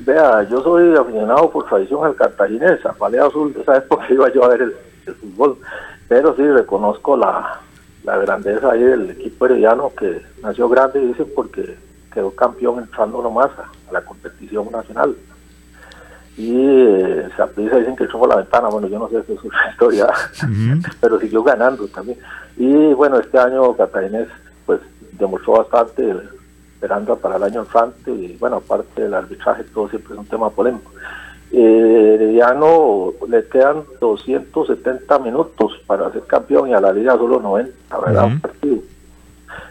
Vea, 0.00 0.46
yo 0.50 0.62
soy 0.62 0.94
aficionado 0.96 1.50
por 1.50 1.66
tradición 1.66 2.04
al 2.04 2.14
cartaginés, 2.14 2.84
a 2.84 2.92
Palea 2.92 3.24
Azul, 3.26 3.54
de 3.54 3.62
esa 3.62 3.78
época 3.78 4.04
iba 4.10 4.30
yo 4.34 4.44
a 4.44 4.48
ver 4.48 4.62
el, 4.62 4.74
el 5.06 5.14
fútbol, 5.14 5.56
pero 6.14 6.36
sí 6.36 6.48
reconozco 6.48 7.16
la, 7.16 7.58
la 8.04 8.16
grandeza 8.18 8.70
ahí 8.70 8.84
del 8.84 9.10
equipo 9.10 9.46
herediano 9.46 9.90
que 9.98 10.22
nació 10.44 10.68
grande, 10.68 11.00
dicen, 11.00 11.26
porque 11.34 11.76
quedó 12.12 12.30
campeón 12.30 12.78
entrando 12.78 13.20
nomás 13.20 13.50
a, 13.58 13.62
a 13.90 13.92
la 13.92 14.00
competición 14.00 14.70
nacional. 14.70 15.16
y 16.36 16.54
eh, 16.56 17.28
Saprissa 17.36 17.78
dicen 17.78 17.96
que 17.96 18.04
por 18.04 18.28
la 18.28 18.36
ventana, 18.36 18.68
bueno, 18.68 18.86
yo 18.86 19.00
no 19.00 19.08
sé 19.08 19.24
si 19.24 19.32
es 19.32 19.42
una 19.42 19.58
historia, 19.72 20.06
pero 21.00 21.18
siguió 21.18 21.42
ganando 21.42 21.88
también. 21.88 22.16
Y 22.56 22.92
bueno, 22.94 23.18
este 23.18 23.36
año 23.36 23.74
Catarinés 23.74 24.28
pues 24.66 24.78
demostró 25.18 25.54
bastante 25.54 26.14
esperanza 26.74 27.16
para 27.16 27.38
el 27.38 27.42
año 27.42 27.62
entrante 27.62 28.12
y 28.12 28.36
bueno, 28.36 28.58
aparte 28.58 29.02
del 29.02 29.14
arbitraje, 29.14 29.64
todo 29.64 29.88
siempre 29.88 30.12
es 30.12 30.20
un 30.20 30.26
tema 30.26 30.48
polémico. 30.48 30.92
Eh, 31.56 32.14
Herediano 32.14 33.12
le 33.28 33.46
quedan 33.46 33.84
270 34.00 35.20
minutos 35.20 35.80
para 35.86 36.10
ser 36.10 36.22
campeón 36.22 36.70
y 36.70 36.74
a 36.74 36.80
la 36.80 36.92
liga 36.92 37.16
solo 37.16 37.38
90, 37.38 37.98
¿verdad? 38.00 38.24
Un 38.24 38.40
partido. 38.40 38.78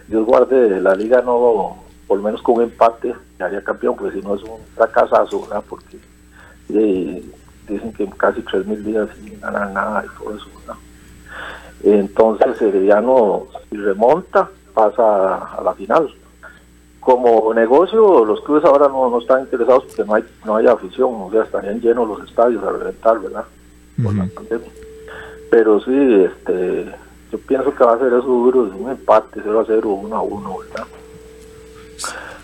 Dios 0.08 0.24
guarde, 0.24 0.80
la 0.80 0.94
liga 0.94 1.20
no, 1.20 1.76
por 2.06 2.22
menos 2.22 2.40
con 2.40 2.56
un 2.56 2.62
empate, 2.62 3.14
haría 3.38 3.62
campeón, 3.62 3.96
porque 3.96 4.18
si 4.18 4.26
no 4.26 4.34
es 4.34 4.42
un 4.44 4.60
fracasazo, 4.74 5.42
¿verdad? 5.42 5.62
Porque 5.68 5.98
eh, 6.70 7.22
dicen 7.68 7.92
que 7.92 8.08
casi 8.16 8.40
3.000 8.40 8.76
días 8.82 9.08
sin 9.22 9.38
ganar 9.38 9.70
nada 9.72 10.04
y 10.06 10.18
todo 10.18 10.36
eso, 10.36 10.46
¿verdad? 10.60 10.80
Entonces 11.82 12.62
Herediano, 12.62 13.42
si 13.68 13.76
remonta, 13.76 14.48
pasa 14.72 15.36
a 15.36 15.60
la 15.62 15.74
final. 15.74 16.08
Como 17.04 17.52
negocio, 17.52 18.24
los 18.24 18.40
clubes 18.40 18.64
ahora 18.64 18.88
no, 18.88 19.10
no 19.10 19.18
están 19.18 19.42
interesados 19.42 19.84
porque 19.84 20.04
no 20.04 20.14
hay 20.14 20.24
no 20.46 20.56
hay 20.56 20.66
afición, 20.66 21.10
o 21.14 21.30
sea, 21.30 21.42
estarían 21.42 21.80
llenos 21.80 22.08
los 22.08 22.26
estadios 22.26 22.64
a 22.64 22.72
reventar, 22.72 23.20
¿verdad? 23.20 23.44
Por 24.02 24.14
la 24.14 24.26
pandemia. 24.26 24.70
Pero 25.50 25.80
sí, 25.80 26.24
este, 26.24 26.86
yo 27.30 27.38
pienso 27.40 27.74
que 27.74 27.84
va 27.84 27.94
a 27.94 27.98
ser 27.98 28.08
eso 28.08 28.22
duro, 28.22 28.62
un 28.62 28.90
empate, 28.90 29.40
0 29.44 29.60
a 29.60 29.64
0, 29.66 29.88
1 29.88 30.16
a 30.16 30.22
1, 30.22 30.56
¿verdad? 30.58 30.86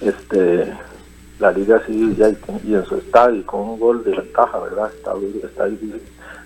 Este, 0.02 0.72
la 1.38 1.52
liga 1.52 1.82
sí, 1.86 2.14
ya, 2.16 2.28
y 2.28 2.74
en 2.74 2.84
su 2.84 2.96
estadio, 2.96 3.44
con 3.46 3.60
un 3.60 3.80
gol 3.80 4.04
de 4.04 4.12
ventaja, 4.12 4.58
¿verdad? 4.58 4.90
Está, 4.94 5.12
está 5.42 5.64
difícil. 5.64 6.02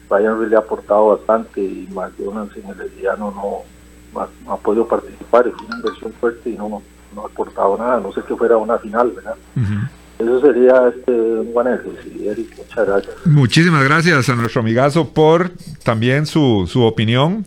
Bayern 0.08 0.48
le 0.48 0.54
ha 0.54 0.60
aportado 0.60 1.08
bastante 1.08 1.60
y 1.60 1.88
McDonald's 1.92 2.56
en 2.56 2.68
el 2.70 2.80
Herediano 2.80 3.32
no, 3.32 4.20
no, 4.20 4.28
no 4.44 4.52
ha 4.52 4.56
podido 4.56 4.86
participar, 4.86 5.48
es 5.48 5.54
una 5.66 5.76
inversión 5.76 6.12
fuerte 6.12 6.50
y 6.50 6.56
no, 6.56 6.68
no, 6.68 6.82
no 7.14 7.22
ha 7.22 7.26
aportado 7.26 7.76
nada, 7.78 8.00
no 8.00 8.12
sé 8.12 8.20
que 8.26 8.34
fuera 8.36 8.56
una 8.56 8.78
final, 8.78 9.12
¿verdad? 9.12 9.34
Eso 10.18 10.40
sería 10.40 10.88
este, 10.96 11.10
un 11.12 11.52
buen 11.52 11.66
ejercicio, 11.66 12.30
Eric, 12.30 12.56
muchas 12.56 12.86
gracias. 12.86 13.14
Muchísimas 13.26 13.84
gracias 13.84 14.28
a 14.28 14.34
nuestro 14.36 14.60
amigazo 14.60 15.08
por 15.08 15.50
también 15.82 16.26
su, 16.26 16.68
su 16.70 16.82
opinión. 16.82 17.44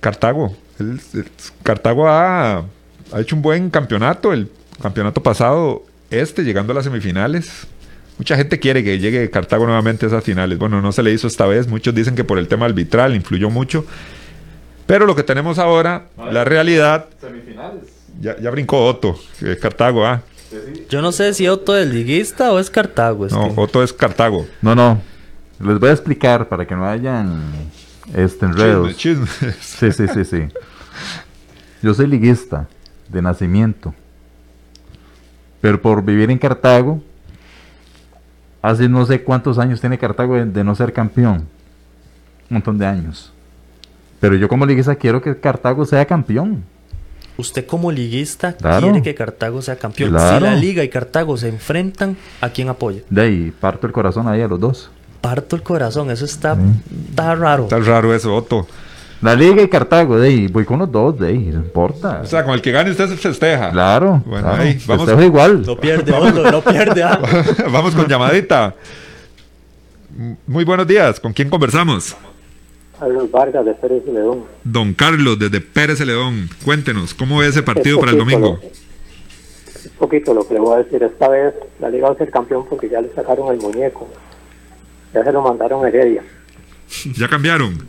Cartago. 0.00 0.54
El, 0.78 1.00
el- 1.14 1.26
Cartago 1.62 2.08
ha, 2.08 2.58
ha 2.58 3.20
hecho 3.20 3.34
un 3.36 3.42
buen 3.42 3.70
campeonato. 3.70 4.32
El 4.32 4.50
campeonato 4.80 5.22
pasado, 5.22 5.82
este, 6.10 6.44
llegando 6.44 6.72
a 6.72 6.76
las 6.76 6.84
semifinales. 6.84 7.66
Mucha 8.18 8.36
gente 8.36 8.60
quiere 8.60 8.84
que 8.84 8.98
llegue 9.00 9.28
Cartago 9.30 9.64
nuevamente 9.66 10.06
a 10.06 10.08
esas 10.08 10.22
finales. 10.22 10.58
Bueno, 10.58 10.80
no 10.80 10.92
se 10.92 11.02
le 11.02 11.12
hizo 11.12 11.26
esta 11.26 11.46
vez. 11.46 11.66
Muchos 11.66 11.94
dicen 11.94 12.14
que 12.14 12.22
por 12.22 12.38
el 12.38 12.46
tema 12.46 12.66
arbitral 12.66 13.16
influyó 13.16 13.50
mucho. 13.50 13.84
Pero 14.86 15.06
lo 15.06 15.16
que 15.16 15.22
tenemos 15.22 15.58
ahora, 15.58 16.06
la 16.30 16.44
realidad, 16.44 17.06
ya, 18.20 18.38
ya 18.38 18.50
brincó 18.50 18.84
Otto, 18.86 19.18
que 19.38 19.52
es 19.52 19.58
Cartago, 19.58 20.06
¿ah? 20.06 20.22
Yo 20.88 21.02
no 21.02 21.12
sé 21.12 21.34
si 21.34 21.48
Otto 21.48 21.76
es 21.76 21.88
liguista 21.88 22.52
o 22.52 22.58
es 22.58 22.70
Cartago. 22.70 23.26
No. 23.28 23.52
Otto 23.56 23.82
es 23.82 23.92
Cartago. 23.92 24.46
No, 24.62 24.74
no. 24.74 25.00
Les 25.60 25.78
voy 25.78 25.88
a 25.88 25.92
explicar 25.92 26.48
para 26.48 26.66
que 26.66 26.74
no 26.74 26.86
hayan 26.86 27.42
este, 28.14 28.46
enredos. 28.46 28.96
Chisme, 28.96 29.26
chisme. 29.26 29.52
Sí, 29.60 29.92
sí, 29.92 30.08
sí, 30.08 30.24
sí. 30.24 30.48
Yo 31.82 31.94
soy 31.94 32.06
liguista 32.06 32.68
de 33.08 33.22
nacimiento. 33.22 33.94
Pero 35.60 35.80
por 35.80 36.04
vivir 36.04 36.30
en 36.30 36.38
Cartago, 36.38 37.02
hace 38.62 38.88
no 38.88 39.04
sé 39.06 39.22
cuántos 39.22 39.58
años 39.58 39.80
tiene 39.80 39.98
Cartago 39.98 40.34
de, 40.34 40.44
de 40.44 40.64
no 40.64 40.74
ser 40.74 40.92
campeón. 40.92 41.48
Un 42.50 42.56
montón 42.56 42.78
de 42.78 42.86
años. 42.86 43.32
Pero 44.20 44.36
yo 44.36 44.48
como 44.48 44.66
liguista 44.66 44.94
quiero 44.94 45.20
que 45.22 45.38
Cartago 45.38 45.84
sea 45.84 46.04
campeón. 46.04 46.64
Usted 47.36 47.66
como 47.66 47.90
liguista 47.90 48.52
Claro. 48.52 48.86
quiere 48.86 49.02
que 49.02 49.14
Cartago 49.14 49.60
sea 49.60 49.76
campeón. 49.76 50.10
Claro. 50.10 50.36
Si 50.38 50.42
la 50.52 50.54
liga 50.54 50.84
y 50.84 50.88
Cartago 50.88 51.36
se 51.36 51.48
enfrentan, 51.48 52.16
¿a 52.40 52.48
quién 52.50 52.68
apoya? 52.68 53.00
De 53.10 53.22
ahí 53.22 53.52
parto 53.60 53.86
el 53.86 53.92
corazón 53.92 54.28
ahí 54.28 54.40
a 54.40 54.46
los 54.48 54.60
dos. 54.60 54.90
Parto 55.20 55.56
el 55.56 55.62
corazón, 55.62 56.10
eso 56.10 56.24
está, 56.24 56.56
está 57.10 57.34
raro. 57.34 57.64
Está 57.64 57.78
raro 57.80 58.14
eso, 58.14 58.34
Otto. 58.34 58.66
La 59.22 59.34
liga 59.34 59.62
y 59.62 59.68
Cartago, 59.68 60.18
de 60.18 60.28
ahí 60.28 60.46
voy 60.48 60.64
con 60.66 60.78
los 60.80 60.92
dos, 60.92 61.18
de 61.18 61.28
ahí, 61.28 61.38
no 61.38 61.60
importa. 61.60 62.20
O 62.22 62.26
sea, 62.26 62.44
con 62.44 62.52
el 62.52 62.60
que 62.60 62.70
gane 62.72 62.90
usted 62.90 63.08
se 63.08 63.16
festeja. 63.16 63.70
Claro. 63.70 64.22
Bueno, 64.26 64.46
claro, 64.48 64.62
ahí, 64.62 64.78
vamos. 64.86 65.06
festejo 65.06 65.22
igual. 65.26 65.62
Lo 65.64 65.80
pierde, 65.80 66.12
Otto, 66.12 66.50
lo 66.50 66.62
pierde. 66.62 67.02
ah. 67.02 67.18
Vamos 67.72 67.94
con 67.94 68.06
llamadita. 68.06 68.74
Muy 70.46 70.64
buenos 70.64 70.86
días. 70.86 71.18
¿Con 71.18 71.32
quién 71.32 71.48
conversamos? 71.48 72.14
Carlos 73.04 73.30
Vargas 73.30 73.64
de 73.66 73.74
Pérez 73.74 74.02
León. 74.06 74.44
Don 74.64 74.94
Carlos, 74.94 75.38
desde 75.38 75.60
Pérez 75.60 75.98
Celedón. 75.98 76.48
Cuéntenos, 76.64 77.12
¿cómo 77.12 77.38
ve 77.38 77.48
ese 77.48 77.62
partido 77.62 77.96
Es 77.96 78.00
para 78.00 78.12
el 78.12 78.18
domingo? 78.18 78.58
lo- 78.62 78.68
es 79.84 79.90
poquito 79.98 80.32
lo 80.32 80.48
que 80.48 80.54
le 80.54 80.60
voy 80.60 80.74
a 80.74 80.82
decir. 80.84 81.02
Esta 81.02 81.28
vez 81.28 81.52
la 81.80 81.90
Liga 81.90 82.08
va 82.08 82.14
a 82.14 82.16
ser 82.18 82.30
campeón 82.30 82.64
porque 82.68 82.88
ya 82.88 83.02
le 83.02 83.12
sacaron 83.14 83.52
el 83.52 83.60
muñeco. 83.60 84.08
Ya 85.12 85.22
se 85.22 85.32
lo 85.32 85.42
mandaron 85.42 85.84
a 85.84 85.88
Heredia. 85.88 86.22
¿Ya 87.16 87.28
cambiaron? 87.28 87.86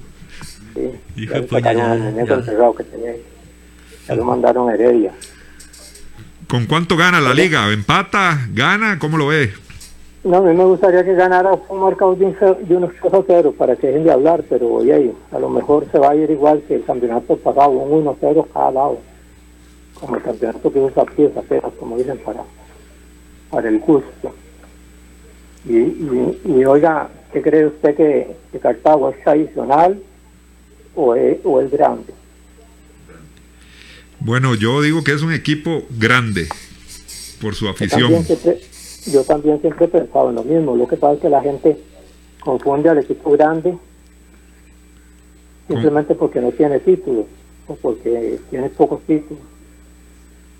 Sí. 0.73 0.91
Hijo 1.21 1.34
ya 1.34 1.39
le 1.39 1.47
sacaron 1.47 1.78
ya, 1.78 1.93
el 1.93 1.99
muñeco 2.01 2.41
ya. 2.41 2.78
que 2.78 2.84
tenía. 2.84 3.13
Ya 4.10 4.15
lo 4.15 4.25
mandaron 4.25 4.69
a 4.69 4.73
Heredia. 4.73 5.13
¿Con 6.49 6.65
cuánto 6.65 6.97
gana 6.97 7.21
la 7.21 7.34
liga? 7.34 7.71
¿Empata? 7.71 8.47
¿Gana? 8.54 8.99
¿Cómo 8.99 9.17
lo 9.17 9.28
ve? 9.28 9.54
No, 10.26 10.38
a 10.38 10.42
mí 10.42 10.58
me 10.58 10.66
gustaría 10.66 11.04
que 11.06 11.14
ganara 11.14 11.54
un 11.70 11.80
marcador 11.80 12.18
de, 12.18 12.76
unos 12.76 12.92
2 13.00 13.14
a 13.14 13.24
0 13.28 13.54
para 13.56 13.76
que 13.76 13.86
dejen 13.86 14.06
de 14.06 14.12
hablar, 14.12 14.44
pero 14.50 14.74
oye, 14.74 15.14
a 15.32 15.38
lo 15.38 15.50
mejor 15.50 15.88
se 15.92 16.00
va 16.00 16.10
a 16.10 16.16
ir 16.16 16.32
igual 16.32 16.64
que 16.68 16.74
el 16.74 16.84
campeonato 16.84 17.38
pasado, 17.38 17.70
un 17.70 18.00
1 18.02 18.10
a 18.10 18.16
0 18.20 18.48
cada 18.52 18.72
lado. 18.72 19.00
Como 19.94 20.16
el 20.16 20.24
campeonato 20.24 20.74
que 20.74 20.80
usa 20.80 21.06
pieza 21.06 21.40
apenas, 21.42 21.72
como 21.80 21.96
dicen, 21.96 22.18
para, 22.26 22.42
para 23.52 23.70
el 23.70 23.78
gusto. 23.78 24.34
Y, 25.70 25.78
y, 25.78 26.42
y 26.44 26.66
oiga, 26.66 27.08
¿qué 27.32 27.44
cree 27.44 27.68
usted 27.68 27.96
que, 27.96 28.36
que 28.52 28.60
Cartago 28.60 29.12
es 29.12 29.24
tradicional 29.24 30.02
o 30.96 31.14
es, 31.14 31.38
o 31.44 31.62
es 31.62 31.70
grande? 31.70 32.16
Bueno, 34.20 34.56
yo 34.56 34.82
digo 34.82 35.04
que 35.04 35.12
es 35.12 35.22
un 35.22 35.34
equipo 35.34 35.84
grande 35.92 36.48
por 37.40 37.54
su 37.54 37.70
afición. 37.70 38.26
Yo 39.06 39.24
también 39.24 39.62
siempre 39.62 39.86
he 39.86 39.89
pensado 39.89 40.30
en 40.30 40.36
lo 40.36 40.44
mismo. 40.44 40.76
Lo 40.76 40.88
que 40.88 40.98
pasa 40.98 41.13
es 41.13 41.20
que 41.20 41.30
la 41.30 41.41
gente 41.41 41.78
confunde 42.44 42.89
al 42.89 43.00
equipo 43.00 43.32
grande 43.32 43.78
simplemente 45.68 46.13
porque 46.15 46.41
no 46.41 46.52
tiene 46.52 46.80
títulos 46.80 47.26
o 47.68 47.76
porque 47.76 48.39
tiene 48.50 48.70
pocos 48.70 49.02
títulos. 49.02 49.44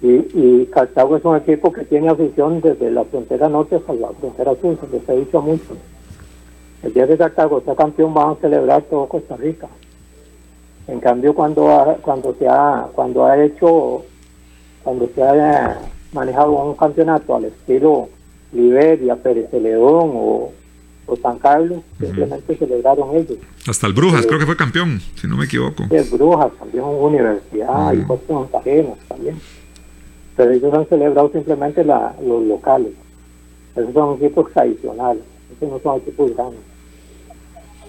Y, 0.02 0.08
y 0.34 0.70
Cartago 0.72 1.16
es 1.18 1.26
un 1.26 1.38
equipo 1.38 1.72
que 1.72 1.86
tiene 1.86 2.10
afición 2.10 2.62
desde 2.62 2.92
la 2.92 3.06
frontera 3.06 3.48
norte 3.50 3.76
hasta 3.76 3.94
la 3.94 4.10
frontera 4.10 4.54
sur, 4.62 4.78
se 4.80 4.88
les 4.88 5.10
ha 5.10 5.14
dicho 5.14 5.42
mucho. 5.42 5.76
El 6.84 6.94
día 6.94 7.08
que 7.08 7.18
Cartago 7.18 7.62
sea 7.62 7.76
campeón 7.76 8.14
van 8.14 8.32
a 8.32 8.36
celebrar 8.36 8.84
todo 8.84 9.08
Costa 9.08 9.36
Rica. 9.38 9.68
En 10.88 11.00
cambio, 11.00 11.34
cuando 11.34 11.70
ha, 11.70 11.96
cuando 11.96 12.36
se 12.38 12.48
ha, 12.48 12.88
cuando 12.94 13.26
ha 13.26 13.44
hecho, 13.44 14.04
cuando 14.84 15.10
se 15.16 15.24
ha 15.24 15.72
eh, 15.72 15.76
manejado 16.14 16.52
un 16.52 16.76
campeonato 16.76 17.36
al 17.36 17.46
estilo 17.46 18.10
Liberia, 18.56 19.16
Pérez 19.16 19.50
Celedón 19.52 20.12
o, 20.14 20.52
o 21.06 21.16
San 21.18 21.38
Carlos, 21.40 21.80
simplemente 22.00 22.56
celebraron 22.56 23.16
ellos. 23.16 23.38
Hasta 23.68 23.88
el 23.88 23.94
Brujas, 23.94 24.26
creo 24.26 24.40
que 24.40 24.46
fue 24.46 24.56
campeón, 24.56 25.02
si 25.16 25.28
no 25.28 25.38
me 25.38 25.46
equivoco. 25.46 25.84
El 25.90 26.04
Brujas, 26.06 26.52
también 26.58 26.84
una 26.84 27.08
universidad 27.08 27.94
y 27.94 28.02
cosas 28.04 28.54
ajenas 28.54 28.98
también. 29.08 29.40
Pero 30.36 30.52
ellos 30.52 30.74
han 30.74 30.88
celebrado 30.88 31.32
simplemente 31.32 31.84
la, 31.84 32.16
los 32.26 32.44
locales. 32.44 32.92
Esos 33.76 33.94
son 33.94 34.16
equipos 34.16 34.52
tradicionales, 34.52 35.24
esos 35.56 35.70
no 35.70 35.80
son 35.80 35.98
equipos 35.98 36.34
grandes. 36.36 36.60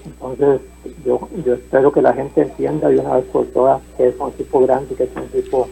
Entonces, 0.05 0.61
yo, 1.05 1.29
yo 1.44 1.55
espero 1.55 1.92
que 1.92 2.00
la 2.02 2.12
gente 2.12 2.42
entienda 2.42 2.88
de 2.88 2.98
una 2.98 3.16
vez 3.16 3.24
por 3.26 3.46
todas 3.46 3.83
que 3.96 4.09
es 4.09 4.14
un 4.18 4.29
equipo 4.31 4.61
grande 4.61 4.87
y 4.92 4.96
que 4.96 5.05
es 5.05 5.11
un 5.16 5.22
equipo 5.24 5.68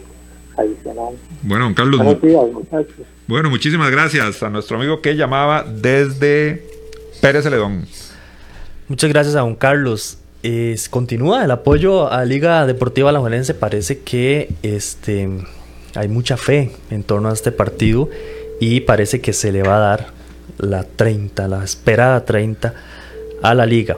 tradicional. 0.55 1.13
Bueno, 1.43 1.65
don 1.65 1.73
Carlos, 1.73 1.97
Buenos 2.01 2.21
días, 2.21 2.43
muchachos. 2.53 3.05
bueno, 3.27 3.49
muchísimas 3.49 3.91
gracias 3.91 4.41
a 4.43 4.49
nuestro 4.49 4.77
amigo 4.77 5.01
que 5.01 5.15
llamaba 5.15 5.63
desde 5.63 6.65
Pérez 7.21 7.43
Celedón. 7.43 7.85
Muchas 8.87 9.09
gracias 9.09 9.35
a 9.35 9.39
don 9.39 9.55
Carlos. 9.55 10.17
Es- 10.43 10.89
continúa 10.89 11.43
el 11.43 11.51
apoyo 11.51 12.11
a 12.11 12.23
Liga 12.25 12.65
Deportiva 12.67 13.09
Alajuelense. 13.09 13.53
Parece 13.55 13.99
que 13.99 14.49
este, 14.63 15.27
hay 15.95 16.07
mucha 16.07 16.37
fe 16.37 16.71
en 16.91 17.03
torno 17.03 17.29
a 17.29 17.33
este 17.33 17.51
partido 17.51 18.09
y 18.59 18.81
parece 18.81 19.21
que 19.21 19.33
se 19.33 19.51
le 19.51 19.63
va 19.63 19.77
a 19.77 19.79
dar 19.79 20.07
la 20.59 20.83
30, 20.83 21.47
la 21.47 21.63
esperada 21.63 22.25
30 22.25 22.73
a 23.41 23.53
la 23.55 23.65
liga. 23.65 23.97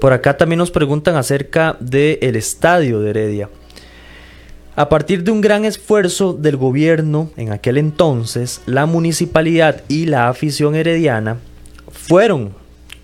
Por 0.00 0.12
acá 0.12 0.36
también 0.36 0.58
nos 0.58 0.70
preguntan 0.70 1.16
acerca 1.16 1.76
del 1.80 2.36
estadio 2.36 3.00
de 3.00 3.10
Heredia. 3.10 3.48
A 4.76 4.88
partir 4.88 5.24
de 5.24 5.32
un 5.32 5.40
gran 5.40 5.64
esfuerzo 5.64 6.32
del 6.32 6.56
gobierno 6.56 7.28
en 7.36 7.50
aquel 7.50 7.76
entonces, 7.76 8.62
la 8.66 8.86
municipalidad 8.86 9.82
y 9.88 10.06
la 10.06 10.28
afición 10.28 10.76
herediana 10.76 11.38
fueron 11.90 12.52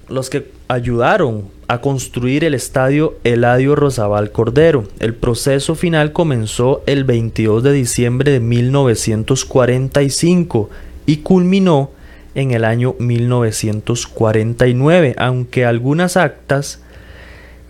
los 0.09 0.31
que 0.31 0.53
ayudaron 0.69 1.49
a 1.67 1.81
construir 1.81 2.45
el 2.45 2.55
estadio 2.55 3.17
Eladio 3.25 3.75
Rosabal 3.75 4.31
Cordero. 4.31 4.85
El 5.01 5.15
proceso 5.15 5.75
final 5.75 6.13
comenzó 6.13 6.85
el 6.87 7.03
22 7.03 7.65
de 7.65 7.73
diciembre 7.73 8.31
de 8.31 8.39
1945 8.39 10.71
y 11.07 11.17
culminó 11.19 11.91
en 12.37 12.53
el 12.53 12.65
año 12.65 12.95
1949, 13.01 15.17
aunque 15.19 15.65
algunas 15.65 16.17
actas 16.17 16.81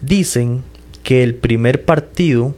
dicen 0.02 0.62
que 1.02 1.22
el 1.22 1.36
primer 1.36 1.86
partido 1.86 2.54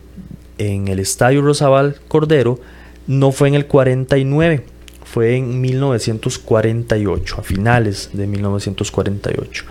en 0.59 0.89
el 0.89 0.99
Estadio 0.99 1.43
Rosabal 1.43 1.97
Cordero 2.09 2.61
no 3.07 3.33
fue 3.33 3.49
en 3.49 3.55
el 3.55 3.67
49, 3.67 4.65
fue 5.05 5.37
en 5.37 5.61
1948, 5.61 7.37
a 7.39 7.43
finales 7.43 8.11
de 8.13 8.27
1948. 8.27 9.65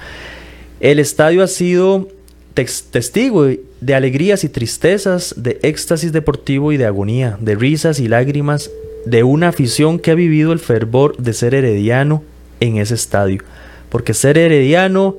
El 0.79 0.99
estadio 0.99 1.43
ha 1.43 1.47
sido 1.47 2.07
testigo 2.53 3.47
de 3.81 3.95
alegrías 3.95 4.43
y 4.43 4.49
tristezas, 4.49 5.35
de 5.37 5.59
éxtasis 5.61 6.11
deportivo 6.11 6.71
y 6.71 6.77
de 6.77 6.85
agonía, 6.85 7.37
de 7.39 7.55
risas 7.55 7.99
y 7.99 8.07
lágrimas, 8.07 8.71
de 9.05 9.23
una 9.23 9.49
afición 9.49 9.99
que 9.99 10.11
ha 10.11 10.15
vivido 10.15 10.51
el 10.51 10.59
fervor 10.59 11.15
de 11.17 11.33
ser 11.33 11.53
herediano 11.53 12.23
en 12.59 12.77
ese 12.77 12.95
estadio. 12.95 13.43
Porque 13.89 14.15
ser 14.15 14.37
herediano 14.37 15.15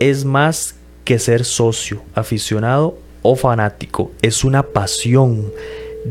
es 0.00 0.24
más 0.24 0.76
que 1.04 1.18
ser 1.18 1.44
socio, 1.44 2.02
aficionado 2.14 2.98
o 3.22 3.36
fanático, 3.36 4.12
es 4.22 4.44
una 4.44 4.62
pasión, 4.62 5.50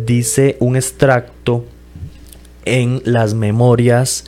dice 0.05 0.57
un 0.59 0.75
extracto 0.75 1.65
en 2.65 3.01
las 3.05 3.33
memorias 3.33 4.25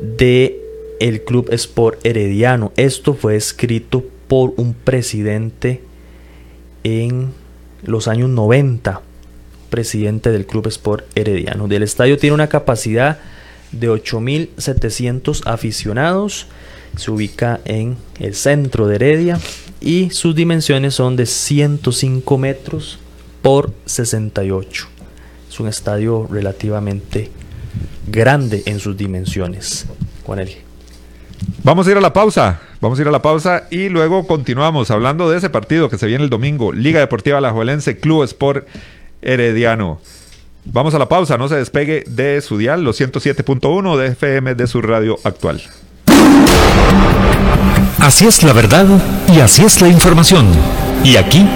de 0.00 0.60
el 1.00 1.22
Club 1.22 1.48
Sport 1.52 2.04
Herediano. 2.04 2.72
Esto 2.76 3.14
fue 3.14 3.36
escrito 3.36 4.04
por 4.28 4.52
un 4.56 4.74
presidente 4.74 5.82
en 6.84 7.32
los 7.82 8.08
años 8.08 8.28
90, 8.30 9.00
presidente 9.70 10.30
del 10.30 10.46
Club 10.46 10.66
Sport 10.68 11.06
Herediano. 11.14 11.68
Del 11.68 11.82
estadio 11.82 12.18
tiene 12.18 12.34
una 12.34 12.48
capacidad 12.48 13.18
de 13.72 13.90
8.700 13.90 15.42
aficionados. 15.46 16.46
Se 16.96 17.10
ubica 17.10 17.60
en 17.64 17.96
el 18.18 18.34
centro 18.34 18.86
de 18.86 18.96
Heredia 18.96 19.38
y 19.80 20.10
sus 20.10 20.34
dimensiones 20.34 20.94
son 20.94 21.16
de 21.16 21.26
105 21.26 22.38
metros 22.38 22.98
por 23.42 23.72
68. 23.86 24.88
Es 25.48 25.60
un 25.60 25.68
estadio 25.68 26.26
relativamente 26.30 27.30
grande 28.06 28.62
en 28.66 28.80
sus 28.80 28.96
dimensiones. 28.96 29.86
Juan 30.24 30.40
Vamos 31.62 31.86
a 31.86 31.90
ir 31.90 31.96
a 31.96 32.00
la 32.00 32.12
pausa. 32.12 32.60
Vamos 32.80 32.98
a 32.98 33.02
ir 33.02 33.08
a 33.08 33.12
la 33.12 33.22
pausa 33.22 33.64
y 33.70 33.88
luego 33.88 34.26
continuamos 34.26 34.90
hablando 34.90 35.30
de 35.30 35.38
ese 35.38 35.50
partido 35.50 35.88
que 35.88 35.98
se 35.98 36.06
viene 36.06 36.24
el 36.24 36.30
domingo. 36.30 36.72
Liga 36.72 37.00
Deportiva 37.00 37.38
Alajuelense, 37.38 37.98
Club 37.98 38.22
Sport 38.24 38.66
Herediano. 39.22 40.00
Vamos 40.64 40.94
a 40.94 40.98
la 40.98 41.08
pausa, 41.08 41.38
no 41.38 41.48
se 41.48 41.56
despegue 41.56 42.04
de 42.06 42.40
su 42.40 42.58
dial, 42.58 42.84
los 42.84 43.00
107.1 43.00 43.96
de 43.96 44.06
FM 44.08 44.54
de 44.54 44.66
su 44.66 44.82
radio 44.82 45.18
actual. 45.24 45.62
Así 48.00 48.26
es 48.26 48.42
la 48.44 48.52
verdad 48.52 48.86
y 49.32 49.40
así 49.40 49.64
es 49.64 49.80
la 49.80 49.88
información. 49.88 50.46
Y 51.02 51.16
aquí 51.16 51.46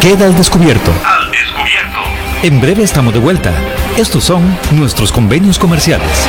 queda 0.00 0.26
al 0.26 0.36
descubierto. 0.36 0.92
Al 1.04 1.30
descubierto. 1.30 1.98
En 2.42 2.60
breve 2.60 2.82
estamos 2.82 3.12
de 3.12 3.20
vuelta. 3.20 3.52
Estos 3.96 4.24
son 4.24 4.56
nuestros 4.70 5.10
convenios 5.10 5.58
comerciales. 5.58 6.28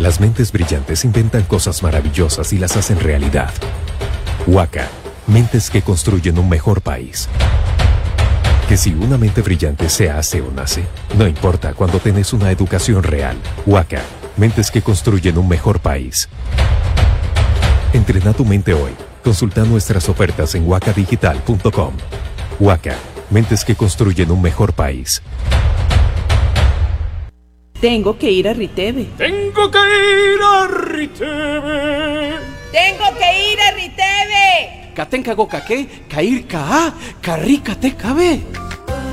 Las 0.00 0.18
mentes 0.18 0.50
brillantes 0.50 1.04
inventan 1.04 1.42
cosas 1.42 1.82
maravillosas 1.82 2.54
y 2.54 2.58
las 2.58 2.74
hacen 2.74 2.98
realidad. 2.98 3.52
Huaca, 4.46 4.88
mentes 5.26 5.68
que 5.68 5.82
construyen 5.82 6.38
un 6.38 6.48
mejor 6.48 6.80
país. 6.80 7.28
Que 8.66 8.78
si 8.78 8.94
una 8.94 9.18
mente 9.18 9.42
brillante 9.42 9.90
se 9.90 10.08
hace 10.08 10.40
o 10.40 10.50
nace, 10.50 10.84
no 11.18 11.28
importa 11.28 11.74
cuando 11.74 11.98
tenés 11.98 12.32
una 12.32 12.50
educación 12.50 13.02
real. 13.02 13.36
Huaca, 13.66 14.00
mentes 14.38 14.70
que 14.70 14.80
construyen 14.80 15.36
un 15.36 15.46
mejor 15.46 15.80
país. 15.80 16.30
Entrena 17.92 18.32
tu 18.32 18.46
mente 18.46 18.72
hoy. 18.72 18.92
Consulta 19.22 19.64
nuestras 19.64 20.08
ofertas 20.08 20.54
en 20.54 20.66
huacadigital.com. 20.66 21.92
Huaca, 22.58 22.96
mentes 23.28 23.66
que 23.66 23.74
construyen 23.74 24.30
un 24.30 24.40
mejor 24.40 24.72
país. 24.72 25.20
Tengo 27.80 28.18
que 28.18 28.30
ir 28.30 28.46
a 28.46 28.52
Riteve. 28.52 29.08
Tengo 29.16 29.70
que 29.70 29.78
ir 29.78 30.42
a 30.42 30.66
Riteve. 30.66 32.34
Tengo 32.70 33.04
que 33.18 33.52
ir 33.52 33.60
a 33.60 33.70
Riteve. 33.72 34.92
Katenka 34.94 35.32
Gokake, 35.32 35.88
Kair 36.06 36.46
Ka, 36.46 36.92
Karika 37.22 37.74
Te 37.74 37.94
Kabe. 37.94 38.40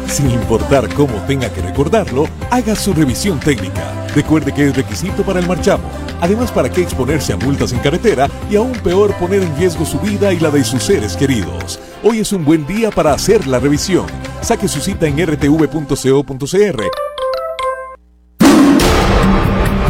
Sin 0.09 0.29
importar 0.31 0.93
cómo 0.95 1.15
tenga 1.25 1.49
que 1.49 1.61
recordarlo, 1.61 2.27
haga 2.51 2.75
su 2.75 2.93
revisión 2.93 3.39
técnica. 3.39 4.05
Recuerde 4.13 4.53
que 4.53 4.67
es 4.67 4.75
requisito 4.75 5.23
para 5.23 5.39
el 5.39 5.47
marchamo. 5.47 5.89
Además, 6.19 6.51
¿para 6.51 6.69
qué 6.69 6.81
exponerse 6.81 7.31
a 7.31 7.37
multas 7.37 7.71
en 7.71 7.79
carretera 7.79 8.29
y 8.49 8.57
aún 8.57 8.73
peor 8.73 9.13
poner 9.15 9.43
en 9.43 9.55
riesgo 9.55 9.85
su 9.85 9.97
vida 9.99 10.33
y 10.33 10.41
la 10.41 10.51
de 10.51 10.65
sus 10.65 10.83
seres 10.83 11.15
queridos? 11.15 11.79
Hoy 12.03 12.19
es 12.19 12.33
un 12.33 12.43
buen 12.43 12.67
día 12.67 12.91
para 12.91 13.13
hacer 13.13 13.47
la 13.47 13.59
revisión. 13.59 14.07
Saque 14.41 14.67
su 14.67 14.81
cita 14.81 15.07
en 15.07 15.25
rtv.co.cr. 15.25 17.06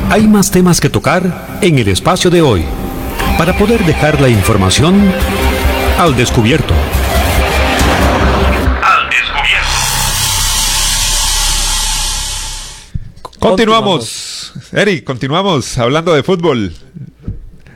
Hay 0.10 0.28
más 0.28 0.50
temas 0.52 0.80
que 0.80 0.90
tocar 0.90 1.58
en 1.62 1.80
el 1.80 1.88
espacio 1.90 2.30
de 2.30 2.42
hoy 2.42 2.64
para 3.38 3.58
poder 3.58 3.84
dejar 3.86 4.20
la 4.22 4.30
información 4.30 5.12
al 6.00 6.16
descubierto. 6.16 6.74
Continuamos. 13.40 14.54
Eric, 14.72 15.04
continuamos 15.04 15.78
hablando 15.78 16.14
de 16.14 16.24
fútbol. 16.24 16.74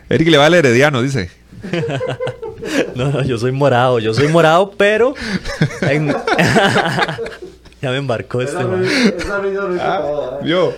Eric 0.09 0.27
le 0.29 0.37
va 0.37 0.45
al 0.47 0.53
herediano, 0.53 1.01
dice. 1.01 1.29
No, 2.93 3.09
no, 3.09 3.23
yo 3.23 3.39
soy 3.39 3.51
morado, 3.51 3.97
yo 3.97 4.13
soy 4.13 4.27
morado, 4.27 4.71
pero 4.77 5.15
en- 5.81 6.15
ya 7.81 7.89
me 7.91 7.97
embarcó 7.97 8.41
este 8.41 8.63
man. 8.63 8.83
Yo. 10.43 10.73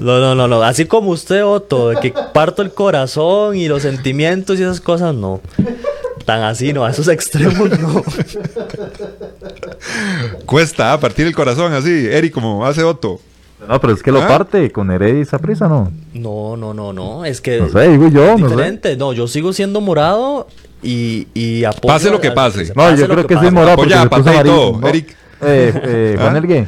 No, 0.00 0.18
no, 0.20 0.34
no, 0.34 0.46
no, 0.48 0.62
así 0.62 0.86
como 0.86 1.10
usted, 1.10 1.44
Otto, 1.44 1.90
de 1.90 1.96
que 1.96 2.14
parto 2.32 2.62
el 2.62 2.72
corazón 2.72 3.56
y 3.56 3.68
los 3.68 3.82
sentimientos 3.82 4.58
y 4.58 4.62
esas 4.62 4.80
cosas, 4.80 5.14
no. 5.14 5.40
Tan 6.24 6.42
así, 6.42 6.72
no, 6.72 6.84
a 6.84 6.90
esos 6.90 7.08
extremos 7.08 7.68
no. 7.78 8.02
Cuesta 10.46 10.92
a 10.92 11.00
partir 11.00 11.26
el 11.26 11.34
corazón 11.34 11.72
así, 11.72 12.06
Eric, 12.10 12.32
como 12.32 12.64
hace 12.64 12.82
Otto. 12.82 13.20
No, 13.68 13.80
pero 13.80 13.94
es 13.94 14.02
que 14.02 14.12
lo 14.12 14.22
¿Ah? 14.22 14.28
parte 14.28 14.70
con 14.70 14.90
Heredia 14.90 15.20
y 15.22 15.24
Saprissa, 15.24 15.68
¿no? 15.68 15.90
No, 16.12 16.56
no, 16.56 16.74
no, 16.74 16.92
no, 16.92 17.24
es 17.24 17.40
que 17.40 17.60
No 17.60 17.68
sé, 17.70 17.88
digo 17.88 18.08
yo, 18.08 18.36
no 18.36 18.38
sé. 18.38 18.44
diferente. 18.54 18.96
No, 18.96 19.12
yo 19.14 19.26
sigo 19.26 19.52
siendo 19.54 19.80
morado 19.80 20.46
y, 20.82 21.28
y 21.32 21.64
apoyo 21.64 21.88
Pase 21.94 22.10
lo 22.10 22.20
que 22.20 22.30
pase. 22.30 22.72
No, 22.74 22.94
yo 22.94 23.06
creo 23.08 23.26
que, 23.26 23.34
sí 23.34 23.36
pase. 23.36 23.46
es 23.46 23.52
morado 23.52 23.76
porque 23.76 23.94
Apoya 23.94 24.02
se 24.02 24.08
puso 24.22 24.30
amarillo. 24.30 24.54
todo, 24.56 24.80
¿no? 24.80 24.88
Eric. 24.88 25.16
Eh, 25.42 25.72
eh, 25.74 26.14
Juan 26.18 26.34
¿Ah? 26.34 26.38
Elgue. 26.38 26.66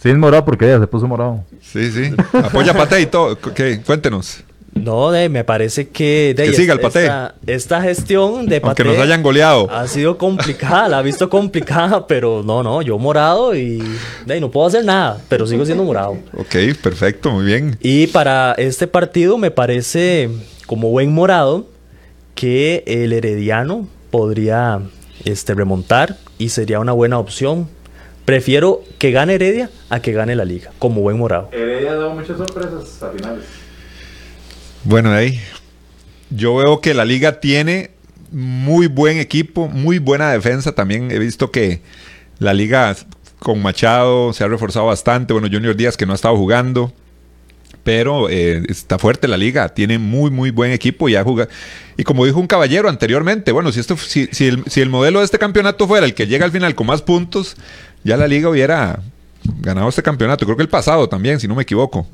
Sí 0.00 0.10
es 0.10 0.16
morado 0.16 0.44
porque 0.44 0.66
ella 0.66 0.80
se 0.80 0.86
puso 0.86 1.06
morado. 1.06 1.44
Sí, 1.62 1.90
sí. 1.90 2.14
Apoya 2.32 2.72
a 2.72 2.74
Pate 2.74 3.00
y 3.00 3.06
todo. 3.06 3.38
¿Qué? 3.54 3.80
Cuéntenos. 3.80 4.44
No, 4.74 5.12
de, 5.12 5.28
me 5.28 5.44
parece 5.44 5.88
que... 5.88 6.34
De, 6.36 6.46
Que 6.46 6.52
siga 6.52 6.74
el 6.74 6.80
Paté. 6.80 7.04
Esta, 7.04 7.34
esta 7.46 7.82
gestión 7.82 8.46
de 8.46 8.56
Aunque 8.56 8.60
Paté 8.60 8.84
nos 8.84 8.98
hayan 8.98 9.22
goleado. 9.22 9.70
Ha 9.70 9.86
sido 9.86 10.18
complicada, 10.18 10.88
la 10.88 10.98
ha 10.98 11.02
visto 11.02 11.30
complicada, 11.30 12.06
pero 12.06 12.42
no, 12.44 12.62
no, 12.62 12.82
yo 12.82 12.98
morado 12.98 13.54
y 13.54 13.82
de, 14.26 14.40
no 14.40 14.50
puedo 14.50 14.66
hacer 14.66 14.84
nada, 14.84 15.20
pero 15.28 15.46
sigo 15.46 15.64
siendo 15.64 15.84
morado. 15.84 16.18
Ok, 16.36 16.56
perfecto, 16.82 17.30
muy 17.30 17.44
bien. 17.44 17.78
Y 17.80 18.08
para 18.08 18.52
este 18.54 18.88
partido 18.88 19.38
me 19.38 19.52
parece, 19.52 20.28
como 20.66 20.90
buen 20.90 21.12
morado, 21.14 21.66
que 22.34 22.82
el 22.86 23.12
Herediano 23.12 23.86
podría 24.10 24.80
este, 25.24 25.54
remontar 25.54 26.16
y 26.36 26.48
sería 26.48 26.80
una 26.80 26.92
buena 26.92 27.18
opción. 27.18 27.68
Prefiero 28.24 28.82
que 28.98 29.10
gane 29.10 29.34
Heredia 29.34 29.70
a 29.90 30.00
que 30.00 30.12
gane 30.12 30.34
la 30.34 30.44
liga, 30.44 30.70
como 30.78 31.02
buen 31.02 31.18
morado. 31.18 31.50
Heredia 31.52 31.92
ha 31.92 31.94
dado 31.96 32.14
muchas 32.14 32.38
sorpresas 32.38 33.02
a 33.02 33.10
finales. 33.10 33.44
Bueno, 34.84 35.12
ahí. 35.12 35.40
Yo 36.30 36.56
veo 36.56 36.80
que 36.80 36.94
la 36.94 37.04
liga 37.04 37.40
tiene 37.40 37.90
muy 38.30 38.86
buen 38.86 39.18
equipo, 39.18 39.68
muy 39.68 39.98
buena 39.98 40.32
defensa. 40.32 40.72
También 40.72 41.10
he 41.10 41.18
visto 41.18 41.50
que 41.50 41.80
la 42.38 42.54
liga 42.54 42.96
con 43.38 43.60
Machado 43.62 44.32
se 44.32 44.42
ha 44.42 44.48
reforzado 44.48 44.86
bastante. 44.86 45.32
Bueno, 45.32 45.48
Junior 45.50 45.76
Díaz 45.76 45.96
que 45.96 46.06
no 46.06 46.12
ha 46.12 46.16
estado 46.16 46.36
jugando. 46.36 46.92
Pero 47.82 48.30
eh, 48.30 48.62
está 48.70 48.98
fuerte 48.98 49.28
la 49.28 49.36
liga, 49.36 49.68
tiene 49.68 49.98
muy, 49.98 50.30
muy 50.30 50.50
buen 50.50 50.72
equipo 50.72 51.06
y 51.10 51.16
ha 51.16 51.22
jugado. 51.22 51.50
Y 51.98 52.04
como 52.04 52.24
dijo 52.24 52.40
un 52.40 52.46
caballero 52.46 52.88
anteriormente, 52.88 53.52
bueno, 53.52 53.70
si, 53.72 53.80
esto, 53.80 53.98
si, 53.98 54.26
si 54.32 54.46
el, 54.46 54.64
si 54.66 54.80
el 54.80 54.88
modelo 54.88 55.18
de 55.18 55.26
este 55.26 55.38
campeonato 55.38 55.86
fuera 55.86 56.06
el 56.06 56.14
que 56.14 56.26
llega 56.26 56.46
al 56.46 56.50
final 56.50 56.74
con 56.74 56.86
más 56.86 57.02
puntos, 57.02 57.56
ya 58.04 58.16
la 58.16 58.28
liga 58.28 58.48
hubiera 58.48 59.00
ganado 59.60 59.88
este 59.88 60.02
campeonato. 60.02 60.44
Creo 60.44 60.56
que 60.56 60.62
el 60.62 60.68
pasado 60.68 61.08
también, 61.08 61.40
si 61.40 61.48
no 61.48 61.54
me 61.54 61.62
equivoco. 61.62 62.06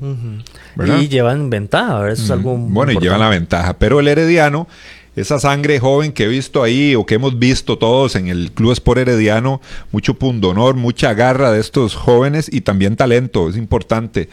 Y 0.99 1.07
llevan 1.07 1.49
ventaja, 1.49 1.97
a 1.97 2.01
ver, 2.01 2.13
eso 2.13 2.23
es 2.23 2.31
algo 2.31 2.57
Bueno, 2.57 2.91
y 2.91 2.97
llevan 2.97 3.19
la 3.19 3.29
ventaja. 3.29 3.77
Pero 3.77 3.99
el 3.99 4.07
Herediano, 4.07 4.67
esa 5.15 5.39
sangre 5.39 5.79
joven 5.79 6.11
que 6.11 6.23
he 6.23 6.27
visto 6.27 6.63
ahí 6.63 6.95
o 6.95 7.05
que 7.05 7.15
hemos 7.15 7.37
visto 7.37 7.77
todos 7.77 8.15
en 8.15 8.27
el 8.27 8.51
Club 8.51 8.71
Sport 8.71 9.01
Herediano, 9.01 9.61
mucho 9.91 10.15
pundonor, 10.15 10.75
mucha 10.75 11.13
garra 11.13 11.51
de 11.51 11.59
estos 11.59 11.95
jóvenes 11.95 12.49
y 12.51 12.61
también 12.61 12.95
talento, 12.95 13.49
es 13.49 13.57
importante. 13.57 14.29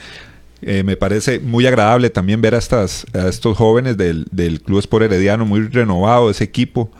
Eh, 0.61 0.83
me 0.83 0.97
parece 0.97 1.39
muy 1.39 1.67
agradable 1.67 2.11
también 2.11 2.41
ver 2.41 2.57
a, 2.57 2.59
estas, 2.59 3.07
a 3.15 3.29
estos 3.29 3.57
jóvenes 3.57 3.97
del, 3.97 4.27
del 4.33 4.61
Club 4.61 4.81
Sport 4.81 5.05
Herediano, 5.05 5.47
muy 5.47 5.67
renovado 5.69 6.31
ese 6.31 6.45
equipo. 6.45 6.91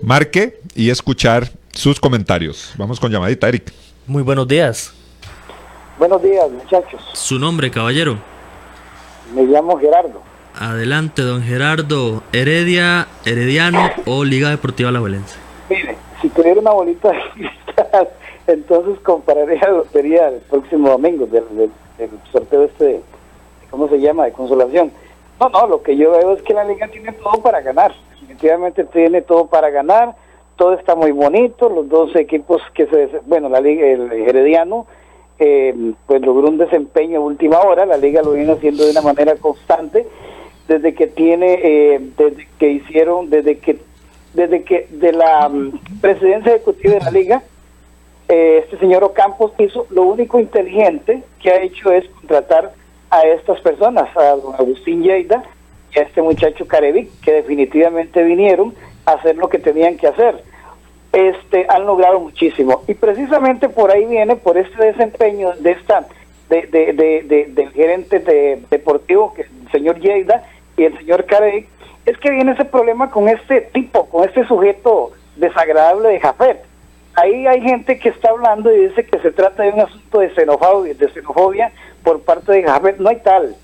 marque 0.01 0.59
y 0.75 0.89
escuchar 0.89 1.51
sus 1.71 1.99
comentarios. 1.99 2.73
Vamos 2.77 2.99
con 2.99 3.11
llamadita, 3.11 3.47
Eric. 3.47 3.71
Muy 4.05 4.23
buenos 4.23 4.47
días. 4.47 4.93
Buenos 5.97 6.21
días, 6.21 6.49
muchachos. 6.51 7.01
Su 7.13 7.39
nombre, 7.39 7.71
caballero. 7.71 8.17
Me 9.33 9.43
llamo 9.43 9.79
Gerardo. 9.79 10.21
Adelante, 10.59 11.21
don 11.21 11.43
Gerardo. 11.43 12.23
Heredia, 12.33 13.07
Herediano 13.25 13.89
o 14.05 14.23
Liga 14.23 14.49
Deportiva 14.49 14.91
La 14.91 14.99
Valencia. 14.99 15.37
Mire, 15.69 15.97
si 16.21 16.29
tuviera 16.29 16.59
una 16.59 16.71
bolita 16.71 17.09
de 17.09 17.17
cristal, 17.33 18.09
entonces 18.47 18.99
compararía 19.01 19.59
la 19.61 19.69
lotería 19.77 20.29
el 20.29 20.39
próximo 20.41 20.89
domingo 20.89 21.25
del, 21.25 21.43
del- 21.57 21.71
sorteo 22.31 22.63
este, 22.63 22.85
de- 22.85 23.01
¿cómo 23.69 23.87
se 23.87 23.99
llama? 23.99 24.25
De 24.25 24.31
consolación. 24.31 24.91
No, 25.39 25.49
no, 25.49 25.67
lo 25.67 25.81
que 25.83 25.95
yo 25.97 26.11
veo 26.11 26.33
es 26.33 26.41
que 26.43 26.53
la 26.53 26.63
liga 26.63 26.87
tiene 26.87 27.11
todo 27.13 27.41
para 27.41 27.61
ganar. 27.61 27.91
Definitivamente 28.11 28.83
tiene 28.85 29.21
todo 29.21 29.47
para 29.47 29.69
ganar. 29.69 30.15
Todo 30.55 30.73
está 30.73 30.95
muy 30.95 31.11
bonito. 31.11 31.69
Los 31.69 31.89
dos 31.89 32.15
equipos 32.15 32.61
que 32.73 32.85
se, 32.87 33.09
bueno, 33.25 33.49
la 33.49 33.59
liga, 33.59 33.85
el 33.87 34.11
Herediano, 34.11 34.85
eh, 35.39 35.93
pues 36.05 36.21
logró 36.21 36.49
un 36.49 36.57
desempeño 36.57 37.21
última 37.21 37.59
hora. 37.61 37.85
La 37.85 37.97
liga 37.97 38.21
lo 38.21 38.31
viene 38.33 38.51
haciendo 38.53 38.85
de 38.85 38.91
una 38.91 39.01
manera 39.01 39.35
constante 39.35 40.05
desde 40.67 40.93
que 40.93 41.07
tiene, 41.07 41.59
eh, 41.63 41.99
desde 42.17 42.47
que 42.59 42.69
hicieron, 42.71 43.29
desde 43.29 43.57
que, 43.57 43.79
desde 44.33 44.63
que 44.63 44.87
de 44.91 45.11
la 45.13 45.49
mm, 45.49 45.99
presidencia 45.99 46.55
ejecutiva 46.55 46.93
de 46.93 47.01
la 47.01 47.11
liga, 47.11 47.43
eh, 48.33 48.57
este 48.63 48.77
señor 48.79 49.03
Ocampos 49.03 49.51
hizo 49.59 49.85
lo 49.91 50.03
único 50.03 50.39
inteligente 50.39 51.23
que 51.41 51.51
ha 51.51 51.61
hecho 51.61 51.91
es 51.91 52.03
contratar 52.09 52.73
a 53.11 53.21
estas 53.27 53.59
personas, 53.61 54.05
a 54.17 54.35
don 54.35 54.55
Agustín 54.55 55.03
Lleida 55.03 55.43
y 55.93 55.99
a 55.99 56.01
este 56.03 56.21
muchacho 56.21 56.65
Carevic, 56.67 57.09
que 57.21 57.31
definitivamente 57.33 58.23
vinieron 58.23 58.73
a 59.05 59.11
hacer 59.13 59.35
lo 59.35 59.47
que 59.49 59.59
tenían 59.59 59.97
que 59.97 60.07
hacer. 60.07 60.43
Este, 61.11 61.67
han 61.69 61.85
logrado 61.85 62.19
muchísimo. 62.19 62.81
Y 62.87 62.95
precisamente 62.95 63.69
por 63.69 63.91
ahí 63.91 64.05
viene, 64.05 64.35
por 64.35 64.57
este 64.57 64.83
desempeño 64.83 65.51
de 65.59 65.71
esta, 65.71 66.07
de, 66.49 66.63
de, 66.63 66.93
de- 66.93 67.21
de- 67.23 67.45
del 67.53 67.69
gerente 67.71 68.17
de- 68.19 68.59
deportivo, 68.71 69.31
que 69.35 69.43
el 69.43 69.71
señor 69.71 69.99
Lleida 69.99 70.43
y 70.75 70.85
el 70.85 70.97
señor 70.97 71.25
Carevic, 71.25 71.67
es 72.07 72.17
que 72.17 72.31
viene 72.31 72.53
ese 72.53 72.65
problema 72.65 73.11
con 73.11 73.29
este 73.29 73.61
tipo, 73.61 74.09
con 74.09 74.27
este 74.27 74.43
sujeto 74.47 75.11
desagradable 75.35 76.09
de 76.09 76.19
Jafet 76.19 76.72
ahí 77.15 77.47
hay 77.47 77.61
gente 77.61 77.99
que 77.99 78.09
está 78.09 78.29
hablando 78.29 78.71
y 78.73 78.87
dice 78.87 79.05
que 79.05 79.19
se 79.19 79.31
trata 79.31 79.63
de 79.63 79.69
un 79.69 79.81
asunto 79.81 80.19
de 80.19 80.33
xenofobia, 80.33 80.93
de 80.93 81.09
xenofobia 81.09 81.71
por 82.03 82.21
parte 82.21 82.51
de 82.51 82.63
Jafet. 82.63 82.97
No 82.97 83.09
hay 83.09 83.17
tal. 83.17 83.55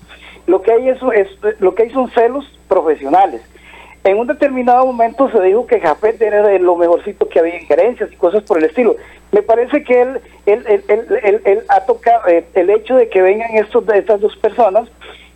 Lo 0.46 0.62
que 0.62 0.72
hay 0.72 0.88
es, 0.88 0.98
es- 1.14 1.60
lo 1.60 1.74
que 1.74 1.84
hay 1.84 1.90
son 1.90 2.10
celos 2.10 2.44
profesionales. 2.68 3.42
En 4.02 4.18
un 4.18 4.26
determinado 4.26 4.86
momento 4.86 5.30
se 5.30 5.40
dijo 5.42 5.66
que 5.66 5.78
Jafet 5.80 6.20
era 6.22 6.42
de 6.46 6.58
lo 6.58 6.74
mejorcito 6.76 7.28
que 7.28 7.38
había 7.38 7.56
en 7.58 7.66
gerencias 7.66 8.10
y 8.10 8.16
cosas 8.16 8.42
por 8.44 8.56
el 8.58 8.64
estilo. 8.64 8.96
Me 9.30 9.42
parece 9.42 9.84
que 9.84 10.00
él, 10.02 10.20
él, 10.46 10.64
él, 11.44 11.62
ha 11.68 11.80
tocado 11.84 12.26
eh, 12.26 12.46
el 12.54 12.70
hecho 12.70 12.96
de 12.96 13.08
que 13.10 13.20
vengan 13.20 13.54
estos, 13.56 13.86
estas 13.90 14.20
dos 14.20 14.34
personas 14.38 14.88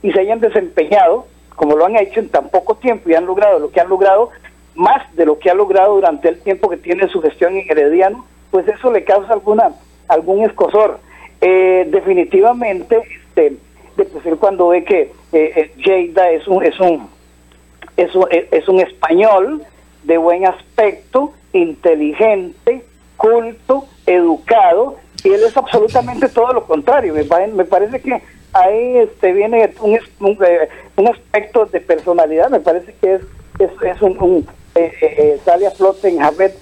y 0.03 0.13
se 0.13 0.21
hayan 0.21 0.41
desempeñado 0.41 1.27
como 1.57 1.77
lo 1.77 1.87
han 1.87 1.95
hecho 1.97 2.19
en 2.21 2.29
tan 2.31 2.49
poco 2.49 2.75
tiempo 2.77 3.09
y 3.09 3.15
han 3.15 3.27
logrado 3.27 3.59
lo 3.61 3.71
que 3.71 3.81
han 3.81 3.89
logrado, 3.89 4.31
más 4.75 5.15
de 5.17 5.25
lo 5.27 5.39
que 5.39 5.51
ha 5.51 5.55
logrado 5.55 5.95
durante 5.95 6.29
el 6.29 6.41
tiempo 6.41 6.69
que 6.69 6.77
tiene 6.77 7.09
su 7.09 7.21
gestión 7.23 7.55
en 7.57 7.71
Herediano, 7.71 8.25
pues 8.51 8.67
eso 8.69 8.91
le 8.93 9.05
causa 9.05 9.33
alguna 9.33 9.71
algún 10.09 10.45
escosor. 10.45 10.99
Eh, 11.41 11.87
definitivamente, 11.91 13.03
este, 13.17 13.57
pues 13.97 14.27
él 14.27 14.37
cuando 14.39 14.69
ve 14.69 14.85
que 14.85 15.13
eh, 15.33 15.71
eh, 15.85 16.13
es 16.33 16.49
un, 16.49 16.63
es 16.65 16.79
un 16.81 17.09
es 17.97 18.15
un, 18.15 18.27
es 18.31 18.69
un 18.69 18.81
español 18.81 19.63
de 20.03 20.19
buen 20.19 20.47
aspecto, 20.47 21.33
inteligente, 21.53 22.85
culto, 23.17 23.85
educado, 24.07 24.97
y 25.23 25.29
él 25.29 25.43
es 25.45 25.57
absolutamente 25.57 26.29
todo 26.29 26.53
lo 26.53 26.65
contrario. 26.67 27.15
Me, 27.15 27.25
pare- 27.25 27.49
me 27.49 27.65
parece 27.65 28.01
que 28.01 28.21
ahí 28.53 28.97
este 28.99 29.33
viene 29.33 29.73
un, 29.81 29.99
un, 30.21 30.39
eh, 30.45 30.69
un 30.97 31.09
aspecto 31.09 31.67
de 31.67 31.81
personalidad, 31.81 32.51
me 32.51 32.61
parece 32.61 32.95
que 33.01 33.15
es, 33.15 33.23
es, 33.59 33.71
es 33.83 34.03
un, 34.03 34.47
eh, 34.75 34.93
eh, 35.01 35.41
sale 35.45 35.67
a 35.67 35.71
flote 35.71 36.09
en 36.09 36.19
Javed 36.19 36.53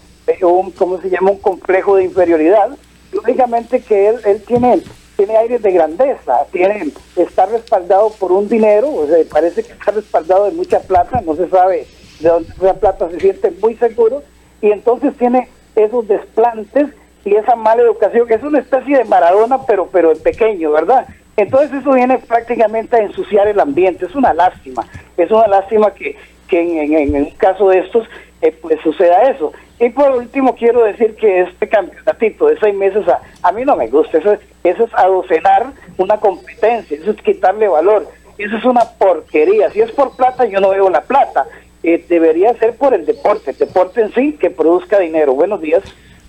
un, 0.42 0.70
¿cómo 0.70 1.00
se 1.00 1.10
llama? 1.10 1.32
Un 1.32 1.38
complejo 1.38 1.96
de 1.96 2.04
inferioridad. 2.04 2.70
Lógicamente 3.12 3.80
que 3.80 4.08
él, 4.08 4.20
él 4.24 4.42
tiene 4.46 4.82
tiene 5.16 5.36
aires 5.36 5.62
de 5.62 5.72
grandeza, 5.72 6.46
tiene 6.50 6.90
está 7.16 7.46
respaldado 7.46 8.10
por 8.18 8.32
un 8.32 8.48
dinero, 8.48 8.92
o 8.92 9.06
sea, 9.06 9.18
parece 9.30 9.62
que 9.62 9.72
está 9.72 9.92
respaldado 9.92 10.46
de 10.46 10.52
mucha 10.52 10.80
plata, 10.80 11.20
no 11.20 11.36
se 11.36 11.48
sabe 11.48 11.86
de 12.20 12.28
dónde 12.28 12.48
esa 12.56 12.74
plata, 12.74 13.10
se 13.10 13.20
siente 13.20 13.52
muy 13.60 13.76
seguro, 13.76 14.22
y 14.60 14.70
entonces 14.70 15.14
tiene 15.18 15.48
esos 15.76 16.08
desplantes 16.08 16.88
y 17.24 17.34
esa 17.34 17.54
mala 17.54 17.82
educación, 17.82 18.26
que 18.26 18.34
es 18.34 18.42
una 18.42 18.60
especie 18.60 18.98
de 18.98 19.04
Maradona, 19.04 19.64
pero, 19.66 19.86
pero 19.92 20.12
en 20.12 20.18
pequeño, 20.18 20.72
¿verdad? 20.72 21.06
Entonces 21.36 21.72
eso 21.80 21.92
viene 21.92 22.18
prácticamente 22.18 22.96
a 22.96 23.02
ensuciar 23.02 23.46
el 23.48 23.60
ambiente, 23.60 24.06
es 24.06 24.14
una 24.14 24.34
lástima, 24.34 24.86
es 25.16 25.30
una 25.30 25.46
lástima 25.46 25.92
que, 25.92 26.16
que 26.60 27.02
en, 27.02 27.14
un 27.16 27.30
caso 27.30 27.70
de 27.70 27.78
estos 27.78 28.06
eh, 28.42 28.54
pues 28.60 28.78
suceda 28.82 29.22
eso. 29.30 29.52
Y 29.80 29.88
por 29.90 30.10
último 30.12 30.54
quiero 30.54 30.84
decir 30.84 31.14
que 31.16 31.40
este 31.42 31.68
campeonatito 31.68 32.46
de 32.48 32.58
seis 32.60 32.74
meses 32.74 33.06
a, 33.08 33.20
a 33.42 33.52
mí 33.52 33.64
no 33.64 33.74
me 33.76 33.86
gusta, 33.88 34.18
eso, 34.18 34.32
es- 34.34 34.40
eso 34.64 34.84
es 34.84 34.94
adocenar 34.94 35.72
una 35.96 36.18
competencia, 36.18 36.96
eso 36.96 37.10
es 37.12 37.22
quitarle 37.22 37.68
valor, 37.68 38.06
eso 38.38 38.56
es 38.56 38.64
una 38.64 38.82
porquería, 38.98 39.70
si 39.70 39.80
es 39.80 39.90
por 39.92 40.14
plata 40.14 40.44
yo 40.44 40.60
no 40.60 40.70
veo 40.70 40.88
la 40.90 41.00
plata, 41.02 41.46
Eh, 41.84 42.04
debería 42.08 42.54
ser 42.60 42.76
por 42.76 42.94
el 42.94 43.04
deporte, 43.06 43.50
el 43.50 43.58
deporte 43.58 44.02
en 44.02 44.14
sí 44.14 44.36
que 44.40 44.50
produzca 44.50 45.00
dinero. 45.00 45.34
Buenos 45.34 45.60
días. 45.60 45.82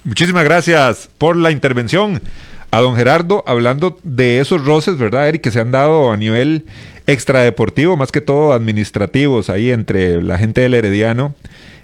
Muchísimas 0.04 0.44
gracias 0.46 1.10
por 1.20 1.36
la 1.36 1.52
intervención. 1.52 2.22
A 2.72 2.82
don 2.82 2.96
Gerardo, 2.96 3.44
hablando 3.46 3.96
de 4.02 4.40
esos 4.40 4.66
roces, 4.66 4.98
¿verdad, 4.98 5.28
Eric? 5.30 5.44
Que 5.44 5.52
se 5.52 5.60
han 5.60 5.70
dado 5.70 6.10
a 6.12 6.18
nivel 6.18 6.66
extradeportivo, 7.08 7.98
más 7.98 8.12
que 8.12 8.22
todo 8.22 8.54
administrativos, 8.54 9.50
ahí 9.50 9.72
entre 9.72 10.22
la 10.22 10.38
gente 10.38 10.62
del 10.62 10.74
Herediano 10.74 11.36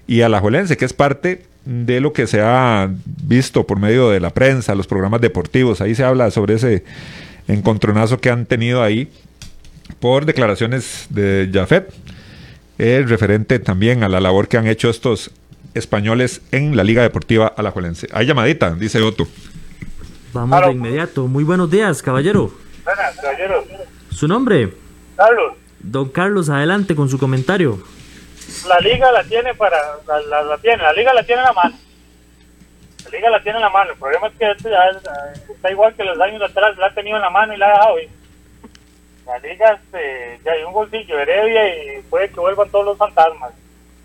y 0.07 0.21
Alajuelense, 0.21 0.77
que 0.77 0.85
es 0.85 0.93
parte 0.93 1.43
de 1.65 1.99
lo 1.99 2.13
que 2.13 2.25
se 2.25 2.41
ha 2.41 2.89
visto 3.05 3.67
por 3.67 3.79
medio 3.79 4.09
de 4.09 4.19
la 4.19 4.31
prensa, 4.31 4.75
los 4.75 4.87
programas 4.87 5.21
deportivos. 5.21 5.81
Ahí 5.81 5.93
se 5.93 6.03
habla 6.03 6.31
sobre 6.31 6.55
ese 6.55 6.83
encontronazo 7.47 8.19
que 8.19 8.29
han 8.29 8.45
tenido 8.45 8.81
ahí 8.81 9.09
por 9.99 10.25
declaraciones 10.25 11.07
de 11.09 11.49
Jafet, 11.51 11.91
el 12.77 13.09
referente 13.09 13.59
también 13.59 14.03
a 14.03 14.09
la 14.09 14.19
labor 14.19 14.47
que 14.47 14.57
han 14.57 14.67
hecho 14.67 14.89
estos 14.89 15.31
españoles 15.73 16.41
en 16.51 16.75
la 16.75 16.83
Liga 16.83 17.01
Deportiva 17.03 17.47
Alajuelense. 17.47 18.07
Hay 18.11 18.25
llamadita, 18.25 18.73
dice 18.73 19.01
Otto. 19.01 19.27
Vamos 20.33 20.61
de 20.65 20.71
inmediato. 20.71 21.27
Muy 21.27 21.43
buenos 21.43 21.69
días, 21.69 22.01
caballero. 22.01 22.53
Buenas, 22.85 23.15
caballero. 23.17 23.65
¿Su 24.11 24.27
nombre? 24.27 24.73
Carlos, 25.19 25.53
Don 25.79 26.09
Carlos, 26.09 26.49
adelante 26.49 26.95
con 26.95 27.09
su 27.09 27.19
comentario. 27.19 27.79
la 28.67 28.79
liga 28.79 29.11
la 29.11 29.23
tiene 29.23 29.53
para, 29.53 29.77
la, 30.07 30.19
la- 30.21 30.43
la 30.43 30.57
tiene, 30.57 30.81
la 30.83 30.93
liga 30.93 31.13
la 31.13 31.23
tiene 31.23 31.41
en 31.41 31.45
la 31.47 31.53
mano. 31.53 31.75
La 33.05 33.09
liga 33.11 33.29
la 33.29 33.41
tiene 33.43 33.57
en 33.59 33.63
la 33.63 33.69
mano. 33.69 33.91
El 33.91 33.97
problema 33.99 34.27
es 34.27 34.33
que 34.39 34.51
este 34.51 34.69
ya 34.69 34.83
es- 34.91 35.49
está 35.49 35.71
igual 35.71 35.93
que 35.95 36.03
los 36.03 36.19
años 36.19 36.41
atrás, 36.41 36.77
la 36.77 36.87
ha 36.87 36.93
tenido 36.93 37.17
en 37.17 37.21
la 37.21 37.29
mano 37.29 37.53
y 37.53 37.57
la 37.57 37.67
ha 37.67 37.71
dejado 37.71 37.99
ir. 37.99 38.09
La 39.25 39.37
liga, 39.39 39.71
este, 39.73 40.39
ya 40.43 40.51
hay 40.53 40.63
un 40.63 40.73
bolsillo 40.73 41.19
Heredia 41.19 41.67
y 41.97 42.01
puede 42.09 42.29
que 42.29 42.39
vuelvan 42.39 42.69
todos 42.69 42.85
los 42.85 42.97
fantasmas. 42.97 43.51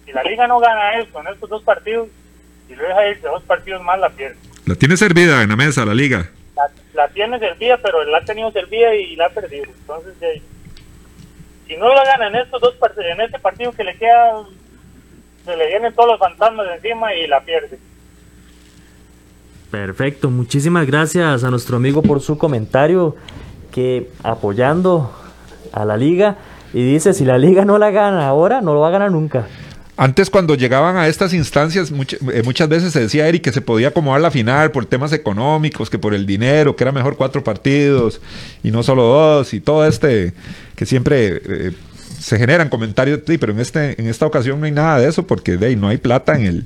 Si 0.05 0.13
la 0.13 0.23
liga 0.23 0.47
no 0.47 0.59
gana 0.61 0.99
esto 0.99 1.19
en 1.21 1.29
estos 1.29 1.49
dos 1.49 1.63
partidos 1.63 2.09
y 2.69 2.75
lo 2.75 2.83
deja 2.87 3.09
ir 3.09 3.21
de 3.21 3.29
dos 3.29 3.43
partidos 3.45 3.83
más, 3.83 3.99
la 3.99 4.11
pierde. 4.11 4.37
La 4.67 4.75
tiene 4.75 4.97
servida 4.97 5.43
en 5.43 5.49
la 5.49 5.57
mesa, 5.57 5.85
la 5.85 5.95
Liga. 5.95 6.29
La, 6.57 6.71
la 6.95 7.09
tiene 7.09 7.39
servida, 7.39 7.79
pero 7.79 8.05
la 8.05 8.19
ha 8.19 8.25
tenido 8.25 8.51
servida 8.53 8.95
y 8.95 9.17
la 9.17 9.27
ha 9.27 9.31
perdido. 9.31 9.65
Entonces, 9.65 10.15
ya, 10.21 10.29
si 11.67 11.77
no 11.77 11.89
la 11.95 12.05
gana 12.05 12.29
en 12.29 12.37
estos 12.37 12.61
dos 12.61 12.75
partidos, 12.75 13.07
en 13.07 13.21
este 13.21 13.39
partido 13.39 13.73
que 13.73 13.85
le 13.85 13.97
queda, 13.97 14.45
se 15.45 15.57
le 15.57 15.67
vienen 15.69 15.95
todos 15.95 16.11
los 16.11 16.19
fantasmas 16.19 16.67
encima 16.75 17.15
y 17.15 17.27
la 17.27 17.41
pierde. 17.41 17.79
Perfecto, 19.71 20.31
muchísimas 20.31 20.87
gracias 20.87 21.43
a 21.43 21.51
nuestro 21.51 21.77
amigo 21.77 22.03
por 22.03 22.21
su 22.21 22.39
comentario 22.39 23.17
que 23.73 24.09
apoyando 24.23 25.11
a 25.73 25.85
la 25.85 25.97
liga 25.97 26.37
y 26.73 26.85
dice 26.85 27.13
si 27.13 27.25
la 27.25 27.39
liga 27.39 27.65
no 27.65 27.79
la 27.79 27.91
gana 27.91 28.29
ahora 28.29 28.61
no 28.61 28.75
lo 28.75 28.81
va 28.81 28.89
a 28.89 28.93
ganar 28.93 29.11
nunca. 29.11 29.49
Antes 29.97 30.29
cuando 30.29 30.57
llegaban 30.57 30.97
a 30.97 31.07
estas 31.07 31.33
instancias 31.33 31.93
much- 31.93 32.19
eh, 32.33 32.43
muchas 32.43 32.69
veces 32.69 32.93
se 32.93 33.01
decía 33.01 33.29
Eric 33.29 33.43
que 33.43 33.53
se 33.53 33.61
podía 33.61 33.89
acomodar 33.89 34.21
la 34.21 34.31
final 34.33 34.73
por 34.73 34.87
temas 34.87 35.13
económicos, 35.13 35.89
que 35.89 35.99
por 36.01 36.15
el 36.15 36.27
dinero, 36.27 36.75
que 36.75 36.83
era 36.83 36.91
mejor 36.93 37.17
cuatro 37.17 37.45
partidos 37.45 38.21
y 38.65 38.71
no 38.73 38.83
solo 38.83 39.05
dos 39.05 39.55
y 39.55 39.61
todo 39.61 39.87
este 39.87 40.33
que 40.75 40.85
siempre 40.85 41.41
eh, 41.47 41.73
se 42.19 42.39
generan 42.39 42.71
comentarios, 42.71 43.21
sí, 43.27 43.39
pero 43.39 43.53
en 43.53 43.61
este 43.61 44.01
en 44.01 44.09
esta 44.09 44.27
ocasión 44.27 44.59
no 44.59 44.67
hay 44.67 44.73
nada 44.73 44.99
de 44.99 45.09
eso 45.09 45.27
porque 45.27 45.57
de 45.57 45.67
ahí 45.67 45.77
no 45.77 45.89
hay 45.89 45.99
plata 45.99 46.35
en 46.37 46.45
el 46.47 46.65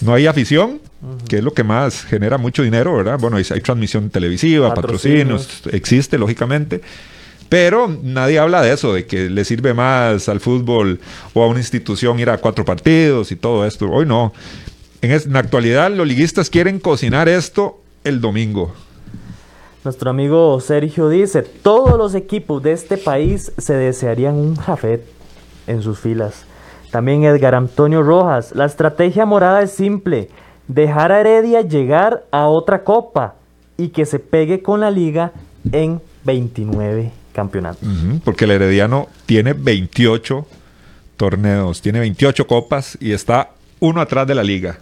no 0.00 0.14
hay 0.14 0.26
afición, 0.26 0.80
que 1.28 1.38
es 1.38 1.44
lo 1.44 1.52
que 1.52 1.64
más 1.64 2.04
genera 2.04 2.38
mucho 2.38 2.62
dinero, 2.62 2.96
¿verdad? 2.96 3.18
Bueno, 3.20 3.36
hay, 3.36 3.44
hay 3.50 3.60
transmisión 3.60 4.08
televisiva, 4.10 4.72
Patrocinios. 4.74 5.46
patrocinios, 5.46 5.74
existe 5.74 6.16
lógicamente. 6.18 6.80
Pero 7.52 7.94
nadie 8.02 8.38
habla 8.38 8.62
de 8.62 8.72
eso, 8.72 8.94
de 8.94 9.04
que 9.04 9.28
le 9.28 9.44
sirve 9.44 9.74
más 9.74 10.30
al 10.30 10.40
fútbol 10.40 10.98
o 11.34 11.42
a 11.42 11.46
una 11.46 11.58
institución 11.58 12.18
ir 12.18 12.30
a 12.30 12.38
cuatro 12.38 12.64
partidos 12.64 13.30
y 13.30 13.36
todo 13.36 13.66
esto. 13.66 13.90
Hoy 13.90 14.06
no. 14.06 14.32
En, 15.02 15.10
la 15.30 15.40
actualidad 15.40 15.90
los 15.90 16.08
liguistas 16.08 16.48
quieren 16.48 16.80
cocinar 16.80 17.28
esto 17.28 17.78
el 18.04 18.22
domingo. 18.22 18.72
Nuestro 19.84 20.08
amigo 20.08 20.58
Sergio 20.60 21.10
dice, 21.10 21.42
todos 21.42 21.98
los 21.98 22.14
equipos 22.14 22.62
de 22.62 22.72
este 22.72 22.96
país 22.96 23.52
se 23.58 23.74
desearían 23.74 24.36
un 24.36 24.56
Jafet 24.56 25.04
en 25.66 25.82
sus 25.82 25.98
filas. 25.98 26.46
También 26.90 27.24
Edgar 27.24 27.54
Antonio 27.54 28.02
Rojas, 28.02 28.54
la 28.54 28.64
estrategia 28.64 29.26
morada 29.26 29.60
es 29.60 29.72
simple, 29.72 30.30
dejar 30.68 31.12
a 31.12 31.20
Heredia 31.20 31.60
llegar 31.60 32.24
a 32.30 32.46
otra 32.46 32.82
copa 32.82 33.34
y 33.76 33.88
que 33.88 34.06
se 34.06 34.20
pegue 34.20 34.62
con 34.62 34.80
la 34.80 34.90
liga 34.90 35.32
en 35.70 36.00
29 36.24 37.12
campeonatos. 37.32 37.82
Ujú, 37.82 38.20
porque 38.24 38.44
el 38.44 38.52
Herediano 38.52 39.08
tiene 39.26 39.52
28 39.52 40.46
torneos, 41.16 41.80
tiene 41.80 42.00
28 42.00 42.46
copas 42.46 42.96
y 43.00 43.12
está 43.12 43.50
uno 43.80 44.00
atrás 44.00 44.26
de 44.26 44.34
la 44.34 44.42
liga. 44.42 44.78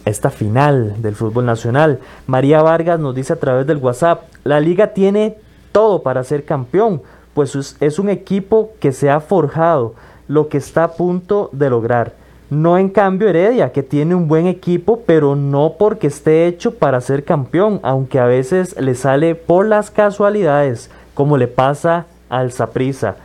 esta 0.06 0.30
final 0.30 1.02
del 1.02 1.16
fútbol 1.16 1.46
nacional. 1.46 2.00
María 2.28 2.62
Vargas 2.62 3.00
nos 3.00 3.16
dice 3.16 3.34
a 3.34 3.40
través 3.40 3.68
del 3.68 3.78
WhatsApp, 3.78 4.24
la 4.44 4.60
liga 4.60 4.94
tiene 4.94 5.38
todo 5.72 6.04
para 6.04 6.24
ser 6.24 6.46
campeón, 6.46 7.02
pues 7.34 7.76
es, 7.82 8.00
un 8.00 8.10
equipo 8.10 8.72
que 8.80 8.94
se 8.94 9.10
ha 9.10 9.20
forjado 9.20 9.96
lo 10.28 10.48
que 10.48 10.58
está 10.58 10.86
a 10.86 10.92
punto 10.94 11.50
de 11.52 11.70
lograr. 11.70 12.14
No 12.50 12.78
en 12.78 12.90
cambio 12.90 13.28
Heredia, 13.28 13.74
que 13.74 13.84
tiene 13.84 14.16
un 14.16 14.28
buen 14.28 14.48
equipo, 14.48 15.02
pero 15.06 15.36
no 15.36 15.74
porque 15.78 16.08
esté 16.08 16.48
hecho 16.48 16.76
para 16.76 17.02
ser 17.02 17.26
campeón, 17.26 17.80
aunque 17.84 18.20
a 18.20 18.26
veces 18.26 18.80
le 18.80 18.96
sale 18.96 19.36
por 19.36 19.66
las 19.66 19.92
casualidades, 19.92 20.90
como 21.14 21.38
le 21.38 21.48
pasa 21.48 22.06
al 22.30 22.52
Saprissa. 22.52 23.16